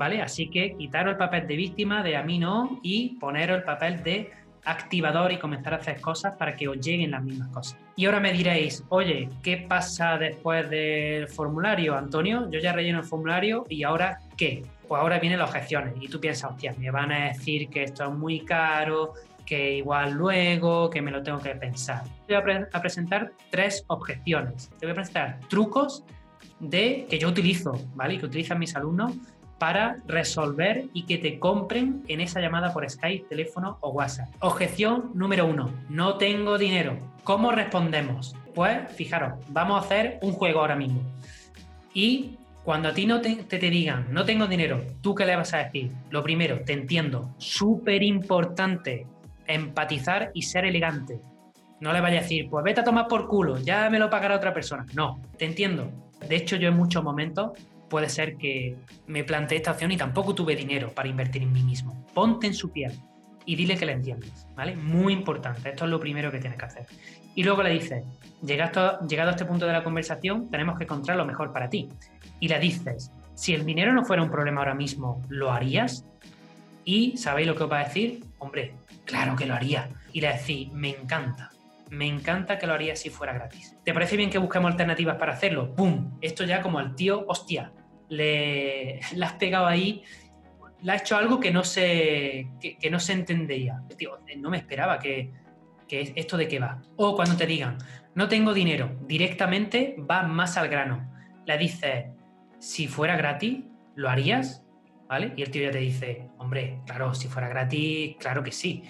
¿Vale? 0.00 0.22
Así 0.22 0.48
que 0.48 0.78
quitaros 0.78 1.12
el 1.12 1.18
papel 1.18 1.46
de 1.46 1.56
víctima, 1.56 2.02
de 2.02 2.16
a 2.16 2.22
mí 2.22 2.38
no, 2.38 2.80
y 2.82 3.18
poneros 3.18 3.58
el 3.58 3.64
papel 3.64 4.02
de 4.02 4.30
activador 4.64 5.30
y 5.30 5.36
comenzar 5.36 5.74
a 5.74 5.76
hacer 5.76 6.00
cosas 6.00 6.36
para 6.38 6.56
que 6.56 6.68
os 6.68 6.80
lleguen 6.80 7.10
las 7.10 7.22
mismas 7.22 7.48
cosas. 7.48 7.78
Y 7.96 8.06
ahora 8.06 8.18
me 8.18 8.32
diréis, 8.32 8.82
oye, 8.88 9.28
¿qué 9.42 9.58
pasa 9.58 10.16
después 10.16 10.70
del 10.70 11.28
formulario, 11.28 11.98
Antonio? 11.98 12.48
Yo 12.50 12.60
ya 12.60 12.72
relleno 12.72 13.00
el 13.00 13.04
formulario 13.04 13.66
y 13.68 13.82
ahora 13.82 14.20
qué? 14.38 14.62
Pues 14.88 14.98
ahora 14.98 15.18
vienen 15.18 15.38
las 15.38 15.50
objeciones 15.50 15.92
y 16.00 16.08
tú 16.08 16.18
piensas, 16.18 16.52
hostia, 16.52 16.74
me 16.78 16.90
van 16.90 17.12
a 17.12 17.26
decir 17.26 17.68
que 17.68 17.82
esto 17.82 18.04
es 18.04 18.10
muy 18.10 18.40
caro, 18.40 19.12
que 19.44 19.76
igual 19.76 20.12
luego, 20.12 20.88
que 20.88 21.02
me 21.02 21.10
lo 21.10 21.22
tengo 21.22 21.40
que 21.40 21.54
pensar. 21.56 22.04
Voy 22.26 22.36
a, 22.36 22.80
presentar 22.80 23.32
tres 23.50 23.84
objeciones. 23.88 24.70
Te 24.78 24.86
voy 24.86 24.92
a 24.92 24.94
presentar 24.94 25.40
trucos 25.50 26.04
de 26.58 27.06
que 27.10 27.18
yo 27.18 27.28
utilizo, 27.28 27.74
¿vale? 27.94 28.16
Que 28.16 28.24
utilizan 28.24 28.58
mis 28.58 28.74
alumnos 28.74 29.12
para 29.60 29.98
resolver 30.06 30.86
y 30.94 31.04
que 31.04 31.18
te 31.18 31.38
compren 31.38 32.02
en 32.08 32.22
esa 32.22 32.40
llamada 32.40 32.72
por 32.72 32.88
Skype, 32.88 33.26
teléfono 33.28 33.76
o 33.82 33.90
WhatsApp. 33.90 34.30
Objeción 34.40 35.10
número 35.12 35.44
uno, 35.44 35.70
no 35.90 36.16
tengo 36.16 36.56
dinero. 36.56 36.96
¿Cómo 37.24 37.52
respondemos? 37.52 38.34
Pues 38.54 38.90
fijaros, 38.94 39.34
vamos 39.50 39.76
a 39.76 39.84
hacer 39.84 40.18
un 40.22 40.32
juego 40.32 40.60
ahora 40.60 40.76
mismo. 40.76 41.02
Y 41.92 42.38
cuando 42.64 42.88
a 42.88 42.94
ti 42.94 43.04
no 43.04 43.20
te, 43.20 43.36
te, 43.36 43.58
digan, 43.58 44.06
no 44.10 44.24
tengo 44.24 44.46
dinero, 44.46 44.82
¿tú 45.02 45.14
qué 45.14 45.26
le 45.26 45.36
vas 45.36 45.52
a 45.52 45.58
decir? 45.58 45.92
Lo 46.08 46.22
primero, 46.22 46.60
te 46.64 46.72
entiendo, 46.72 47.34
súper 47.36 48.02
importante 48.02 49.06
empatizar 49.46 50.30
y 50.32 50.40
ser 50.40 50.64
elegante. 50.64 51.20
No 51.80 51.92
le 51.92 52.00
vaya 52.00 52.20
a 52.20 52.22
decir, 52.22 52.48
pues 52.48 52.64
vete 52.64 52.80
a 52.80 52.84
tomar 52.84 53.08
por 53.08 53.28
culo, 53.28 53.58
ya 53.58 53.90
me 53.90 53.98
lo 53.98 54.08
pagará 54.08 54.36
otra 54.36 54.54
persona. 54.54 54.86
No, 54.94 55.20
te 55.36 55.44
entiendo. 55.44 55.90
De 56.26 56.36
hecho, 56.36 56.56
yo 56.56 56.68
en 56.68 56.76
muchos 56.76 57.04
momentos 57.04 57.52
puede 57.90 58.08
ser 58.08 58.36
que 58.36 58.76
me 59.06 59.24
planteé 59.24 59.58
esta 59.58 59.72
opción 59.72 59.92
y 59.92 59.98
tampoco 59.98 60.34
tuve 60.34 60.56
dinero 60.56 60.90
para 60.92 61.08
invertir 61.08 61.42
en 61.42 61.52
mí 61.52 61.62
mismo. 61.62 62.06
Ponte 62.14 62.46
en 62.46 62.54
su 62.54 62.70
piel 62.70 62.92
y 63.44 63.56
dile 63.56 63.76
que 63.76 63.84
le 63.84 63.92
entiendes, 63.92 64.46
¿vale? 64.54 64.76
Muy 64.76 65.12
importante, 65.12 65.68
esto 65.68 65.84
es 65.84 65.90
lo 65.90 66.00
primero 66.00 66.30
que 66.30 66.38
tienes 66.38 66.58
que 66.58 66.64
hacer. 66.64 66.86
Y 67.34 67.42
luego 67.42 67.62
le 67.62 67.70
dices, 67.70 68.04
llegado, 68.42 69.06
llegado 69.06 69.30
a 69.30 69.32
este 69.32 69.44
punto 69.44 69.66
de 69.66 69.72
la 69.72 69.82
conversación, 69.82 70.50
tenemos 70.50 70.78
que 70.78 70.84
encontrar 70.84 71.16
lo 71.16 71.26
mejor 71.26 71.52
para 71.52 71.68
ti. 71.68 71.88
Y 72.38 72.48
le 72.48 72.58
dices, 72.58 73.10
si 73.34 73.54
el 73.54 73.66
dinero 73.66 73.92
no 73.92 74.04
fuera 74.04 74.22
un 74.22 74.30
problema 74.30 74.60
ahora 74.60 74.74
mismo, 74.74 75.22
¿lo 75.28 75.50
harías? 75.50 76.06
Y 76.84 77.16
¿sabéis 77.16 77.48
lo 77.48 77.56
que 77.56 77.64
os 77.64 77.70
va 77.70 77.80
a 77.80 77.84
decir? 77.84 78.24
Hombre, 78.38 78.74
claro 79.04 79.36
que 79.36 79.46
lo 79.46 79.54
haría. 79.54 79.88
Y 80.12 80.20
le 80.20 80.32
decís, 80.32 80.72
me 80.72 80.90
encanta. 80.90 81.50
Me 81.90 82.06
encanta 82.06 82.58
que 82.58 82.66
lo 82.68 82.74
haría 82.74 82.94
si 82.94 83.10
fuera 83.10 83.32
gratis. 83.32 83.76
¿Te 83.84 83.92
parece 83.92 84.16
bien 84.16 84.30
que 84.30 84.38
busquemos 84.38 84.70
alternativas 84.70 85.16
para 85.16 85.32
hacerlo? 85.32 85.74
¡Pum! 85.74 86.18
Esto 86.20 86.44
ya 86.44 86.62
como 86.62 86.78
al 86.78 86.94
tío, 86.94 87.24
hostia, 87.26 87.72
le, 88.10 89.00
has 89.00 89.32
pegado 89.34 89.66
ahí, 89.66 90.02
le 90.82 90.92
ha 90.92 90.96
hecho 90.96 91.16
algo 91.16 91.40
que 91.40 91.50
no 91.50 91.64
se, 91.64 92.48
que, 92.60 92.90
no 92.90 93.00
se 93.00 93.14
entendía. 93.14 93.82
Tío, 93.96 94.18
no 94.36 94.50
me 94.50 94.58
esperaba 94.58 94.98
que, 94.98 95.32
que 95.88 96.12
esto 96.14 96.36
de 96.36 96.46
qué 96.46 96.58
va. 96.58 96.82
O 96.96 97.16
cuando 97.16 97.36
te 97.36 97.46
digan, 97.46 97.78
no 98.14 98.28
tengo 98.28 98.52
dinero, 98.52 98.98
directamente 99.06 99.96
va 99.98 100.22
más 100.22 100.58
al 100.58 100.68
grano. 100.68 101.10
Le 101.46 101.56
dices, 101.56 102.04
si 102.58 102.86
fuera 102.86 103.16
gratis, 103.16 103.60
¿lo 103.94 104.10
harías? 104.10 104.62
¿vale? 105.10 105.32
Y 105.36 105.42
el 105.42 105.50
tío 105.50 105.62
ya 105.62 105.72
te 105.72 105.78
dice, 105.78 106.28
hombre, 106.38 106.78
claro, 106.86 107.12
si 107.14 107.26
fuera 107.26 107.48
gratis, 107.48 108.14
claro 108.20 108.44
que 108.44 108.52
sí. 108.52 108.84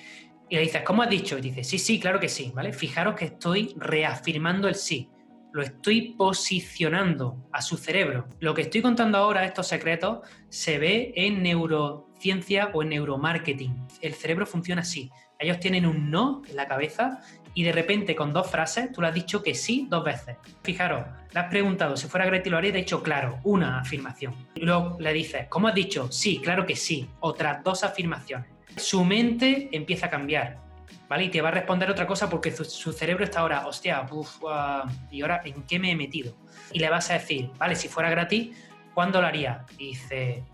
Y 0.50 0.56
le 0.56 0.60
dices, 0.60 0.82
¿cómo 0.82 1.02
has 1.02 1.08
dicho? 1.08 1.38
Y 1.38 1.40
dice, 1.40 1.64
sí, 1.64 1.78
sí, 1.78 1.98
claro 1.98 2.20
que 2.20 2.28
sí, 2.28 2.52
¿vale? 2.54 2.74
Fijaros 2.74 3.14
que 3.14 3.24
estoy 3.24 3.74
reafirmando 3.78 4.68
el 4.68 4.74
sí. 4.74 5.08
Lo 5.52 5.62
estoy 5.62 6.14
posicionando 6.16 7.48
a 7.52 7.60
su 7.60 7.76
cerebro. 7.76 8.28
Lo 8.38 8.54
que 8.54 8.62
estoy 8.62 8.82
contando 8.82 9.18
ahora, 9.18 9.44
estos 9.44 9.66
secretos, 9.66 10.20
se 10.48 10.78
ve 10.78 11.12
en 11.16 11.42
neurociencia 11.42 12.70
o 12.72 12.82
en 12.82 12.90
neuromarketing. 12.90 13.86
El 14.00 14.14
cerebro 14.14 14.46
funciona 14.46 14.82
así. 14.82 15.10
Ellos 15.38 15.58
tienen 15.58 15.86
un 15.86 16.10
no 16.10 16.42
en 16.48 16.54
la 16.54 16.68
cabeza 16.68 17.20
y 17.54 17.64
de 17.64 17.72
repente 17.72 18.14
con 18.14 18.32
dos 18.32 18.50
frases 18.50 18.92
tú 18.92 19.00
le 19.00 19.08
has 19.08 19.14
dicho 19.14 19.42
que 19.42 19.54
sí 19.54 19.86
dos 19.90 20.04
veces. 20.04 20.36
Fijaros, 20.62 21.04
le 21.32 21.40
has 21.40 21.48
preguntado 21.48 21.96
si 21.96 22.06
fuera 22.06 22.26
gratis 22.26 22.50
lo 22.50 22.58
haría 22.58 22.70
y 22.70 22.72
te 22.72 22.78
ha 22.78 22.82
dicho 22.82 23.02
claro, 23.02 23.40
una 23.42 23.80
afirmación. 23.80 24.34
Y 24.54 24.60
luego 24.60 24.96
le 25.00 25.12
dices, 25.12 25.46
¿cómo 25.48 25.68
has 25.68 25.74
dicho? 25.74 26.12
Sí, 26.12 26.40
claro 26.42 26.66
que 26.66 26.76
sí. 26.76 27.08
Otras 27.20 27.64
dos 27.64 27.82
afirmaciones. 27.82 28.50
Su 28.76 29.04
mente 29.04 29.68
empieza 29.72 30.06
a 30.06 30.10
cambiar, 30.10 30.60
¿vale? 31.10 31.24
Y 31.24 31.28
te 31.28 31.42
va 31.42 31.48
a 31.48 31.52
responder 31.52 31.90
otra 31.90 32.06
cosa 32.06 32.30
porque 32.30 32.52
su, 32.52 32.92
cerebro 32.92 33.24
está 33.24 33.40
ahora, 33.40 33.66
hostia, 33.66 34.06
uf, 34.08 34.38
¿y 35.10 35.22
ahora 35.22 35.42
en 35.44 35.64
qué 35.64 35.80
me 35.80 35.90
he 35.90 35.96
metido? 35.96 36.34
Y 36.72 36.78
le 36.78 36.88
vas 36.88 37.10
a 37.10 37.14
decir, 37.14 37.50
vale, 37.58 37.74
si 37.74 37.88
fuera 37.88 38.08
gratis, 38.08 38.56
¿cuándo 38.94 39.20
lo 39.20 39.26
haría? 39.26 39.66
Y 39.76 39.88
dice, 39.88 40.44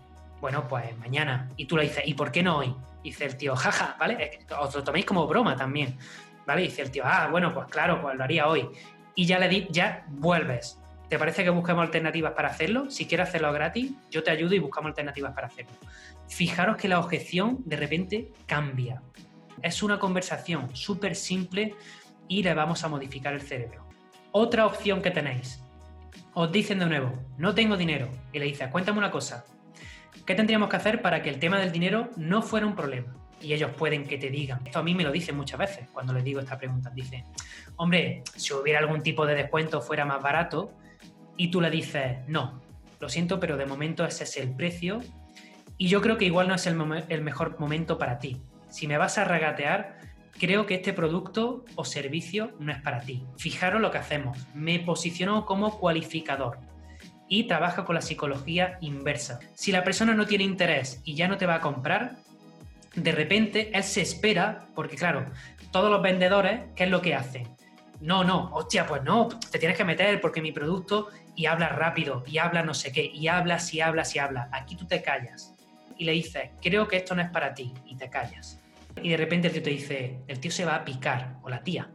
bueno, 0.41 0.67
pues 0.67 0.97
mañana. 0.97 1.47
Y 1.57 1.65
tú 1.65 1.77
le 1.77 1.83
dices, 1.83 2.01
¿y 2.07 2.15
por 2.15 2.31
qué 2.31 2.41
no 2.41 2.57
hoy? 2.57 2.73
Y 3.03 3.09
dice 3.09 3.25
el 3.25 3.37
tío, 3.37 3.55
jaja, 3.55 3.95
¿vale? 3.99 4.39
Os 4.59 4.73
lo 4.73 4.83
toméis 4.83 5.05
como 5.05 5.27
broma 5.27 5.55
también. 5.55 5.95
¿vale? 6.47 6.63
Y 6.63 6.67
dice 6.69 6.81
el 6.81 6.89
tío, 6.89 7.03
ah, 7.05 7.27
bueno, 7.29 7.53
pues 7.53 7.67
claro, 7.67 8.01
pues 8.01 8.15
lo 8.15 8.23
haría 8.23 8.47
hoy. 8.47 8.67
Y 9.13 9.27
ya 9.27 9.37
le 9.37 9.47
di, 9.47 9.67
ya 9.69 10.05
vuelves. 10.07 10.79
¿Te 11.07 11.19
parece 11.19 11.43
que 11.43 11.51
busquemos 11.51 11.83
alternativas 11.83 12.33
para 12.33 12.49
hacerlo? 12.49 12.89
Si 12.89 13.05
quieres 13.05 13.29
hacerlo 13.29 13.53
gratis, 13.53 13.91
yo 14.09 14.23
te 14.23 14.31
ayudo 14.31 14.55
y 14.55 14.59
buscamos 14.59 14.89
alternativas 14.89 15.33
para 15.33 15.47
hacerlo. 15.47 15.71
Fijaros 16.27 16.77
que 16.77 16.87
la 16.87 16.99
objeción 16.99 17.59
de 17.63 17.75
repente 17.75 18.31
cambia. 18.47 19.03
Es 19.61 19.83
una 19.83 19.99
conversación 19.99 20.75
súper 20.75 21.15
simple 21.15 21.75
y 22.27 22.43
le 22.43 22.53
vamos 22.53 22.83
a 22.83 22.87
modificar 22.87 23.33
el 23.33 23.41
cerebro. 23.41 23.87
Otra 24.31 24.65
opción 24.65 25.01
que 25.01 25.11
tenéis. 25.11 25.61
Os 26.33 26.51
dicen 26.51 26.79
de 26.79 26.85
nuevo, 26.85 27.13
no 27.37 27.55
tengo 27.55 27.77
dinero. 27.77 28.09
Y 28.31 28.39
le 28.39 28.45
dices, 28.45 28.69
cuéntame 28.69 28.99
una 28.99 29.11
cosa. 29.11 29.45
¿Qué 30.25 30.35
tendríamos 30.35 30.69
que 30.69 30.75
hacer 30.75 31.01
para 31.01 31.21
que 31.21 31.29
el 31.29 31.39
tema 31.39 31.59
del 31.59 31.71
dinero 31.71 32.09
no 32.17 32.41
fuera 32.41 32.65
un 32.65 32.75
problema? 32.75 33.13
y 33.41 33.53
ellos 33.53 33.71
pueden 33.77 34.05
que 34.05 34.17
te 34.17 34.29
digan. 34.29 34.61
Esto 34.65 34.79
a 34.79 34.83
mí 34.83 34.95
me 34.95 35.03
lo 35.03 35.11
dicen 35.11 35.35
muchas 35.35 35.59
veces 35.59 35.87
cuando 35.91 36.13
les 36.13 36.23
digo 36.23 36.39
esta 36.39 36.57
pregunta. 36.57 36.89
Dicen, 36.89 37.25
hombre, 37.75 38.23
si 38.35 38.53
hubiera 38.53 38.79
algún 38.79 39.01
tipo 39.01 39.25
de 39.25 39.35
descuento 39.35 39.81
fuera 39.81 40.05
más 40.05 40.21
barato 40.21 40.73
y 41.35 41.51
tú 41.51 41.61
le 41.61 41.69
dices, 41.69 42.17
no, 42.27 42.61
lo 42.99 43.09
siento, 43.09 43.39
pero 43.39 43.57
de 43.57 43.65
momento 43.65 44.05
ese 44.05 44.23
es 44.23 44.37
el 44.37 44.55
precio 44.55 45.01
y 45.77 45.87
yo 45.87 46.01
creo 46.01 46.17
que 46.17 46.25
igual 46.25 46.47
no 46.47 46.55
es 46.55 46.65
el, 46.65 47.05
el 47.09 47.21
mejor 47.21 47.59
momento 47.59 47.97
para 47.97 48.19
ti. 48.19 48.41
Si 48.69 48.87
me 48.87 48.97
vas 48.97 49.17
a 49.17 49.23
regatear, 49.23 49.97
creo 50.39 50.65
que 50.65 50.75
este 50.75 50.93
producto 50.93 51.65
o 51.75 51.85
servicio 51.85 52.51
no 52.59 52.71
es 52.71 52.81
para 52.81 53.01
ti. 53.01 53.23
Fijaros 53.37 53.81
lo 53.81 53.91
que 53.91 53.97
hacemos. 53.97 54.37
Me 54.53 54.79
posiciono 54.79 55.45
como 55.45 55.79
cualificador 55.79 56.59
y 57.27 57.45
trabaja 57.45 57.85
con 57.85 57.95
la 57.95 58.01
psicología 58.01 58.77
inversa. 58.81 59.39
Si 59.53 59.71
la 59.71 59.83
persona 59.83 60.13
no 60.13 60.25
tiene 60.25 60.43
interés 60.43 61.01
y 61.03 61.15
ya 61.15 61.27
no 61.27 61.37
te 61.37 61.45
va 61.45 61.55
a 61.55 61.61
comprar, 61.61 62.15
de 62.95 63.11
repente 63.11 63.71
él 63.73 63.83
se 63.83 64.01
espera, 64.01 64.67
porque 64.75 64.95
claro, 64.95 65.25
todos 65.71 65.91
los 65.91 66.01
vendedores, 66.01 66.61
¿qué 66.75 66.85
es 66.85 66.89
lo 66.89 67.01
que 67.01 67.15
hacen? 67.15 67.47
No, 67.99 68.23
no, 68.23 68.51
hostia, 68.53 68.85
pues 68.85 69.03
no, 69.03 69.27
te 69.51 69.59
tienes 69.59 69.77
que 69.77 69.83
meter 69.83 70.21
porque 70.21 70.41
mi 70.41 70.51
producto 70.51 71.09
y 71.35 71.47
habla 71.47 71.69
rápido 71.69 72.23
y 72.27 72.37
habla 72.37 72.63
no 72.63 72.73
sé 72.73 72.91
qué, 72.91 73.05
y 73.05 73.27
hablas 73.27 73.73
y 73.73 73.81
hablas 73.81 74.15
y 74.15 74.19
hablas. 74.19 74.49
Aquí 74.51 74.75
tú 74.75 74.85
te 74.85 75.01
callas 75.01 75.56
y 75.97 76.05
le 76.05 76.11
dices, 76.11 76.51
creo 76.61 76.87
que 76.87 76.97
esto 76.97 77.15
no 77.15 77.21
es 77.21 77.29
para 77.29 77.53
ti, 77.53 77.73
y 77.85 77.95
te 77.95 78.09
callas. 78.09 78.61
Y 79.01 79.09
de 79.09 79.17
repente 79.17 79.47
el 79.47 79.53
tío 79.53 79.63
te 79.63 79.69
dice, 79.69 80.21
el 80.27 80.39
tío 80.39 80.51
se 80.51 80.65
va 80.65 80.75
a 80.75 80.85
picar, 80.85 81.37
o 81.43 81.49
la 81.49 81.63
tía, 81.63 81.89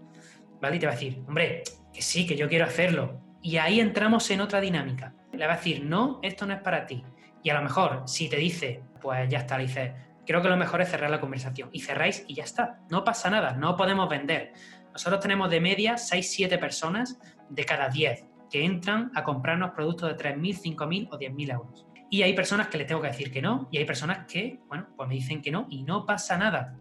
¿vale? 0.61 0.77
Y 0.77 0.79
te 0.79 0.87
va 0.87 0.93
a 0.93 0.95
decir, 0.95 1.23
hombre, 1.27 1.63
que 1.93 2.03
sí, 2.03 2.27
que 2.27 2.37
yo 2.37 2.49
quiero 2.49 2.65
hacerlo. 2.65 3.21
Y 3.43 3.57
ahí 3.57 3.81
entramos 3.81 4.31
en 4.31 4.41
otra 4.41 4.61
dinámica. 4.61 5.15
Le 5.33 5.47
va 5.47 5.55
a 5.55 5.57
decir, 5.57 5.85
no, 5.85 6.21
esto 6.23 6.47
no 6.47 6.55
es 6.55 6.61
para 6.61 6.87
ti. 6.87 7.05
Y 7.43 7.51
a 7.51 7.55
lo 7.55 7.63
mejor, 7.63 8.05
si 8.07 8.29
te 8.29 8.37
dice, 8.37 8.83
pues 9.01 9.29
ya 9.29 9.39
está, 9.39 9.59
le 9.59 9.65
dices, 9.65 9.93
creo 10.25 10.41
que 10.41 10.49
lo 10.49 10.57
mejor 10.57 10.81
es 10.81 10.91
cerrar 10.91 11.11
la 11.11 11.21
conversación. 11.21 11.69
Y 11.73 11.81
cerráis 11.81 12.25
y 12.29 12.35
ya 12.35 12.45
está. 12.45 12.79
No 12.89 13.03
pasa 13.03 13.31
nada, 13.31 13.55
no 13.55 13.77
podemos 13.77 14.09
vender. 14.09 14.53
Nosotros 14.93 15.21
tenemos 15.21 15.51
de 15.51 15.61
media 15.61 15.95
6-7 15.95 16.59
personas 16.61 17.19
de 17.49 17.65
cada 17.65 17.89
10 17.89 18.25
que 18.51 18.65
entran 18.65 19.11
a 19.15 19.25
comprarnos 19.25 19.71
productos 19.71 20.11
de 20.11 20.17
3.000, 20.17 20.77
5.000 20.77 21.09
o 21.11 21.19
10.000 21.19 21.53
euros. 21.53 21.87
Y 22.13 22.23
hay 22.23 22.35
personas 22.35 22.69
que 22.69 22.77
les 22.77 22.87
tengo 22.87 23.01
que 23.01 23.07
decir 23.07 23.33
que 23.33 23.41
no, 23.41 23.69
y 23.71 23.79
hay 23.79 23.87
personas 23.87 24.27
que, 24.27 24.61
bueno, 24.69 24.87
pues 24.95 25.09
me 25.09 25.15
dicen 25.15 25.41
que 25.41 25.51
no, 25.51 25.67
y 25.71 25.83
no 25.83 26.05
pasa 26.05 26.37
nada. 26.37 26.77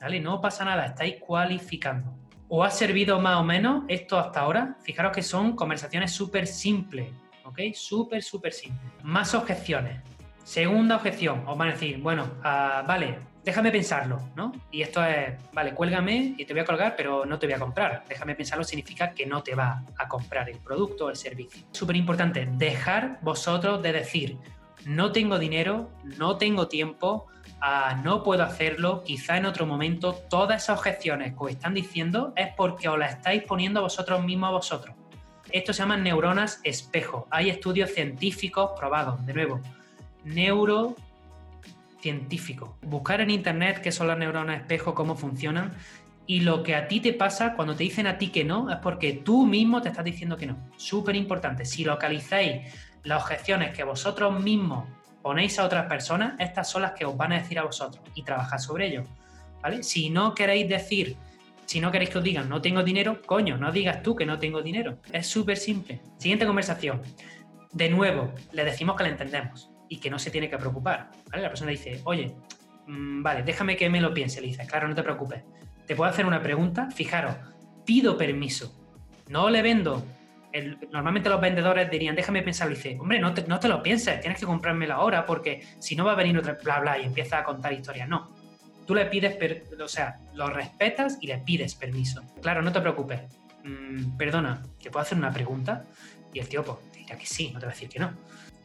¿Vale? 0.00 0.20
No 0.20 0.40
pasa 0.40 0.64
nada, 0.64 0.86
estáis 0.86 1.16
cualificando. 1.18 2.16
¿O 2.46 2.62
ha 2.62 2.70
servido 2.70 3.18
más 3.18 3.38
o 3.38 3.42
menos 3.42 3.82
esto 3.88 4.16
hasta 4.16 4.38
ahora? 4.38 4.76
Fijaros 4.84 5.10
que 5.10 5.22
son 5.24 5.56
conversaciones 5.56 6.12
súper 6.12 6.46
simples, 6.46 7.10
¿ok? 7.42 7.58
Súper, 7.74 8.22
súper 8.22 8.52
simples. 8.52 8.92
Más 9.02 9.34
objeciones. 9.34 10.00
Segunda 10.44 10.94
objeción, 10.94 11.42
os 11.48 11.58
van 11.58 11.70
a 11.70 11.72
decir, 11.72 11.98
bueno, 11.98 12.34
ah, 12.44 12.84
vale, 12.86 13.18
déjame 13.44 13.72
pensarlo, 13.72 14.30
¿no? 14.36 14.52
Y 14.70 14.82
esto 14.82 15.04
es, 15.04 15.34
vale, 15.52 15.74
cuélgame 15.74 16.36
y 16.38 16.44
te 16.44 16.52
voy 16.52 16.60
a 16.60 16.64
colgar, 16.64 16.94
pero 16.96 17.26
no 17.26 17.36
te 17.36 17.48
voy 17.48 17.54
a 17.54 17.58
comprar. 17.58 18.04
Déjame 18.08 18.36
pensarlo 18.36 18.62
significa 18.62 19.10
que 19.12 19.26
no 19.26 19.42
te 19.42 19.56
va 19.56 19.82
a 19.98 20.06
comprar 20.06 20.48
el 20.48 20.58
producto 20.58 21.06
o 21.06 21.10
el 21.10 21.16
servicio. 21.16 21.66
Súper 21.72 21.96
importante, 21.96 22.46
dejar 22.52 23.18
vosotros 23.22 23.82
de 23.82 23.92
decir, 23.92 24.38
no 24.88 25.12
tengo 25.12 25.38
dinero, 25.38 25.90
no 26.16 26.38
tengo 26.38 26.66
tiempo, 26.66 27.26
ah, 27.60 28.00
no 28.02 28.22
puedo 28.22 28.42
hacerlo, 28.42 29.02
quizá 29.04 29.36
en 29.36 29.44
otro 29.44 29.66
momento, 29.66 30.14
todas 30.14 30.64
esas 30.64 30.78
objeciones 30.78 31.34
que 31.34 31.44
os 31.44 31.50
están 31.50 31.74
diciendo 31.74 32.32
es 32.36 32.48
porque 32.56 32.88
os 32.88 32.98
las 32.98 33.16
estáis 33.16 33.42
poniendo 33.42 33.82
vosotros 33.82 34.24
mismos 34.24 34.48
a 34.48 34.52
vosotros. 34.52 34.96
Esto 35.50 35.72
se 35.72 35.80
llama 35.80 35.96
neuronas 35.98 36.60
espejo. 36.64 37.26
Hay 37.30 37.50
estudios 37.50 37.90
científicos 37.90 38.70
probados, 38.78 39.24
de 39.24 39.34
nuevo. 39.34 39.60
Neuro 40.24 40.96
científico. 42.00 42.78
Buscar 42.82 43.20
en 43.20 43.30
internet 43.30 43.80
qué 43.82 43.92
son 43.92 44.08
las 44.08 44.18
neuronas 44.18 44.60
espejo, 44.60 44.94
cómo 44.94 45.16
funcionan. 45.16 45.72
Y 46.26 46.40
lo 46.40 46.62
que 46.62 46.74
a 46.74 46.88
ti 46.88 47.00
te 47.00 47.12
pasa 47.12 47.54
cuando 47.54 47.74
te 47.74 47.84
dicen 47.84 48.06
a 48.06 48.18
ti 48.18 48.28
que 48.28 48.44
no 48.44 48.70
es 48.70 48.76
porque 48.76 49.14
tú 49.14 49.46
mismo 49.46 49.80
te 49.80 49.88
estás 49.88 50.04
diciendo 50.04 50.36
que 50.36 50.46
no. 50.46 50.58
Súper 50.76 51.16
importante. 51.16 51.64
Si 51.64 51.84
localizáis 51.84 52.72
las 53.04 53.22
objeciones 53.22 53.76
que 53.76 53.84
vosotros 53.84 54.40
mismos 54.42 54.86
ponéis 55.22 55.58
a 55.58 55.64
otras 55.64 55.86
personas, 55.86 56.34
estas 56.38 56.70
son 56.70 56.82
las 56.82 56.92
que 56.92 57.04
os 57.04 57.16
van 57.16 57.32
a 57.32 57.38
decir 57.38 57.58
a 57.58 57.64
vosotros 57.64 58.02
y 58.14 58.22
trabajad 58.22 58.58
sobre 58.58 58.86
ello. 58.86 59.04
¿Vale? 59.62 59.82
Si 59.82 60.10
no 60.10 60.34
queréis 60.34 60.68
decir, 60.68 61.16
si 61.66 61.80
no 61.80 61.90
queréis 61.90 62.10
que 62.10 62.18
os 62.18 62.24
digan 62.24 62.48
no 62.48 62.62
tengo 62.62 62.82
dinero, 62.82 63.20
coño, 63.26 63.56
no 63.56 63.72
digas 63.72 64.02
tú 64.02 64.16
que 64.16 64.24
no 64.24 64.38
tengo 64.38 64.62
dinero. 64.62 64.98
Es 65.12 65.26
súper 65.26 65.56
simple. 65.56 66.00
Siguiente 66.16 66.46
conversación. 66.46 67.02
De 67.72 67.90
nuevo, 67.90 68.32
le 68.52 68.64
decimos 68.64 68.96
que 68.96 69.02
le 69.02 69.10
entendemos 69.10 69.70
y 69.88 69.98
que 69.98 70.10
no 70.10 70.18
se 70.18 70.30
tiene 70.30 70.48
que 70.48 70.56
preocupar. 70.56 71.10
La 71.32 71.48
persona 71.48 71.70
dice, 71.70 72.00
oye, 72.04 72.34
mm, 72.86 73.22
vale, 73.22 73.42
déjame 73.42 73.76
que 73.76 73.90
me 73.90 74.00
lo 74.00 74.14
piense. 74.14 74.40
Le 74.40 74.46
dice, 74.48 74.66
claro, 74.66 74.88
no 74.88 74.94
te 74.94 75.02
preocupes. 75.02 75.42
¿Te 75.86 75.96
puedo 75.96 76.10
hacer 76.10 76.26
una 76.26 76.42
pregunta? 76.42 76.90
Fijaros, 76.90 77.34
pido 77.84 78.16
permiso. 78.16 78.74
No 79.28 79.50
le 79.50 79.60
vendo. 79.62 80.04
Normalmente 80.90 81.28
los 81.28 81.40
vendedores 81.40 81.90
dirían, 81.90 82.16
déjame 82.16 82.42
pensarlo. 82.42 82.74
Y 82.74 82.76
dice, 82.76 82.96
hombre, 83.00 83.18
no 83.18 83.34
te, 83.34 83.46
no 83.46 83.58
te 83.60 83.68
lo 83.68 83.82
pienses, 83.82 84.20
tienes 84.20 84.38
que 84.38 84.46
comprármelo 84.46 84.94
ahora 84.94 85.26
porque 85.26 85.62
si 85.78 85.96
no 85.96 86.04
va 86.04 86.12
a 86.12 86.16
venir 86.16 86.36
otra 86.38 86.58
bla 86.62 86.80
bla 86.80 86.98
y 86.98 87.04
empieza 87.04 87.38
a 87.38 87.44
contar 87.44 87.72
historias. 87.72 88.08
No. 88.08 88.30
Tú 88.86 88.94
le 88.94 89.04
pides, 89.06 89.36
o 89.78 89.88
sea, 89.88 90.18
lo 90.34 90.48
respetas 90.48 91.18
y 91.20 91.26
le 91.26 91.38
pides 91.38 91.74
permiso. 91.74 92.22
Claro, 92.40 92.62
no 92.62 92.72
te 92.72 92.80
preocupes. 92.80 93.20
Mm, 93.64 94.16
perdona, 94.16 94.62
¿te 94.82 94.90
puedo 94.90 95.02
hacer 95.02 95.18
una 95.18 95.30
pregunta? 95.30 95.84
Y 96.32 96.38
el 96.38 96.48
tío, 96.48 96.64
pues, 96.64 96.78
dirá 96.94 97.18
que 97.18 97.26
sí, 97.26 97.50
no 97.52 97.60
te 97.60 97.66
va 97.66 97.72
a 97.72 97.74
decir 97.74 97.88
que 97.88 97.98
no 97.98 98.12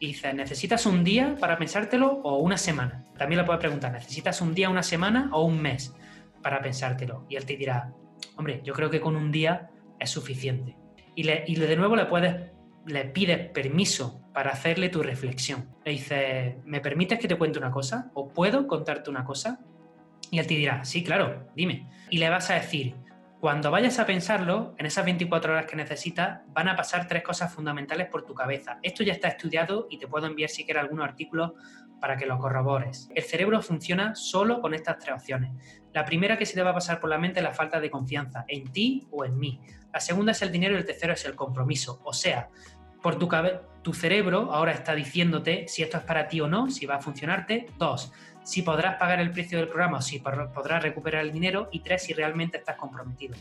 y 0.04 0.08
dices, 0.08 0.34
¿necesitas 0.34 0.86
un 0.86 1.04
día 1.04 1.36
para 1.38 1.56
pensártelo 1.56 2.20
o 2.22 2.38
una 2.38 2.58
semana? 2.58 3.04
También 3.16 3.40
le 3.40 3.46
puedes 3.46 3.60
preguntar, 3.60 3.92
¿necesitas 3.92 4.40
un 4.40 4.54
día, 4.54 4.68
una 4.68 4.82
semana 4.82 5.30
o 5.32 5.44
un 5.44 5.60
mes 5.60 5.94
para 6.42 6.60
pensártelo? 6.60 7.24
Y 7.28 7.36
él 7.36 7.46
te 7.46 7.56
dirá, 7.56 7.92
hombre, 8.36 8.60
yo 8.64 8.74
creo 8.74 8.90
que 8.90 9.00
con 9.00 9.16
un 9.16 9.30
día 9.32 9.70
es 9.98 10.10
suficiente. 10.10 10.76
Y, 11.14 11.24
le, 11.24 11.44
y 11.46 11.54
de 11.54 11.76
nuevo 11.76 11.96
le 11.96 12.06
puedes, 12.06 12.50
le 12.86 13.04
pides 13.06 13.50
permiso 13.50 14.20
para 14.32 14.50
hacerle 14.50 14.88
tu 14.88 15.02
reflexión. 15.02 15.68
Le 15.84 15.92
dices, 15.92 16.54
¿me 16.64 16.80
permites 16.80 17.18
que 17.18 17.28
te 17.28 17.36
cuente 17.36 17.58
una 17.58 17.70
cosa? 17.70 18.10
¿O 18.14 18.28
puedo 18.28 18.66
contarte 18.66 19.10
una 19.10 19.24
cosa? 19.24 19.60
Y 20.30 20.38
él 20.38 20.46
te 20.46 20.54
dirá, 20.54 20.84
sí, 20.84 21.04
claro, 21.04 21.48
dime. 21.54 21.88
Y 22.10 22.18
le 22.18 22.28
vas 22.28 22.50
a 22.50 22.54
decir, 22.54 22.96
cuando 23.44 23.70
vayas 23.70 23.98
a 23.98 24.06
pensarlo, 24.06 24.74
en 24.78 24.86
esas 24.86 25.04
24 25.04 25.52
horas 25.52 25.66
que 25.66 25.76
necesitas, 25.76 26.40
van 26.48 26.66
a 26.66 26.76
pasar 26.76 27.06
tres 27.06 27.22
cosas 27.22 27.52
fundamentales 27.52 28.08
por 28.08 28.24
tu 28.24 28.34
cabeza. 28.34 28.78
Esto 28.82 29.04
ya 29.04 29.12
está 29.12 29.28
estudiado 29.28 29.86
y 29.90 29.98
te 29.98 30.08
puedo 30.08 30.26
enviar 30.26 30.48
si 30.48 30.64
quieres 30.64 30.82
algunos 30.82 31.04
artículos 31.04 31.52
para 32.00 32.16
que 32.16 32.26
lo 32.26 32.38
corrobores. 32.38 33.08
El 33.14 33.22
cerebro 33.22 33.62
funciona 33.62 34.14
solo 34.14 34.60
con 34.60 34.74
estas 34.74 34.98
tres 34.98 35.14
opciones. 35.14 35.52
La 35.92 36.04
primera 36.04 36.36
que 36.36 36.46
se 36.46 36.54
te 36.54 36.62
va 36.62 36.70
a 36.70 36.74
pasar 36.74 37.00
por 37.00 37.08
la 37.10 37.18
mente 37.18 37.40
es 37.40 37.44
la 37.44 37.52
falta 37.52 37.80
de 37.80 37.90
confianza 37.90 38.44
en 38.48 38.72
ti 38.72 39.06
o 39.10 39.24
en 39.24 39.38
mí. 39.38 39.60
La 39.92 40.00
segunda 40.00 40.32
es 40.32 40.42
el 40.42 40.50
dinero 40.50 40.74
y 40.74 40.78
el 40.78 40.84
tercero 40.84 41.12
es 41.12 41.24
el 41.24 41.34
compromiso. 41.34 42.00
O 42.04 42.12
sea, 42.12 42.48
por 43.00 43.16
tu, 43.16 43.28
tu 43.82 43.94
cerebro 43.94 44.52
ahora 44.52 44.72
está 44.72 44.94
diciéndote 44.94 45.66
si 45.68 45.82
esto 45.82 45.98
es 45.98 46.02
para 46.04 46.26
ti 46.26 46.40
o 46.40 46.48
no, 46.48 46.70
si 46.70 46.84
va 46.86 46.96
a 46.96 47.00
funcionarte. 47.00 47.68
Dos, 47.78 48.12
si 48.42 48.62
podrás 48.62 48.96
pagar 48.96 49.20
el 49.20 49.30
precio 49.30 49.58
del 49.58 49.68
programa, 49.68 50.02
si 50.02 50.18
podrás 50.18 50.82
recuperar 50.82 51.22
el 51.22 51.32
dinero 51.32 51.68
y 51.70 51.80
tres, 51.80 52.02
si 52.02 52.12
realmente 52.12 52.58
estás 52.58 52.76
comprometido. 52.76 53.36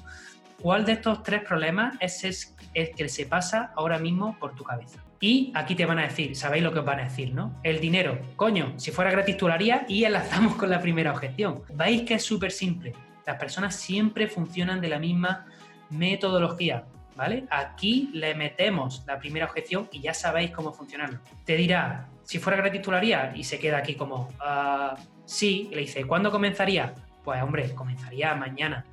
¿Cuál 0.62 0.86
de 0.86 0.94
estos 0.94 1.24
tres 1.24 1.44
problemas 1.44 1.96
es 2.00 2.56
el 2.74 2.92
que 2.92 3.10
se 3.10 3.26
pasa 3.26 3.74
ahora 3.76 4.00
mismo 4.00 4.38
por 4.40 4.56
tu 4.56 4.64
cabeza? 4.64 5.04
Y 5.24 5.54
aquí 5.56 5.74
te 5.74 5.86
van 5.86 6.00
a 6.00 6.02
decir, 6.02 6.36
sabéis 6.36 6.66
lo 6.66 6.74
que 6.74 6.80
os 6.80 6.86
van 6.86 7.00
a 7.00 7.06
decir, 7.06 7.34
¿no? 7.34 7.58
El 7.64 7.80
dinero, 7.80 8.20
coño, 8.36 8.74
si 8.76 8.92
fuera 8.92 9.10
gratis 9.10 9.38
tú 9.38 9.48
lo 9.48 9.56
y 9.88 10.04
enlazamos 10.04 10.56
con 10.56 10.70
la 10.70 10.82
primera 10.82 11.14
objeción. 11.14 11.64
Veis 11.76 12.02
que 12.02 12.16
es 12.16 12.26
súper 12.26 12.52
simple. 12.52 12.92
Las 13.26 13.38
personas 13.38 13.74
siempre 13.74 14.28
funcionan 14.28 14.82
de 14.82 14.90
la 14.90 15.00
misma 15.00 15.46
metodología. 15.92 16.84
¿Vale? 17.16 17.46
Aquí 17.52 18.10
le 18.12 18.36
metemos 18.36 19.04
la 19.08 19.18
primera 19.18 19.46
objeción 19.46 19.88
y 19.94 20.02
ya 20.02 20.14
sabéis 20.14 20.52
cómo 20.52 20.74
funcionarlo. 20.74 21.20
Te 21.46 21.56
dirá, 21.56 22.10
si 22.24 22.40
fuera 22.40 22.58
gratis 22.58 22.82
tú 22.82 22.92
lo 22.92 23.00
y 23.34 23.44
se 23.46 23.60
queda 23.60 23.78
aquí 23.78 23.96
como, 23.96 24.28
uh, 24.42 24.98
sí, 25.24 25.70
y 25.72 25.76
le 25.76 25.82
dice, 25.82 26.04
¿cuándo 26.04 26.32
comenzaría? 26.32 26.96
Pues 27.24 27.42
hombre, 27.42 27.74
comenzaría 27.74 28.36
mañana. 28.36 28.84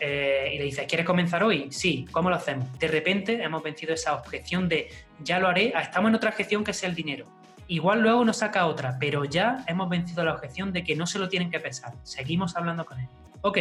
Eh, 0.00 0.52
y 0.54 0.58
le 0.58 0.64
dice, 0.64 0.86
¿quieres 0.86 1.04
comenzar 1.04 1.42
hoy? 1.42 1.66
Sí, 1.72 2.06
¿cómo 2.12 2.30
lo 2.30 2.36
hacemos? 2.36 2.78
De 2.78 2.86
repente 2.86 3.42
hemos 3.42 3.62
vencido 3.62 3.92
esa 3.92 4.14
objeción 4.14 4.68
de, 4.68 4.88
ya 5.22 5.38
lo 5.38 5.48
haré, 5.48 5.72
ah, 5.74 5.82
estamos 5.82 6.08
en 6.08 6.14
otra 6.14 6.30
objeción 6.30 6.64
que 6.64 6.72
es 6.72 6.82
el 6.82 6.94
dinero. 6.94 7.26
Igual 7.66 8.00
luego 8.00 8.24
nos 8.24 8.38
saca 8.38 8.66
otra, 8.66 8.96
pero 8.98 9.24
ya 9.24 9.64
hemos 9.66 9.88
vencido 9.88 10.24
la 10.24 10.32
objeción 10.32 10.72
de 10.72 10.84
que 10.84 10.96
no 10.96 11.06
se 11.06 11.18
lo 11.18 11.28
tienen 11.28 11.50
que 11.50 11.60
pensar. 11.60 11.92
Seguimos 12.02 12.56
hablando 12.56 12.84
con 12.86 12.98
él. 12.98 13.08
Ok, 13.42 13.58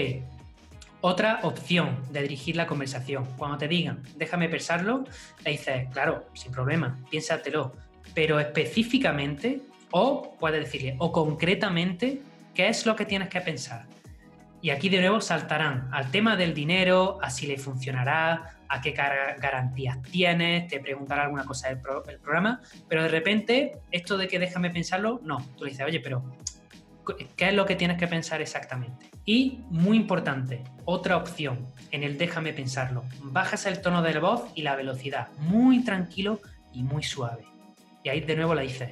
otra 1.01 1.39
opción 1.43 2.01
de 2.11 2.21
dirigir 2.21 2.55
la 2.55 2.67
conversación. 2.67 3.25
Cuando 3.37 3.57
te 3.57 3.67
digan, 3.67 4.01
déjame 4.15 4.49
pensarlo, 4.49 5.03
le 5.43 5.51
dices, 5.51 5.87
claro, 5.91 6.25
sin 6.33 6.51
problema, 6.51 6.97
piénsatelo 7.09 7.73
pero 8.17 8.39
específicamente, 8.39 9.61
o 9.91 10.35
puedes 10.39 10.63
decirle, 10.63 10.95
o 10.97 11.11
concretamente, 11.11 12.19
qué 12.55 12.67
es 12.67 12.85
lo 12.87 12.95
que 12.95 13.05
tienes 13.05 13.29
que 13.29 13.41
pensar. 13.41 13.85
Y 14.61 14.71
aquí 14.71 14.89
de 14.89 14.99
nuevo 14.99 15.21
saltarán 15.21 15.89
al 15.91 16.09
tema 16.09 16.35
del 16.35 16.53
dinero, 16.53 17.19
a 17.21 17.29
si 17.29 17.45
le 17.45 17.57
funcionará, 17.57 18.57
a 18.69 18.81
qué 18.81 18.91
garantías 18.91 20.01
tienes, 20.01 20.67
te 20.67 20.79
preguntará 20.79 21.23
alguna 21.23 21.45
cosa 21.45 21.69
del 21.69 21.79
programa, 21.79 22.61
pero 22.87 23.03
de 23.03 23.09
repente, 23.09 23.77
esto 23.91 24.17
de 24.17 24.27
que 24.27 24.39
déjame 24.39 24.69
pensarlo, 24.69 25.21
no. 25.23 25.37
Tú 25.57 25.63
le 25.63 25.71
dices, 25.71 25.85
oye, 25.85 25.99
pero 25.99 26.23
¿qué 27.35 27.49
es 27.49 27.53
lo 27.53 27.65
que 27.65 27.75
tienes 27.75 27.97
que 27.97 28.07
pensar 28.07 28.41
exactamente? 28.41 29.09
Y 29.25 29.59
muy 29.69 29.95
importante, 29.97 30.63
otra 30.85 31.17
opción 31.17 31.67
en 31.91 32.03
el 32.03 32.17
déjame 32.17 32.53
pensarlo, 32.53 33.03
bajas 33.21 33.65
el 33.65 33.81
tono 33.81 34.01
de 34.01 34.13
la 34.13 34.19
voz 34.19 34.51
y 34.55 34.63
la 34.63 34.75
velocidad, 34.75 35.29
muy 35.39 35.83
tranquilo 35.83 36.41
y 36.73 36.83
muy 36.83 37.03
suave. 37.03 37.45
Y 38.03 38.09
ahí 38.09 38.21
de 38.21 38.35
nuevo 38.35 38.55
la 38.55 38.61
dices, 38.61 38.91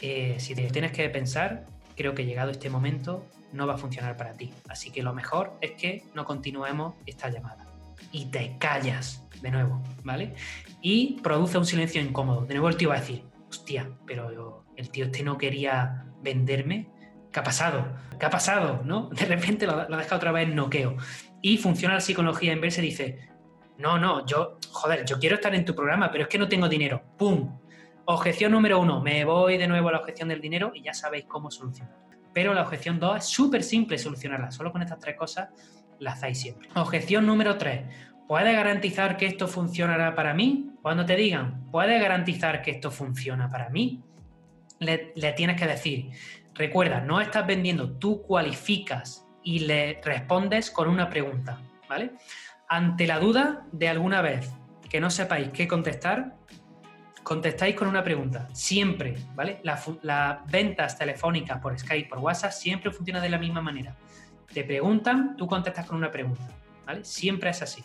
eh, 0.00 0.36
si 0.38 0.54
te 0.54 0.68
tienes 0.70 0.92
que 0.92 1.08
pensar, 1.08 1.66
creo 1.96 2.14
que 2.14 2.24
llegado 2.24 2.50
este 2.50 2.70
momento 2.70 3.26
no 3.52 3.66
va 3.66 3.74
a 3.74 3.78
funcionar 3.78 4.16
para 4.16 4.34
ti. 4.34 4.52
Así 4.68 4.90
que 4.90 5.02
lo 5.02 5.14
mejor 5.14 5.56
es 5.60 5.72
que 5.72 6.04
no 6.14 6.24
continuemos 6.24 6.94
esta 7.06 7.28
llamada. 7.30 7.66
Y 8.12 8.26
te 8.26 8.56
callas 8.58 9.26
de 9.42 9.50
nuevo, 9.50 9.82
¿vale? 10.04 10.34
Y 10.80 11.20
produce 11.22 11.58
un 11.58 11.66
silencio 11.66 12.00
incómodo. 12.00 12.46
De 12.46 12.54
nuevo 12.54 12.68
el 12.68 12.76
tío 12.76 12.88
va 12.88 12.96
a 12.96 13.00
decir, 13.00 13.24
hostia, 13.48 13.90
pero 14.06 14.64
el 14.76 14.90
tío 14.90 15.06
este 15.06 15.22
no 15.22 15.38
quería 15.38 16.06
venderme. 16.22 16.88
¿Qué 17.32 17.40
ha 17.40 17.42
pasado? 17.42 17.96
¿Qué 18.18 18.26
ha 18.26 18.30
pasado? 18.30 18.82
¿No? 18.84 19.08
De 19.12 19.24
repente 19.26 19.66
lo, 19.66 19.88
lo 19.88 19.94
ha 19.94 19.98
dejado 19.98 20.16
otra 20.16 20.32
vez 20.32 20.48
en 20.48 20.54
noqueo. 20.54 20.96
Y 21.42 21.58
funciona 21.58 21.94
la 21.94 22.00
psicología 22.00 22.52
inversa 22.52 22.80
y 22.80 22.86
dice, 22.86 23.28
no, 23.78 23.98
no, 23.98 24.26
yo, 24.26 24.58
joder, 24.72 25.04
yo 25.04 25.18
quiero 25.18 25.36
estar 25.36 25.54
en 25.54 25.64
tu 25.64 25.74
programa, 25.74 26.10
pero 26.10 26.24
es 26.24 26.28
que 26.28 26.38
no 26.38 26.48
tengo 26.48 26.68
dinero. 26.68 27.02
¡Pum! 27.16 27.58
Objeción 28.06 28.52
número 28.52 28.80
uno, 28.80 29.00
me 29.00 29.24
voy 29.24 29.58
de 29.58 29.68
nuevo 29.68 29.88
a 29.88 29.92
la 29.92 29.98
objeción 29.98 30.28
del 30.28 30.40
dinero 30.40 30.72
y 30.74 30.82
ya 30.82 30.94
sabéis 30.94 31.26
cómo 31.26 31.50
solucionar. 31.50 32.07
Pero 32.32 32.54
la 32.54 32.62
objeción 32.62 33.00
dos 33.00 33.18
es 33.18 33.24
súper 33.24 33.62
simple 33.62 33.98
solucionarla, 33.98 34.50
solo 34.50 34.72
con 34.72 34.82
estas 34.82 34.98
tres 34.98 35.16
cosas 35.16 35.48
la 35.98 36.12
hacéis 36.12 36.40
siempre. 36.40 36.68
Objeción 36.74 37.26
número 37.26 37.56
tres, 37.56 37.82
¿puedes 38.26 38.54
garantizar 38.54 39.16
que 39.16 39.26
esto 39.26 39.48
funcionará 39.48 40.14
para 40.14 40.34
mí? 40.34 40.70
Cuando 40.82 41.04
te 41.04 41.16
digan, 41.16 41.68
¿puedes 41.70 42.00
garantizar 42.00 42.62
que 42.62 42.72
esto 42.72 42.90
funciona 42.90 43.48
para 43.50 43.68
mí? 43.68 44.02
Le, 44.78 45.12
le 45.16 45.32
tienes 45.32 45.60
que 45.60 45.66
decir, 45.66 46.10
recuerda, 46.54 47.00
no 47.00 47.20
estás 47.20 47.46
vendiendo, 47.46 47.90
tú 47.98 48.22
cualificas 48.22 49.26
y 49.42 49.60
le 49.60 50.00
respondes 50.04 50.70
con 50.70 50.88
una 50.88 51.08
pregunta, 51.08 51.60
¿vale? 51.88 52.12
Ante 52.68 53.06
la 53.06 53.18
duda 53.18 53.66
de 53.72 53.88
alguna 53.88 54.22
vez 54.22 54.52
que 54.88 55.00
no 55.00 55.10
sepáis 55.10 55.48
qué 55.48 55.66
contestar, 55.66 56.36
contestáis 57.22 57.74
con 57.74 57.88
una 57.88 58.02
pregunta. 58.02 58.48
Siempre, 58.52 59.16
¿vale? 59.34 59.60
Las 59.62 59.86
ventas 60.50 60.98
telefónicas 60.98 61.60
por 61.60 61.78
Skype, 61.78 62.08
por 62.08 62.18
WhatsApp, 62.18 62.52
siempre 62.52 62.90
funcionan 62.90 63.22
de 63.22 63.28
la 63.28 63.38
misma 63.38 63.60
manera. 63.60 63.94
Te 64.52 64.64
preguntan, 64.64 65.36
tú 65.36 65.46
contestas 65.46 65.86
con 65.86 65.96
una 65.96 66.10
pregunta, 66.10 66.48
¿vale? 66.86 67.04
Siempre 67.04 67.50
es 67.50 67.62
así. 67.62 67.84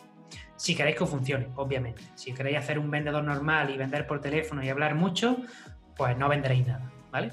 Si 0.56 0.76
queréis 0.76 0.96
que 0.98 1.06
funcione, 1.06 1.50
obviamente. 1.56 2.04
Si 2.16 2.34
queréis 2.34 2.58
hacer 2.58 2.80
un 2.80 2.90
vendedor 2.90 3.24
normal 3.24 3.70
y 3.70 3.78
vender 3.78 4.08
por 4.08 4.22
teléfono 4.22 4.64
y 4.64 4.70
hablar 4.70 4.96
mucho, 4.96 5.38
pues 5.96 6.18
no 6.18 6.30
venderéis 6.30 6.68
nada, 6.68 6.90
¿vale? 7.12 7.32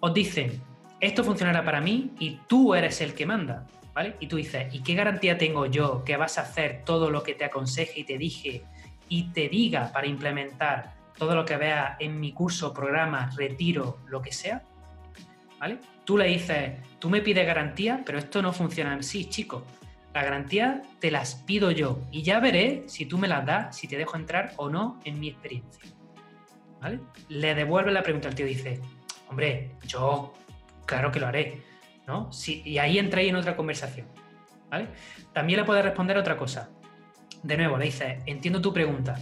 Os 0.00 0.14
dicen, 0.14 0.62
esto 1.00 1.22
funcionará 1.24 1.64
para 1.64 1.80
mí 1.80 2.12
y 2.18 2.40
tú 2.48 2.74
eres 2.74 3.00
el 3.00 3.14
que 3.14 3.26
manda, 3.26 3.66
¿vale? 3.94 4.16
Y 4.20 4.28
tú 4.28 4.36
dices, 4.36 4.72
¿y 4.74 4.82
qué 4.82 4.94
garantía 4.94 5.36
tengo 5.36 5.66
yo 5.66 6.04
que 6.04 6.16
vas 6.16 6.38
a 6.38 6.42
hacer 6.42 6.82
todo 6.84 7.10
lo 7.10 7.22
que 7.22 7.34
te 7.34 7.44
aconseje 7.44 8.00
y 8.00 8.04
te 8.04 8.18
dije 8.18 8.64
y 9.08 9.24
te 9.32 9.48
diga 9.48 9.92
para 9.92 10.06
implementar 10.06 10.97
todo 11.18 11.34
lo 11.34 11.44
que 11.44 11.56
vea 11.56 11.96
en 11.98 12.20
mi 12.20 12.32
curso, 12.32 12.72
programa, 12.72 13.30
retiro, 13.36 13.98
lo 14.06 14.22
que 14.22 14.32
sea, 14.32 14.62
¿vale? 15.58 15.78
Tú 16.04 16.16
le 16.16 16.26
dices, 16.26 16.72
tú 16.98 17.10
me 17.10 17.20
pides 17.20 17.46
garantía, 17.46 18.02
pero 18.06 18.18
esto 18.18 18.40
no 18.40 18.52
funciona 18.52 18.94
en 18.94 19.02
sí, 19.02 19.28
chico. 19.28 19.64
La 20.14 20.22
garantía 20.22 20.82
te 21.00 21.10
las 21.10 21.34
pido 21.34 21.70
yo 21.70 21.98
y 22.10 22.22
ya 22.22 22.40
veré 22.40 22.84
si 22.86 23.04
tú 23.04 23.18
me 23.18 23.28
las 23.28 23.44
das, 23.44 23.76
si 23.76 23.86
te 23.86 23.98
dejo 23.98 24.16
entrar 24.16 24.52
o 24.56 24.70
no 24.70 25.00
en 25.04 25.20
mi 25.20 25.28
experiencia. 25.28 25.82
¿Vale? 26.80 27.00
Le 27.28 27.54
devuelve 27.54 27.90
la 27.90 28.02
pregunta 28.02 28.28
al 28.28 28.34
tío 28.34 28.46
dice, 28.46 28.80
hombre, 29.28 29.72
yo 29.86 30.32
claro 30.86 31.10
que 31.10 31.20
lo 31.20 31.26
haré, 31.26 31.62
¿no? 32.06 32.30
y 32.46 32.78
ahí 32.78 32.98
entráis 32.98 33.28
en 33.28 33.36
otra 33.36 33.56
conversación, 33.56 34.06
¿vale? 34.70 34.88
También 35.32 35.60
le 35.60 35.66
puedes 35.66 35.84
responder 35.84 36.16
otra 36.16 36.36
cosa. 36.36 36.70
De 37.42 37.56
nuevo, 37.56 37.76
le 37.76 37.86
dices, 37.86 38.22
entiendo 38.26 38.60
tu 38.60 38.72
pregunta, 38.72 39.16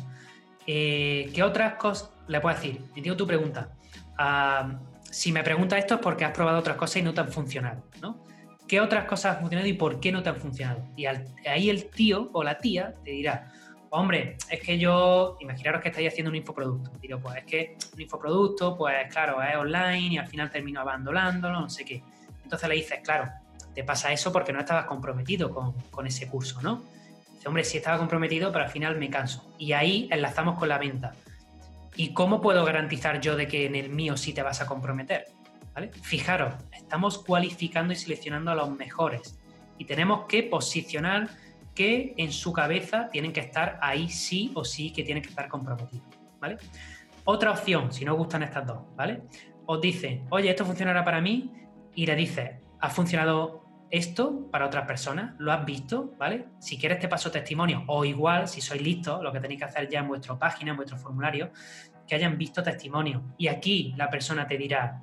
eh, 0.67 1.31
¿Qué 1.35 1.43
otras 1.43 1.75
cosas 1.75 2.11
le 2.27 2.41
puedo 2.41 2.55
decir? 2.55 2.83
Entiendo 2.95 3.17
tu 3.17 3.27
pregunta. 3.27 3.71
Ah, 4.19 4.79
si 5.11 5.33
me 5.33 5.43
preguntas 5.43 5.79
esto 5.79 5.95
es 5.95 6.01
porque 6.01 6.25
has 6.25 6.33
probado 6.33 6.59
otras 6.59 6.77
cosas 6.77 6.97
y 6.97 7.03
no 7.03 7.15
te 7.15 7.21
han 7.21 7.29
funcionado, 7.29 7.85
¿no? 8.03 8.25
¿Qué 8.67 8.81
otras 8.81 9.05
cosas 9.05 9.37
han 9.37 9.41
funcionado 9.41 9.69
y 9.69 9.75
por 9.75 10.01
qué 10.01 10.11
no 10.11 10.23
te 10.23 10.29
han 10.29 10.37
funcionado? 10.37 10.85
Y 10.97 11.07
ahí 11.07 11.71
el 11.71 11.89
tío 11.89 12.31
o 12.33 12.43
la 12.43 12.59
tía 12.59 12.93
te 13.05 13.13
dirá, 13.13 13.53
hombre, 13.91 14.37
es 14.51 14.61
que 14.61 14.77
yo, 14.77 15.37
imaginaros 15.41 15.81
que 15.81 15.89
estáis 15.89 16.09
haciendo 16.09 16.31
un 16.31 16.37
infoproducto. 16.37 16.91
Digo, 17.01 17.21
pues 17.21 17.37
es 17.37 17.45
que 17.45 17.77
un 17.95 18.01
infoproducto, 18.01 18.77
pues 18.77 18.95
claro, 19.11 19.41
es 19.43 19.57
online 19.57 20.15
y 20.15 20.19
al 20.19 20.27
final 20.27 20.51
termino 20.51 20.81
abandonándolo, 20.81 21.61
no 21.61 21.71
sé 21.71 21.85
qué. 21.85 22.03
Entonces 22.43 22.69
le 22.69 22.75
dices, 22.75 23.01
claro, 23.05 23.31
te 23.73 23.85
pasa 23.85 24.13
eso 24.13 24.33
porque 24.33 24.53
no 24.53 24.59
estabas 24.59 24.87
comprometido 24.87 25.51
con, 25.51 25.73
con 25.91 26.07
ese 26.07 26.29
curso, 26.29 26.61
¿no? 26.61 26.83
Hombre, 27.47 27.65
sí 27.65 27.79
estaba 27.79 27.99
comprometido, 27.99 28.53
pero 28.53 28.65
al 28.65 28.71
final 28.71 28.99
me 28.99 29.11
canso. 29.11 29.51
Y 29.59 29.73
ahí 29.73 30.09
enlazamos 30.11 30.59
con 30.59 30.69
la 30.69 30.79
venta. 30.79 31.15
¿Y 31.97 32.13
cómo 32.13 32.41
puedo 32.41 32.65
garantizar 32.65 33.21
yo 33.21 33.37
de 33.37 33.49
que 33.49 33.67
en 33.67 33.75
el 33.75 33.89
mío 33.89 34.17
sí 34.17 34.33
te 34.33 34.43
vas 34.43 34.61
a 34.61 34.67
comprometer? 34.67 35.27
Fijaros, 36.03 36.55
estamos 36.73 37.19
cualificando 37.19 37.93
y 37.93 37.97
seleccionando 37.97 38.51
a 38.51 38.55
los 38.55 38.71
mejores 38.71 39.39
y 39.77 39.85
tenemos 39.85 40.25
que 40.27 40.43
posicionar 40.43 41.29
que 41.75 42.15
en 42.17 42.33
su 42.33 42.53
cabeza 42.53 43.11
tienen 43.11 43.33
que 43.33 43.41
estar 43.41 43.79
ahí 43.83 44.09
sí 44.09 44.51
o 44.55 44.65
sí 44.65 44.91
que 44.91 45.03
tienen 45.03 45.23
que 45.23 45.29
estar 45.29 45.49
comprometidos. 45.49 46.07
¿vale? 46.41 46.57
Otra 47.25 47.51
opción, 47.51 47.93
si 47.93 48.05
no 48.05 48.15
gustan 48.15 48.43
estas 48.43 48.67
dos, 48.67 48.79
¿vale? 48.97 49.23
Os 49.67 49.81
dice, 49.81 50.23
oye, 50.31 50.49
esto 50.49 50.65
funcionará 50.65 51.05
para 51.05 51.21
mí 51.21 51.53
y 51.95 52.07
le 52.07 52.15
dice, 52.15 52.61
ha 52.81 52.89
funcionado 52.89 53.66
esto 53.97 54.51
para 54.51 54.67
otras 54.67 54.87
personas, 54.87 55.35
lo 55.39 55.53
has 55.53 55.65
visto, 55.65 56.15
¿vale? 56.19 56.47
Si 56.59 56.79
quieres 56.79 56.99
te 56.99 57.09
paso 57.09 57.31
testimonio 57.31 57.85
o 57.87 58.05
igual, 58.05 58.49
si 58.49 58.61
sois 58.61 58.81
listos, 58.81 59.23
lo 59.23 59.33
que 59.33 59.41
tenéis 59.41 59.61
que 59.61 59.65
hacer 59.67 59.89
ya 59.89 60.01
en 60.01 60.09
vuestra 60.09 60.39
página, 60.39 60.71
en 60.73 60.77
vuestro 60.77 60.99
formulario, 60.99 61.51
que 62.07 62.15
hayan 62.15 62.39
visto 62.39 62.63
testimonio. 62.63 63.35
Y 63.39 63.49
aquí 63.49 63.95
la 63.97 64.09
persona 64.09 64.47
te 64.47 64.57
dirá, 64.57 65.03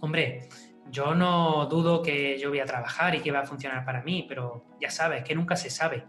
hombre, 0.00 0.48
yo 0.90 1.14
no 1.14 1.66
dudo 1.66 2.02
que 2.02 2.38
yo 2.38 2.50
voy 2.50 2.60
a 2.60 2.66
trabajar 2.66 3.14
y 3.14 3.20
que 3.20 3.30
va 3.30 3.40
a 3.40 3.46
funcionar 3.46 3.84
para 3.84 4.02
mí, 4.02 4.24
pero 4.28 4.64
ya 4.80 4.90
sabes, 4.90 5.24
que 5.24 5.34
nunca 5.34 5.56
se 5.56 5.70
sabe. 5.70 6.04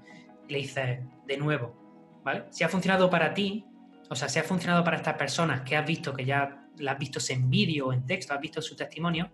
le 0.48 0.58
dices 0.58 1.00
de 1.26 1.38
nuevo, 1.38 2.22
¿vale? 2.24 2.46
Si 2.50 2.64
ha 2.64 2.70
funcionado 2.70 3.10
para 3.10 3.34
ti, 3.34 3.66
o 4.10 4.16
sea, 4.16 4.28
si 4.28 4.40
ha 4.40 4.44
funcionado 4.44 4.84
para 4.84 4.98
estas 4.98 5.16
personas 5.16 5.62
que 5.62 5.78
has 5.78 5.86
visto, 5.86 6.14
que 6.14 6.26
ya 6.26 6.68
las 6.78 6.94
has 6.94 7.00
visto 7.00 7.20
en 7.30 7.50
vídeo 7.50 7.88
o 7.88 7.94
en 7.94 8.06
texto, 8.06 8.34
has 8.34 8.42
visto 8.42 8.62
su 8.62 8.76
testimonio, 8.76 9.32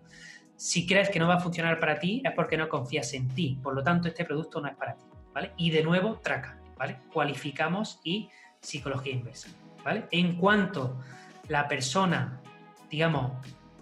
si 0.60 0.86
crees 0.86 1.08
que 1.08 1.18
no 1.18 1.26
va 1.26 1.36
a 1.36 1.40
funcionar 1.40 1.80
para 1.80 1.98
ti 1.98 2.20
es 2.22 2.32
porque 2.32 2.58
no 2.58 2.68
confías 2.68 3.14
en 3.14 3.28
ti. 3.28 3.58
Por 3.62 3.74
lo 3.74 3.82
tanto, 3.82 4.08
este 4.08 4.26
producto 4.26 4.60
no 4.60 4.68
es 4.68 4.76
para 4.76 4.94
ti. 4.94 5.04
¿vale? 5.32 5.52
Y 5.56 5.70
de 5.70 5.82
nuevo, 5.82 6.16
traca. 6.16 6.58
¿vale? 6.76 6.98
Cualificamos 7.10 7.98
y 8.04 8.28
psicología 8.60 9.14
inversa. 9.14 9.48
¿vale? 9.82 10.04
En 10.10 10.36
cuanto 10.36 11.00
la 11.48 11.66
persona, 11.66 12.42
digamos, 12.90 13.32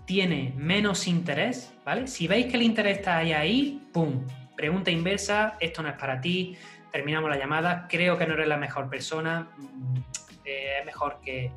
tiene 0.04 0.54
menos 0.56 1.08
interés, 1.08 1.74
¿vale? 1.84 2.06
Si 2.06 2.28
veis 2.28 2.46
que 2.46 2.56
el 2.56 2.62
interés 2.62 2.98
está 2.98 3.18
ahí, 3.18 3.32
ahí, 3.32 3.88
¡pum! 3.92 4.24
Pregunta 4.56 4.92
inversa, 4.92 5.56
esto 5.58 5.82
no 5.82 5.88
es 5.88 5.96
para 5.96 6.20
ti, 6.20 6.56
terminamos 6.92 7.28
la 7.28 7.36
llamada, 7.36 7.86
creo 7.88 8.16
que 8.16 8.24
no 8.24 8.34
eres 8.34 8.46
la 8.46 8.56
mejor 8.56 8.88
persona, 8.88 9.48
mm, 9.58 9.96
eh, 10.44 10.78
es 10.78 10.86
mejor 10.86 11.18
que, 11.20 11.50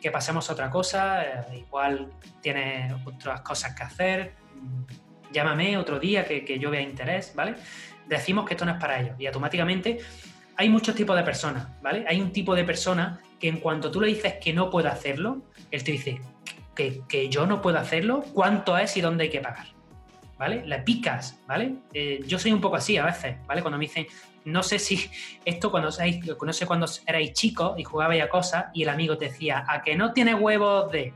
que, 0.00 0.10
pasemos 0.10 0.48
a 0.48 0.54
otra 0.54 0.70
cosa, 0.70 1.22
eh, 1.22 1.58
igual 1.58 2.10
tienes 2.40 2.92
otras 3.04 3.42
cosas 3.42 3.74
que 3.76 3.82
hacer, 3.82 4.41
llámame 5.32 5.76
otro 5.76 5.98
día 5.98 6.24
que, 6.24 6.58
yo 6.58 6.70
vea 6.70 6.80
interés, 6.80 7.32
¿vale? 7.34 7.54
Decimos 8.06 8.46
que 8.46 8.54
esto 8.54 8.64
no 8.64 8.72
es 8.72 8.78
para 8.78 9.00
ellos 9.00 9.16
y 9.18 9.26
automáticamente 9.26 9.98
hay 10.56 10.68
muchos 10.68 10.94
tipos 10.94 11.16
de 11.16 11.22
personas, 11.22 11.66
¿vale? 11.82 12.04
Hay 12.06 12.20
un 12.20 12.32
tipo 12.32 12.54
de 12.54 12.64
persona 12.64 13.20
que 13.40 13.48
en 13.48 13.58
cuanto 13.58 13.90
tú 13.90 14.00
le 14.00 14.08
dices 14.08 14.34
que 14.40 14.52
no 14.52 14.70
puede 14.70 14.88
hacerlo, 14.88 15.42
él 15.70 15.82
te 15.82 15.92
dice 15.92 16.20
que, 16.74 17.28
yo 17.28 17.46
no 17.46 17.60
puedo 17.60 17.78
hacerlo, 17.78 18.24
cuánto 18.32 18.76
es 18.76 18.96
y 18.96 19.00
dónde 19.00 19.24
hay 19.24 19.30
que 19.30 19.40
pagar, 19.40 19.66
¿vale? 20.38 20.66
Le 20.66 20.78
picas, 20.80 21.40
¿vale? 21.46 21.74
Eh, 21.92 22.20
yo 22.26 22.38
soy 22.38 22.52
un 22.52 22.60
poco 22.60 22.76
así 22.76 22.96
a 22.96 23.04
veces, 23.04 23.36
¿vale? 23.46 23.62
Cuando 23.62 23.78
me 23.78 23.84
dicen, 23.84 24.06
no 24.44 24.62
sé 24.62 24.78
si 24.78 25.10
esto 25.44 25.70
cuando, 25.70 25.90
no 25.90 26.66
cuando 26.66 26.86
erais 27.06 27.32
chicos 27.32 27.78
y 27.78 27.84
jugabais 27.84 28.22
a 28.22 28.28
cosas 28.28 28.66
y 28.74 28.82
el 28.82 28.88
amigo 28.88 29.16
te 29.16 29.26
decía, 29.26 29.64
a 29.66 29.82
que 29.82 29.96
no 29.96 30.12
tiene 30.12 30.34
huevos 30.34 30.90
de... 30.92 31.12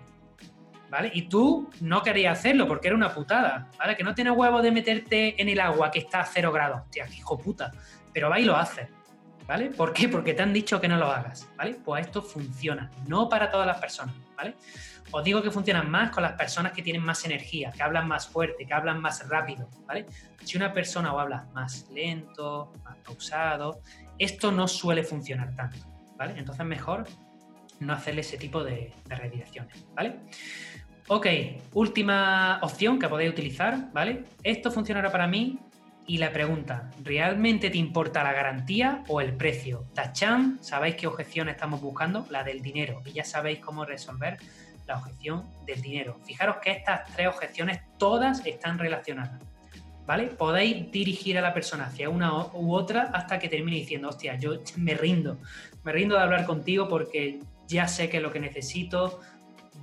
¿vale? 0.91 1.11
Y 1.13 1.23
tú 1.23 1.71
no 1.81 2.03
querías 2.03 2.39
hacerlo 2.39 2.67
porque 2.67 2.89
era 2.89 2.97
una 2.97 3.13
putada, 3.13 3.71
¿vale? 3.79 3.97
Que 3.97 4.05
no 4.05 4.15
tienes 4.15 4.35
huevo 4.37 4.63
de 4.63 4.71
meterte 4.71 5.41
en 5.41 5.49
el 5.49 5.61
agua 5.61 5.91
que 5.91 6.01
está 6.01 6.21
a 6.21 6.25
cero 6.25 6.53
grados, 6.53 6.83
hostia, 6.83 7.07
hijo 7.09 7.39
puta, 7.39 7.73
pero 8.13 8.31
va 8.31 8.39
y 8.41 8.45
lo 8.45 8.57
haces, 8.57 8.89
¿vale? 9.47 9.71
¿Por 9.71 9.93
qué? 9.93 10.09
Porque 10.09 10.35
te 10.35 10.43
han 10.43 10.53
dicho 10.53 10.81
que 10.81 10.89
no 10.89 10.97
lo 10.97 11.07
hagas, 11.11 11.49
¿vale? 11.57 11.77
Pues 11.85 12.07
esto 12.07 12.23
funciona, 12.23 12.91
no 13.07 13.29
para 13.29 13.51
todas 13.51 13.67
las 13.67 13.79
personas, 13.79 14.15
¿vale? 14.37 14.57
Os 15.13 15.23
digo 15.23 15.41
que 15.41 15.51
funciona 15.51 15.83
más 15.83 16.11
con 16.11 16.23
las 16.23 16.33
personas 16.33 16.73
que 16.73 16.83
tienen 16.83 17.03
más 17.03 17.25
energía, 17.25 17.71
que 17.71 17.83
hablan 17.83 18.09
más 18.09 18.27
fuerte, 18.27 18.67
que 18.67 18.75
hablan 18.75 19.01
más 19.01 19.29
rápido, 19.29 19.69
¿vale? 19.87 20.07
Si 20.45 20.57
una 20.57 20.73
persona 20.73 21.13
o 21.13 21.19
habla 21.19 21.47
más 21.53 21.89
lento, 21.91 22.73
más 22.85 22.97
pausado, 22.99 23.81
esto 24.19 24.51
no 24.51 24.67
suele 24.67 25.05
funcionar 25.05 25.55
tanto, 25.55 25.79
¿vale? 26.17 26.35
Entonces 26.37 26.67
mejor 26.67 27.05
no 27.81 27.93
hacerle 27.93 28.23
ese 28.23 28.37
tipo 28.39 28.65
de, 28.65 28.93
de 29.05 29.15
redirecciones, 29.15 29.87
¿vale? 29.95 30.21
Ok, 31.09 31.27
última 31.73 32.59
opción 32.63 32.99
que 32.99 33.09
podéis 33.09 33.31
utilizar, 33.31 33.93
¿vale? 33.93 34.25
Esto 34.43 34.73
funcionará 34.73 35.13
para 35.13 35.29
mí 35.29 35.61
y 36.05 36.19
la 36.19 36.33
pregunta, 36.33 36.91
¿realmente 37.05 37.71
te 37.71 37.79
importa 37.79 38.25
la 38.25 38.33
garantía 38.33 39.05
o 39.07 39.21
el 39.21 39.37
precio? 39.37 39.87
Tachan, 39.95 40.59
sabéis 40.63 40.97
qué 40.97 41.07
objeción 41.07 41.49
estamos 41.49 41.81
buscando, 41.81 42.27
la 42.31 42.43
del 42.43 42.61
dinero, 42.61 43.03
y 43.05 43.13
ya 43.13 43.23
sabéis 43.23 43.61
cómo 43.61 43.85
resolver 43.85 44.39
la 44.89 44.99
objeción 44.99 45.45
del 45.65 45.81
dinero. 45.81 46.19
Fijaros 46.25 46.57
que 46.57 46.73
estas 46.73 47.05
tres 47.15 47.29
objeciones 47.29 47.83
todas 47.99 48.45
están 48.45 48.77
relacionadas. 48.77 49.41
¿Vale? 50.07 50.27
Podéis 50.27 50.91
dirigir 50.91 51.39
a 51.39 51.41
la 51.41 51.55
persona 51.55 51.87
hacia 51.87 52.09
una 52.09 52.47
u 52.47 52.73
otra 52.73 53.11
hasta 53.13 53.39
que 53.39 53.49
termine 53.49 53.77
diciendo, 53.77 54.09
hostia, 54.09 54.37
yo 54.39 54.55
me 54.77 54.95
rindo, 54.95 55.39
me 55.85 55.93
rindo 55.93 56.17
de 56.17 56.23
hablar 56.23 56.47
contigo 56.47 56.89
porque 56.89 57.39
ya 57.69 57.87
sé 57.87 58.09
que 58.09 58.21
lo 58.21 58.33
que 58.33 58.41
necesito, 58.41 59.21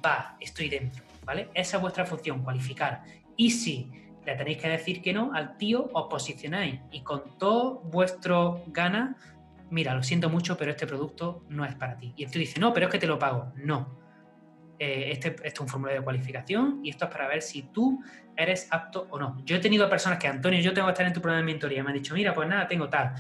va, 0.06 0.36
estoy 0.40 0.70
dentro, 0.70 1.04
¿vale? 1.26 1.50
Esa 1.54 1.78
es 1.78 1.82
vuestra 1.82 2.06
función, 2.06 2.44
cualificar. 2.44 3.04
Y 3.36 3.52
si 3.52 3.92
le 4.26 4.36
tenéis 4.36 4.58
que 4.58 4.70
decir 4.70 5.02
que 5.02 5.14
no 5.14 5.34
al 5.34 5.58
tío, 5.58 5.90
os 5.94 6.08
posicionáis 6.10 6.80
y 6.92 7.02
con 7.02 7.38
todo 7.38 7.82
vuestro 7.82 8.64
gana, 8.68 9.18
mira, 9.70 9.94
lo 9.94 10.04
siento 10.04 10.30
mucho, 10.30 10.58
pero 10.58 10.72
este 10.72 10.88
producto 10.88 11.44
no 11.50 11.66
es 11.66 11.76
para 11.76 11.98
ti. 11.98 12.14
Y 12.16 12.24
el 12.24 12.32
tío 12.32 12.40
dice, 12.40 12.60
no, 12.60 12.74
pero 12.74 12.88
es 12.88 12.92
que 12.92 13.00
te 13.00 13.08
lo 13.08 13.20
pago. 13.20 13.52
No. 13.56 14.02
Eh, 14.80 15.12
este, 15.12 15.30
este, 15.30 15.48
es 15.48 15.60
un 15.60 15.68
formulario 15.68 16.02
de 16.02 16.04
cualificación 16.04 16.80
y 16.84 16.90
esto 16.90 17.06
es 17.06 17.12
para 17.12 17.28
ver 17.28 17.42
si 17.42 17.64
tú 17.64 18.04
eres 18.36 18.68
apto 18.72 19.08
o 19.12 19.20
no. 19.20 19.38
Yo 19.46 19.56
he 19.56 19.60
tenido 19.60 19.90
personas 19.90 20.20
que, 20.20 20.28
Antonio, 20.28 20.60
yo 20.60 20.74
tengo 20.74 20.88
que 20.88 20.94
estar 20.94 21.06
en 21.06 21.14
tu 21.14 21.22
programa 21.22 21.46
de 21.46 21.54
mentoría. 21.54 21.84
Me 21.84 21.90
han 21.90 21.96
dicho, 21.96 22.14
mira, 22.14 22.34
pues 22.34 22.48
nada, 22.48 22.68
tengo 22.68 22.90
tal. 22.90 23.14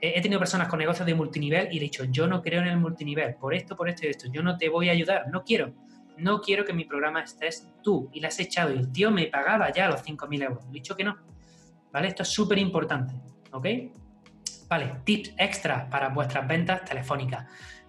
he 0.00 0.20
tenido 0.22 0.38
personas 0.38 0.68
con 0.68 0.78
negocios 0.78 1.06
de 1.06 1.14
multinivel 1.14 1.68
y 1.70 1.74
le 1.74 1.80
he 1.80 1.80
dicho, 1.80 2.04
yo 2.04 2.26
no 2.26 2.42
creo 2.42 2.60
en 2.62 2.68
el 2.68 2.78
multinivel, 2.78 3.34
por 3.34 3.54
esto, 3.54 3.76
por 3.76 3.88
esto 3.88 4.06
y 4.06 4.10
esto. 4.10 4.28
Yo 4.32 4.42
no 4.42 4.56
te 4.56 4.68
voy 4.68 4.88
a 4.88 4.92
ayudar, 4.92 5.28
no 5.28 5.44
quiero 5.44 5.74
no 6.20 6.40
quiero 6.40 6.64
que 6.64 6.72
mi 6.72 6.84
programa 6.84 7.22
estés 7.22 7.68
tú. 7.82 8.08
Y 8.12 8.20
la 8.20 8.28
has 8.28 8.38
echado 8.38 8.72
y 8.72 8.78
el 8.78 8.92
tío 8.92 9.10
me 9.10 9.26
pagaba 9.26 9.72
ya 9.72 9.88
los 9.88 10.02
5.000 10.02 10.42
euros. 10.44 10.64
He 10.68 10.72
dicho 10.72 10.96
que 10.96 11.04
no. 11.04 11.16
¿Vale? 11.92 12.08
Esto 12.08 12.22
es 12.22 12.28
súper 12.28 12.58
importante. 12.58 13.14
¿Ok? 13.52 13.66
Vale, 14.68 15.00
tips 15.04 15.34
extra 15.36 15.90
para 15.90 16.10
vuestras 16.10 16.46
ventas 16.46 16.84
telefónicas. 16.84 17.46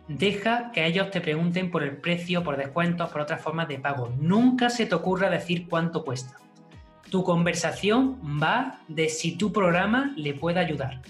Deja 0.07 0.71
que 0.71 0.85
ellos 0.85 1.11
te 1.11 1.21
pregunten 1.21 1.69
por 1.69 1.83
el 1.83 1.97
precio, 1.97 2.43
por 2.43 2.57
descuentos, 2.57 3.09
por 3.11 3.21
otras 3.21 3.41
formas 3.41 3.67
de 3.67 3.77
pago. 3.77 4.11
Nunca 4.19 4.69
se 4.69 4.85
te 4.85 4.95
ocurra 4.95 5.29
decir 5.29 5.67
cuánto 5.69 6.03
cuesta. 6.03 6.37
Tu 7.09 7.23
conversación 7.23 8.19
va 8.41 8.79
de 8.87 9.09
si 9.09 9.37
tu 9.37 9.53
programa 9.53 10.13
le 10.15 10.33
puede 10.33 10.59
ayudar. 10.59 11.01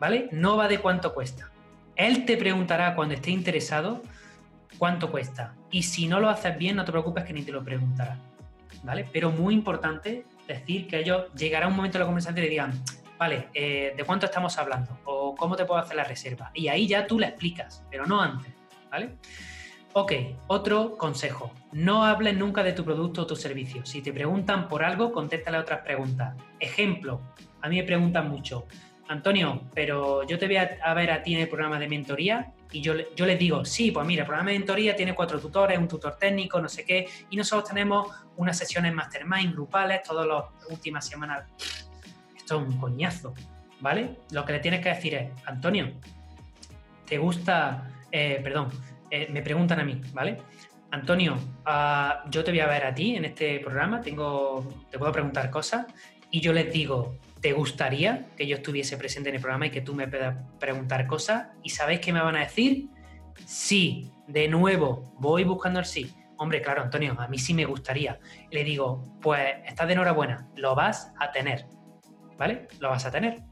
¿Vale? 0.00 0.28
No 0.32 0.56
va 0.56 0.66
de 0.68 0.78
cuánto 0.80 1.14
cuesta. 1.14 1.50
Él 1.96 2.24
te 2.24 2.36
preguntará 2.36 2.94
cuando 2.96 3.14
esté 3.14 3.30
interesado 3.30 4.02
cuánto 4.78 5.10
cuesta. 5.10 5.54
Y 5.70 5.82
si 5.82 6.06
no 6.06 6.20
lo 6.20 6.28
haces 6.28 6.56
bien, 6.56 6.76
no 6.76 6.84
te 6.84 6.92
preocupes 6.92 7.24
que 7.24 7.32
ni 7.32 7.42
te 7.42 7.52
lo 7.52 7.64
preguntará. 7.64 8.18
¿Vale? 8.82 9.08
Pero 9.12 9.30
muy 9.30 9.54
importante 9.54 10.26
decir 10.46 10.86
que 10.86 10.98
ellos 10.98 11.32
llegará 11.34 11.66
un 11.66 11.74
momento 11.74 11.96
en 11.98 12.00
la 12.00 12.06
conversación 12.06 12.38
y 12.38 12.42
le 12.42 12.50
digan, 12.50 12.82
vale, 13.18 13.48
eh, 13.54 13.94
¿de 13.96 14.04
cuánto 14.04 14.26
estamos 14.26 14.58
hablando? 14.58 14.98
¿O 15.04 15.34
cómo 15.34 15.56
te 15.56 15.64
puedo 15.64 15.80
hacer 15.80 15.96
la 15.96 16.04
reserva? 16.04 16.50
Y 16.54 16.68
ahí 16.68 16.86
ya 16.86 17.06
tú 17.06 17.18
le 17.18 17.26
explicas, 17.26 17.82
pero 17.90 18.04
no 18.04 18.20
antes, 18.20 18.52
¿vale? 18.90 19.16
Ok, 19.94 20.12
otro 20.48 20.96
consejo. 20.96 21.52
No 21.72 22.04
hables 22.04 22.36
nunca 22.36 22.64
de 22.64 22.72
tu 22.72 22.84
producto 22.84 23.22
o 23.22 23.26
tu 23.26 23.36
servicio. 23.36 23.86
Si 23.86 24.02
te 24.02 24.12
preguntan 24.12 24.68
por 24.68 24.82
algo, 24.82 25.12
contéstale 25.12 25.56
otras 25.56 25.82
preguntas. 25.82 26.34
Ejemplo, 26.58 27.20
a 27.62 27.68
mí 27.68 27.76
me 27.76 27.84
preguntan 27.84 28.28
mucho, 28.28 28.66
Antonio, 29.08 29.62
pero 29.74 30.26
yo 30.26 30.38
te 30.38 30.46
voy 30.46 30.56
a, 30.56 30.94
ver 30.94 31.10
a 31.10 31.22
ti 31.22 31.34
en 31.34 31.40
el 31.40 31.48
programa 31.48 31.78
de 31.78 31.88
mentoría 31.88 32.52
y 32.72 32.80
yo, 32.80 32.94
yo 33.14 33.26
les 33.26 33.38
digo, 33.38 33.64
sí, 33.64 33.90
pues 33.90 34.06
mira, 34.06 34.22
el 34.22 34.26
programa 34.26 34.50
de 34.50 34.58
mentoría 34.58 34.96
tiene 34.96 35.14
cuatro 35.14 35.38
tutores, 35.38 35.78
un 35.78 35.88
tutor 35.88 36.16
técnico, 36.16 36.60
no 36.60 36.68
sé 36.68 36.84
qué, 36.84 37.06
y 37.30 37.36
nosotros 37.36 37.68
tenemos 37.68 38.08
unas 38.36 38.56
sesiones 38.56 38.92
mastermind 38.94 39.52
grupales 39.52 40.02
todas 40.02 40.26
las 40.26 40.44
últimas 40.70 41.06
semanas. 41.06 41.44
Esto 42.36 42.60
es 42.60 42.66
un 42.68 42.78
coñazo, 42.78 43.34
¿vale? 43.80 44.16
Lo 44.32 44.44
que 44.44 44.52
le 44.54 44.60
tienes 44.60 44.80
que 44.80 44.88
decir 44.88 45.14
es, 45.14 45.30
Antonio, 45.44 45.92
¿te 47.06 47.18
gusta, 47.18 47.90
eh, 48.10 48.40
perdón, 48.42 48.70
eh, 49.10 49.28
me 49.30 49.42
preguntan 49.42 49.80
a 49.80 49.84
mí, 49.84 50.00
¿vale? 50.12 50.38
Antonio, 50.90 51.36
ah, 51.64 52.24
yo 52.30 52.42
te 52.42 52.50
voy 52.50 52.60
a 52.60 52.66
ver 52.66 52.86
a 52.86 52.94
ti 52.94 53.16
en 53.16 53.26
este 53.26 53.60
programa, 53.60 54.00
tengo, 54.00 54.84
te 54.90 54.98
puedo 54.98 55.12
preguntar 55.12 55.50
cosas, 55.50 55.86
y 56.30 56.40
yo 56.40 56.52
les 56.52 56.72
digo, 56.72 57.18
¿te 57.44 57.52
gustaría 57.52 58.24
que 58.38 58.46
yo 58.46 58.56
estuviese 58.56 58.96
presente 58.96 59.28
en 59.28 59.34
el 59.34 59.40
programa 59.42 59.66
y 59.66 59.70
que 59.70 59.82
tú 59.82 59.94
me 59.94 60.08
puedas 60.08 60.34
preguntar 60.58 61.06
cosas? 61.06 61.48
¿Y 61.62 61.68
sabéis 61.68 62.00
qué 62.00 62.10
me 62.10 62.22
van 62.22 62.36
a 62.36 62.40
decir? 62.40 62.88
Sí, 63.44 64.10
de 64.26 64.48
nuevo, 64.48 65.12
voy 65.18 65.44
buscando 65.44 65.78
el 65.78 65.84
sí. 65.84 66.10
Hombre, 66.38 66.62
claro, 66.62 66.80
Antonio, 66.80 67.14
a 67.18 67.28
mí 67.28 67.36
sí 67.36 67.52
me 67.52 67.66
gustaría. 67.66 68.18
Le 68.50 68.64
digo, 68.64 69.18
pues 69.20 69.56
estás 69.66 69.86
de 69.86 69.92
enhorabuena, 69.92 70.48
lo 70.56 70.74
vas 70.74 71.12
a 71.20 71.32
tener. 71.32 71.66
¿Vale? 72.38 72.66
Lo 72.80 72.88
vas 72.88 73.04
a 73.04 73.10
tener. 73.10 73.42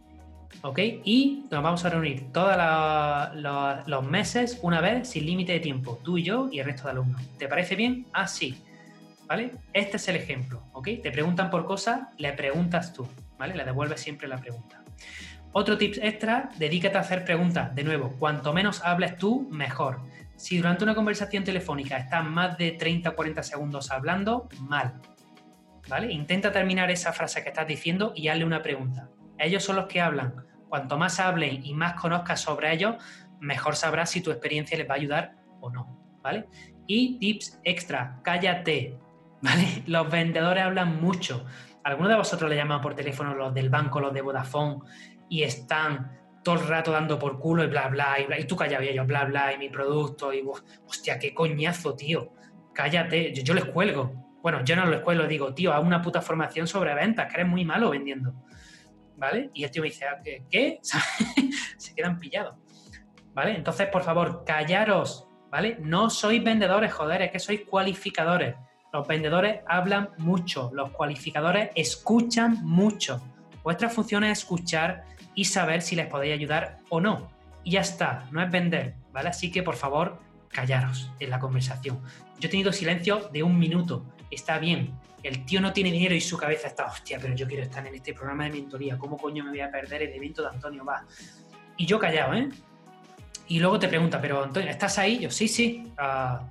¿Ok? 0.62 0.78
Y 1.04 1.44
nos 1.50 1.62
vamos 1.62 1.84
a 1.84 1.90
reunir 1.90 2.32
todos 2.32 2.56
los 3.86 4.04
meses, 4.04 4.58
una 4.62 4.80
vez, 4.80 5.06
sin 5.06 5.26
límite 5.26 5.52
de 5.52 5.60
tiempo, 5.60 6.00
tú 6.02 6.16
y 6.16 6.22
yo 6.22 6.48
y 6.50 6.60
el 6.60 6.64
resto 6.64 6.84
de 6.84 6.92
alumnos. 6.92 7.20
¿Te 7.36 7.46
parece 7.46 7.76
bien? 7.76 8.06
Ah, 8.14 8.26
sí. 8.26 8.56
¿Vale? 9.26 9.52
Este 9.74 9.98
es 9.98 10.08
el 10.08 10.16
ejemplo, 10.16 10.62
¿ok? 10.72 10.88
Te 11.02 11.10
preguntan 11.10 11.50
por 11.50 11.66
cosas, 11.66 12.08
le 12.16 12.32
preguntas 12.32 12.94
tú. 12.94 13.06
Le 13.46 13.64
devuelves 13.64 14.00
siempre 14.00 14.28
la 14.28 14.38
pregunta. 14.38 14.82
Otro 15.52 15.76
tip 15.76 15.96
extra, 16.00 16.48
dedícate 16.56 16.96
a 16.96 17.00
hacer 17.00 17.24
preguntas. 17.24 17.74
De 17.74 17.84
nuevo, 17.84 18.14
cuanto 18.18 18.52
menos 18.54 18.82
hables 18.84 19.18
tú, 19.18 19.48
mejor. 19.50 20.00
Si 20.36 20.56
durante 20.56 20.82
una 20.82 20.94
conversación 20.94 21.44
telefónica 21.44 21.98
estás 21.98 22.24
más 22.24 22.56
de 22.56 22.72
30 22.72 23.10
o 23.10 23.14
40 23.14 23.42
segundos 23.42 23.90
hablando, 23.90 24.48
mal. 24.60 24.94
¿Vale? 25.88 26.10
Intenta 26.12 26.52
terminar 26.52 26.90
esa 26.90 27.12
frase 27.12 27.42
que 27.42 27.50
estás 27.50 27.66
diciendo 27.66 28.12
y 28.16 28.28
hazle 28.28 28.44
una 28.44 28.62
pregunta. 28.62 29.08
Ellos 29.38 29.62
son 29.62 29.76
los 29.76 29.86
que 29.86 30.00
hablan. 30.00 30.34
Cuanto 30.68 30.96
más 30.96 31.20
hablen 31.20 31.64
y 31.66 31.74
más 31.74 32.00
conozcas 32.00 32.40
sobre 32.40 32.72
ellos, 32.72 32.96
mejor 33.40 33.76
sabrás 33.76 34.10
si 34.10 34.22
tu 34.22 34.30
experiencia 34.30 34.78
les 34.78 34.88
va 34.88 34.94
a 34.94 34.96
ayudar 34.96 35.34
o 35.60 35.70
no. 35.70 35.98
¿Vale? 36.22 36.46
Y 36.86 37.18
tips 37.18 37.60
extra, 37.64 38.20
cállate. 38.22 38.98
¿Vale? 39.42 39.82
Los 39.86 40.10
vendedores 40.10 40.64
hablan 40.64 41.00
mucho. 41.00 41.44
¿Alguno 41.84 42.08
de 42.08 42.16
vosotros 42.16 42.48
le 42.48 42.56
llaman 42.56 42.80
por 42.80 42.94
teléfono 42.94 43.34
los 43.34 43.52
del 43.52 43.70
banco, 43.70 44.00
los 44.00 44.12
de 44.12 44.22
Vodafone, 44.22 44.78
y 45.28 45.42
están 45.42 46.20
todo 46.42 46.56
el 46.56 46.66
rato 46.66 46.92
dando 46.92 47.18
por 47.18 47.38
culo 47.38 47.64
y 47.64 47.68
bla, 47.68 47.88
bla, 47.88 48.18
y, 48.20 48.26
bla, 48.26 48.38
y 48.38 48.44
tú 48.44 48.56
callado 48.56 48.82
y 48.82 48.88
ellos, 48.88 49.06
bla, 49.06 49.24
bla, 49.24 49.52
y 49.52 49.58
mi 49.58 49.68
producto, 49.68 50.32
y 50.32 50.42
hostia, 50.86 51.18
qué 51.18 51.32
coñazo, 51.32 51.94
tío. 51.94 52.32
Cállate, 52.74 53.32
yo, 53.32 53.54
les 53.54 53.64
cuelgo. 53.66 54.36
Bueno, 54.42 54.64
yo 54.64 54.74
no 54.76 54.86
les 54.86 55.00
cuelgo, 55.00 55.26
digo, 55.26 55.54
tío, 55.54 55.72
haz 55.72 55.82
una 55.82 56.02
puta 56.02 56.20
formación 56.20 56.66
sobre 56.66 56.94
ventas, 56.94 57.28
que 57.28 57.40
eres 57.40 57.46
muy 57.46 57.64
malo 57.64 57.90
vendiendo. 57.90 58.34
¿Vale? 59.16 59.50
Y 59.54 59.62
el 59.64 59.70
tío 59.70 59.82
me 59.82 59.88
dice, 59.88 60.06
ah, 60.06 60.20
¿qué? 60.22 60.44
¿Qué? 60.50 60.80
Se 61.76 61.94
quedan 61.94 62.18
pillados. 62.18 62.56
¿Vale? 63.34 63.54
Entonces, 63.54 63.86
por 63.88 64.02
favor, 64.02 64.44
callaros, 64.44 65.28
¿vale? 65.50 65.78
No 65.80 66.10
sois 66.10 66.42
vendedores, 66.42 66.92
joder, 66.92 67.22
es 67.22 67.30
que 67.30 67.38
sois 67.38 67.62
cualificadores. 67.62 68.56
Los 68.92 69.08
vendedores 69.08 69.60
hablan 69.66 70.10
mucho, 70.18 70.70
los 70.74 70.90
cualificadores 70.90 71.70
escuchan 71.74 72.58
mucho. 72.62 73.22
Vuestra 73.62 73.88
función 73.88 74.22
es 74.22 74.40
escuchar 74.40 75.04
y 75.34 75.46
saber 75.46 75.80
si 75.80 75.96
les 75.96 76.08
podéis 76.08 76.34
ayudar 76.34 76.80
o 76.90 77.00
no. 77.00 77.30
Y 77.64 77.70
ya 77.72 77.80
está, 77.80 78.28
no 78.32 78.42
es 78.42 78.50
vender, 78.50 78.96
¿vale? 79.10 79.30
Así 79.30 79.50
que 79.50 79.62
por 79.62 79.76
favor, 79.76 80.20
callaros 80.48 81.10
en 81.20 81.30
la 81.30 81.38
conversación. 81.38 82.02
Yo 82.38 82.48
he 82.48 82.50
tenido 82.50 82.70
silencio 82.70 83.30
de 83.32 83.42
un 83.42 83.58
minuto, 83.58 84.04
está 84.30 84.58
bien. 84.58 84.92
El 85.22 85.46
tío 85.46 85.62
no 85.62 85.72
tiene 85.72 85.90
dinero 85.90 86.14
y 86.14 86.20
su 86.20 86.36
cabeza 86.36 86.68
está, 86.68 86.84
hostia, 86.84 87.18
pero 87.18 87.34
yo 87.34 87.46
quiero 87.46 87.62
estar 87.62 87.86
en 87.86 87.94
este 87.94 88.12
programa 88.12 88.44
de 88.44 88.50
mentoría, 88.50 88.98
¿cómo 88.98 89.16
coño 89.16 89.42
me 89.42 89.50
voy 89.50 89.60
a 89.60 89.70
perder 89.70 90.02
el 90.02 90.12
evento 90.12 90.42
de 90.42 90.48
Antonio? 90.48 90.84
Va. 90.84 91.02
Y 91.78 91.86
yo 91.86 91.98
callado, 91.98 92.34
¿eh? 92.34 92.50
Y 93.48 93.58
luego 93.58 93.78
te 93.78 93.88
pregunta, 93.88 94.20
pero 94.20 94.44
Antonio, 94.44 94.68
¿estás 94.68 94.98
ahí? 94.98 95.18
Yo, 95.20 95.30
sí, 95.30 95.48
sí. 95.48 95.90
Uh, 95.98 96.44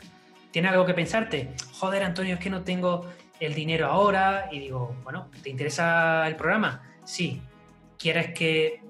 ¿Tienes 0.51 0.71
algo 0.71 0.85
que 0.85 0.93
pensarte? 0.93 1.53
Joder, 1.79 2.03
Antonio, 2.03 2.35
es 2.35 2.39
que 2.39 2.49
no 2.49 2.63
tengo 2.63 3.05
el 3.39 3.53
dinero 3.53 3.87
ahora. 3.87 4.49
Y 4.51 4.59
digo, 4.59 4.95
bueno, 5.03 5.29
¿te 5.41 5.49
interesa 5.49 6.27
el 6.27 6.35
programa? 6.35 6.83
Sí. 7.03 7.41
¿Quieres 7.97 8.33
que 8.33 8.81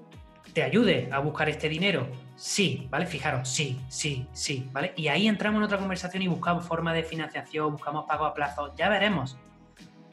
te 0.52 0.62
ayude 0.62 1.08
a 1.12 1.18
buscar 1.20 1.48
este 1.48 1.68
dinero? 1.68 2.06
Sí, 2.36 2.88
¿vale? 2.90 3.06
Fijaros, 3.06 3.48
sí, 3.48 3.80
sí, 3.88 4.26
sí, 4.32 4.68
¿vale? 4.72 4.92
Y 4.96 5.08
ahí 5.08 5.28
entramos 5.28 5.60
en 5.60 5.64
otra 5.64 5.78
conversación 5.78 6.22
y 6.22 6.28
buscamos 6.28 6.66
forma 6.66 6.92
de 6.92 7.04
financiación, 7.04 7.72
buscamos 7.72 8.04
pago 8.06 8.24
a 8.24 8.34
plazo, 8.34 8.74
ya 8.74 8.88
veremos, 8.88 9.36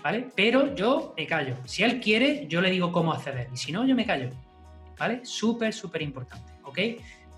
¿vale? 0.03 0.27
Pero 0.35 0.75
yo 0.75 1.13
me 1.17 1.25
callo. 1.25 1.55
Si 1.65 1.81
él 1.81 1.99
quiere, 1.99 2.45
yo 2.47 2.61
le 2.61 2.69
digo 2.69 2.91
cómo 2.91 3.13
acceder. 3.13 3.49
Y 3.51 3.57
si 3.57 3.71
no, 3.71 3.85
yo 3.85 3.95
me 3.95 4.05
callo, 4.05 4.29
¿vale? 4.97 5.21
Súper, 5.25 5.73
súper 5.73 6.03
importante, 6.03 6.51
¿ok? 6.63 6.79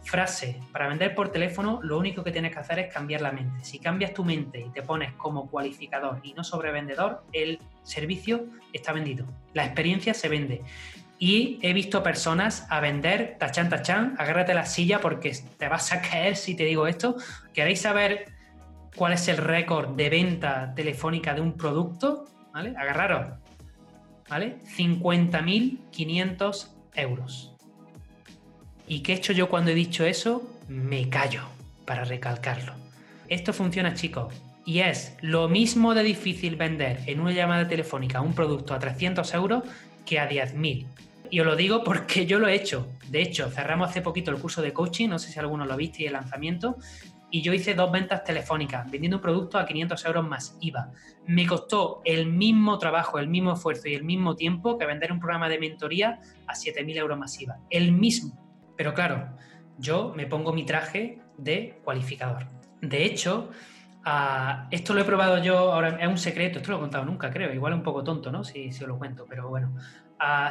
Frase, 0.04 0.60
para 0.72 0.88
vender 0.88 1.14
por 1.14 1.32
teléfono 1.32 1.80
lo 1.84 1.98
único 1.98 2.24
que 2.24 2.32
tienes 2.32 2.52
que 2.52 2.60
hacer 2.60 2.80
es 2.80 2.94
cambiar 2.94 3.22
la 3.22 3.32
mente. 3.32 3.64
Si 3.64 3.80
cambias 3.80 4.14
tu 4.14 4.26
mente 4.26 4.60
y 4.60 4.70
te 4.70 4.82
pones 4.82 5.14
como 5.14 5.50
cualificador 5.50 6.20
y 6.24 6.34
no 6.34 6.44
sobrevendedor, 6.44 7.24
el 7.34 7.60
servicio 7.84 8.46
está 8.74 8.94
vendido. 8.94 9.26
La 9.54 9.66
experiencia 9.66 10.14
se 10.14 10.28
vende. 10.28 10.64
Y 11.20 11.60
he 11.62 11.74
visto 11.74 12.02
personas 12.02 12.66
a 12.70 12.80
vender, 12.80 13.36
tachan, 13.38 13.70
tachan, 13.70 14.16
agárrate 14.18 14.56
la 14.56 14.66
silla 14.66 15.00
porque 15.00 15.38
te 15.58 15.68
vas 15.68 15.94
a 15.94 16.02
caer 16.02 16.36
si 16.36 16.56
te 16.56 16.66
digo 16.66 16.88
esto. 16.88 17.16
¿Queréis 17.54 17.82
saber 17.82 18.26
cuál 18.96 19.14
es 19.14 19.28
el 19.28 19.38
récord 19.38 19.90
de 19.90 20.10
venta 20.10 20.74
telefónica 20.76 21.36
de 21.36 21.42
un 21.42 21.54
producto? 21.54 22.26
¿Vale? 22.52 22.74
Agarraros. 22.76 23.38
¿Vale? 24.28 24.58
50.500 24.66 26.70
euros. 26.96 27.56
¿Y 28.88 29.02
qué 29.02 29.14
he 29.14 29.16
hecho 29.16 29.34
yo 29.34 29.50
cuando 29.50 29.72
he 29.72 29.76
dicho 29.76 30.06
eso? 30.06 30.44
Me 30.68 31.10
callo 31.10 31.44
para 31.86 32.04
recalcarlo. 32.04 32.74
Esto 33.30 33.54
funciona, 33.54 33.94
chicos. 33.94 34.34
Y 34.66 34.80
es 34.80 35.18
lo 35.22 35.50
mismo 35.50 35.94
de 35.94 36.04
difícil 36.04 36.56
vender 36.56 37.00
en 37.08 37.20
una 37.20 37.32
llamada 37.32 37.68
telefónica 37.68 38.22
un 38.22 38.34
producto 38.34 38.74
a 38.74 38.80
300 38.80 39.34
euros 39.34 39.64
que 40.06 40.20
a 40.20 40.30
10.000. 40.30 40.86
Y 41.30 41.40
os 41.40 41.46
lo 41.46 41.56
digo 41.56 41.84
porque 41.84 42.26
yo 42.26 42.40
lo 42.40 42.48
he 42.48 42.56
hecho. 42.56 42.88
De 43.08 43.22
hecho, 43.22 43.50
cerramos 43.50 43.90
hace 43.90 44.02
poquito 44.02 44.32
el 44.32 44.38
curso 44.38 44.62
de 44.62 44.74
coaching, 44.74 45.10
no 45.10 45.18
sé 45.18 45.32
si 45.32 45.40
alguno 45.40 45.66
lo 45.66 45.78
viste 45.78 46.04
y 46.04 46.08
el 46.08 46.14
lanzamiento, 46.14 46.78
y 47.32 47.42
yo 47.42 47.54
hice 47.54 47.74
dos 47.74 47.90
ventas 47.92 48.24
telefónicas, 48.26 48.92
vendiendo 48.92 49.18
un 49.18 49.22
producto 49.22 49.58
a 49.58 49.66
500 49.66 50.06
euros 50.06 50.28
más 50.28 50.58
IVA. 50.60 50.92
Me 51.26 51.48
costó 51.48 52.02
el 52.04 52.28
mismo 52.28 52.78
trabajo, 52.78 53.18
el 53.18 53.30
mismo 53.30 53.54
esfuerzo 53.54 53.88
y 53.88 53.96
el 53.96 54.04
mismo 54.04 54.36
tiempo 54.36 54.78
que 54.78 54.86
vender 54.86 55.14
un 55.14 55.20
programa 55.20 55.48
de 55.48 55.58
mentoría 55.58 56.20
a 56.46 56.54
7.000 56.54 56.98
euros 56.98 57.18
más 57.18 57.40
IVA. 57.40 57.58
El 57.70 57.94
mismo. 57.94 58.51
Pero 58.82 58.96
claro, 58.96 59.28
yo 59.78 60.12
me 60.16 60.26
pongo 60.26 60.54
mi 60.54 60.66
traje 60.66 61.20
de 61.38 61.80
cualificador. 61.84 62.48
De 62.82 63.06
hecho, 63.06 63.52
esto 64.72 64.96
lo 64.96 65.02
he 65.02 65.04
probado 65.04 65.38
yo, 65.38 65.72
ahora 65.72 66.00
es 66.02 66.08
un 66.08 66.18
secreto, 66.18 66.58
esto 66.58 66.72
lo 66.72 66.78
he 66.78 66.80
contado 66.80 67.06
nunca, 67.06 67.30
creo, 67.30 67.54
igual 67.54 67.74
un 67.74 67.84
poco 67.84 68.04
tonto, 68.04 68.32
¿no? 68.32 68.44
Si, 68.44 68.70
os 68.70 68.82
lo 68.82 68.98
cuento, 68.98 69.28
pero 69.30 69.50
bueno, 69.50 69.76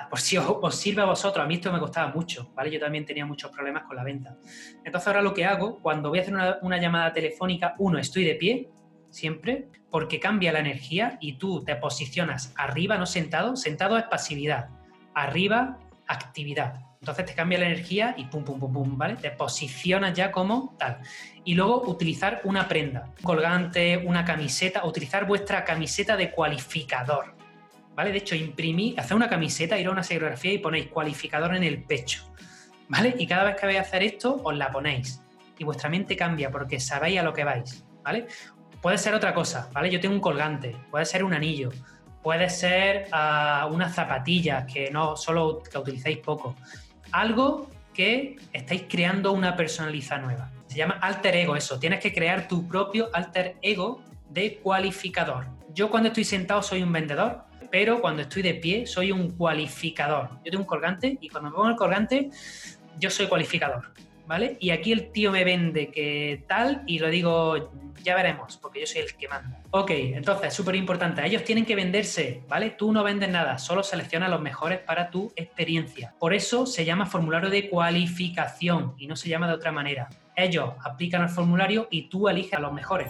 por 0.09 0.21
si 0.21 0.37
os, 0.37 0.77
sirve 0.77 1.03
a 1.03 1.07
vosotros, 1.07 1.45
a 1.45 1.49
mí 1.49 1.55
esto 1.55 1.73
me 1.73 1.81
costaba 1.81 2.13
mucho, 2.13 2.53
¿vale? 2.55 2.71
Yo 2.71 2.79
también 2.79 3.05
tenía 3.05 3.27
muchos 3.27 3.51
problemas 3.51 3.83
con 3.83 3.97
la 3.97 4.05
venta. 4.05 4.37
Entonces 4.85 5.09
ahora 5.09 5.23
lo 5.23 5.35
que 5.35 5.45
hago, 5.45 5.81
cuando 5.81 6.11
voy 6.11 6.21
a 6.21 6.23
hacer 6.23 6.35
una, 6.63 6.79
llamada 6.79 7.13
telefónica, 7.13 7.75
uno, 7.79 7.99
estoy 7.99 8.23
de 8.23 8.37
pie, 8.37 8.71
siempre, 9.09 9.67
porque 9.91 10.21
cambia 10.21 10.53
la 10.53 10.61
energía 10.61 11.19
y 11.21 11.33
tú 11.33 11.65
te 11.65 11.75
posicionas 11.75 12.55
arriba, 12.57 12.97
no 12.97 13.07
sentado, 13.07 13.57
sentado 13.57 13.99
es 13.99 14.05
pasividad, 14.05 14.69
arriba, 15.15 15.81
actividad. 16.07 16.90
Entonces 17.01 17.25
te 17.25 17.35
cambia 17.35 17.59
la 17.59 17.67
energía 17.67 18.15
y 18.19 18.27
pum, 18.27 18.45
pum, 18.45 18.61
pum, 18.61 18.73
pum, 18.73 18.99
¿vale? 18.99 19.17
Te 19.17 19.31
posicionas 19.31 20.13
ya 20.13 20.31
como 20.31 20.77
tal. 20.79 20.99
Y 21.45 21.55
luego 21.55 21.83
utilizar 21.89 22.43
una 22.45 22.69
prenda, 22.69 23.07
un 23.07 23.23
colgante, 23.23 23.97
una 23.97 24.25
camiseta, 24.25 24.85
utilizar 24.85 25.27
vuestra 25.27 25.65
camiseta 25.65 26.17
de 26.17 26.31
cualificador. 26.31 27.41
¿vale? 27.95 28.13
De 28.13 28.19
hecho, 28.19 28.35
imprimí, 28.35 28.95
hacer 28.99 29.17
una 29.17 29.29
camiseta, 29.29 29.79
ir 29.79 29.87
a 29.87 29.91
una 29.91 30.03
serigrafía 30.03 30.53
y 30.53 30.59
ponéis 30.59 30.89
cualificador 30.89 31.55
en 31.55 31.65
el 31.65 31.83
pecho, 31.83 32.31
¿vale? 32.89 33.15
Y 33.19 33.27
cada 33.27 33.45
vez 33.45 33.57
que 33.57 33.67
vais 33.67 33.79
a 33.79 33.83
hacer 33.83 34.03
esto, 34.03 34.41
os 34.43 34.57
la 34.57 34.71
ponéis. 34.71 35.23
Y 35.59 35.65
vuestra 35.65 35.91
mente 35.91 36.17
cambia 36.17 36.51
porque 36.51 36.81
sabéis 36.81 37.21
a 37.21 37.23
lo 37.23 37.33
que 37.33 37.45
vais, 37.45 37.85
¿vale? 38.03 38.27
Puede 38.81 38.99
ser 38.99 39.15
otra 39.15 39.35
cosa, 39.35 39.69
¿vale? 39.73 39.91
Yo 39.91 40.01
tengo 40.01 40.15
un 40.15 40.21
colgante, 40.21 40.77
puede 40.91 41.05
ser 41.05 41.25
un 41.25 41.35
anillo, 41.35 41.71
puede 42.23 42.49
ser 42.49 43.09
uh, 43.13 43.73
unas 43.73 43.95
zapatillas 43.95 44.65
que 44.71 44.91
no 44.91 45.17
solo 45.17 45.63
que 45.63 45.77
utilicéis 45.77 46.19
poco. 46.19 46.57
Algo 47.13 47.71
que 47.95 48.37
estáis 48.53 48.85
creando 48.89 49.33
una 49.33 49.57
personaliza 49.57 50.19
nueva. 50.19 50.51
Se 50.67 50.77
llama 50.77 50.99
alter 51.01 51.35
ego 51.37 51.57
eso. 51.57 51.79
Tienes 51.79 52.01
que 52.01 52.13
crear 52.13 52.47
tu 52.47 52.67
propio 52.69 53.09
alter 53.13 53.57
ego 53.63 54.03
de 54.29 54.59
cualificador. 54.59 55.47
Yo 55.75 55.91
cuando 55.91 56.09
estoy 56.09 56.25
sentado 56.25 56.63
soy 56.63 56.83
un 56.83 56.93
vendedor, 56.93 57.45
pero 57.71 58.01
cuando 58.01 58.23
estoy 58.23 58.43
de 58.43 58.55
pie 58.55 58.87
soy 58.87 59.13
un 59.13 59.31
cualificador. 59.33 60.31
Yo 60.45 60.51
tengo 60.51 60.63
un 60.63 60.67
colgante 60.67 61.19
y 61.21 61.29
cuando 61.29 61.51
me 61.51 61.57
pongo 61.57 61.69
el 61.69 61.77
colgante 61.77 62.31
yo 62.99 63.11
soy 63.11 63.27
cualificador, 63.27 63.93
¿vale? 64.31 64.57
Y 64.61 64.71
aquí 64.71 64.93
el 64.93 65.11
tío 65.11 65.33
me 65.33 65.43
vende 65.43 65.91
que 65.91 66.45
tal 66.47 66.85
y 66.87 67.01
lo 67.01 67.09
digo, 67.09 67.73
ya 68.05 68.15
veremos, 68.15 68.59
porque 68.59 68.79
yo 68.79 68.87
soy 68.87 69.01
el 69.01 69.17
que 69.17 69.27
manda. 69.27 69.61
Ok, 69.73 69.91
entonces, 69.91 70.55
súper 70.55 70.77
importante, 70.77 71.27
ellos 71.27 71.43
tienen 71.43 71.67
que 71.67 71.75
venderse, 71.75 72.45
¿vale? 72.49 72.71
Tú 72.71 72.93
no 72.93 73.03
vendes 73.03 73.29
nada, 73.29 73.59
solo 73.59 73.83
selecciona 73.83 74.29
los 74.29 74.41
mejores 74.41 74.79
para 74.79 75.11
tu 75.11 75.33
experiencia. 75.35 76.15
Por 76.21 76.33
eso 76.33 76.65
se 76.65 76.85
llama 76.85 77.07
formulario 77.07 77.51
de 77.51 77.69
cualificación 77.69 78.95
y 78.99 79.09
no 79.09 79.17
se 79.17 79.29
llama 79.29 79.49
de 79.49 79.55
otra 79.55 79.73
manera. 79.73 80.09
Ellos 80.37 80.75
aplican 80.85 81.23
el 81.23 81.29
formulario 81.29 81.89
y 81.91 82.03
tú 82.03 82.29
eliges 82.29 82.55
a 82.55 82.61
los 82.61 82.73
mejores. 82.73 83.09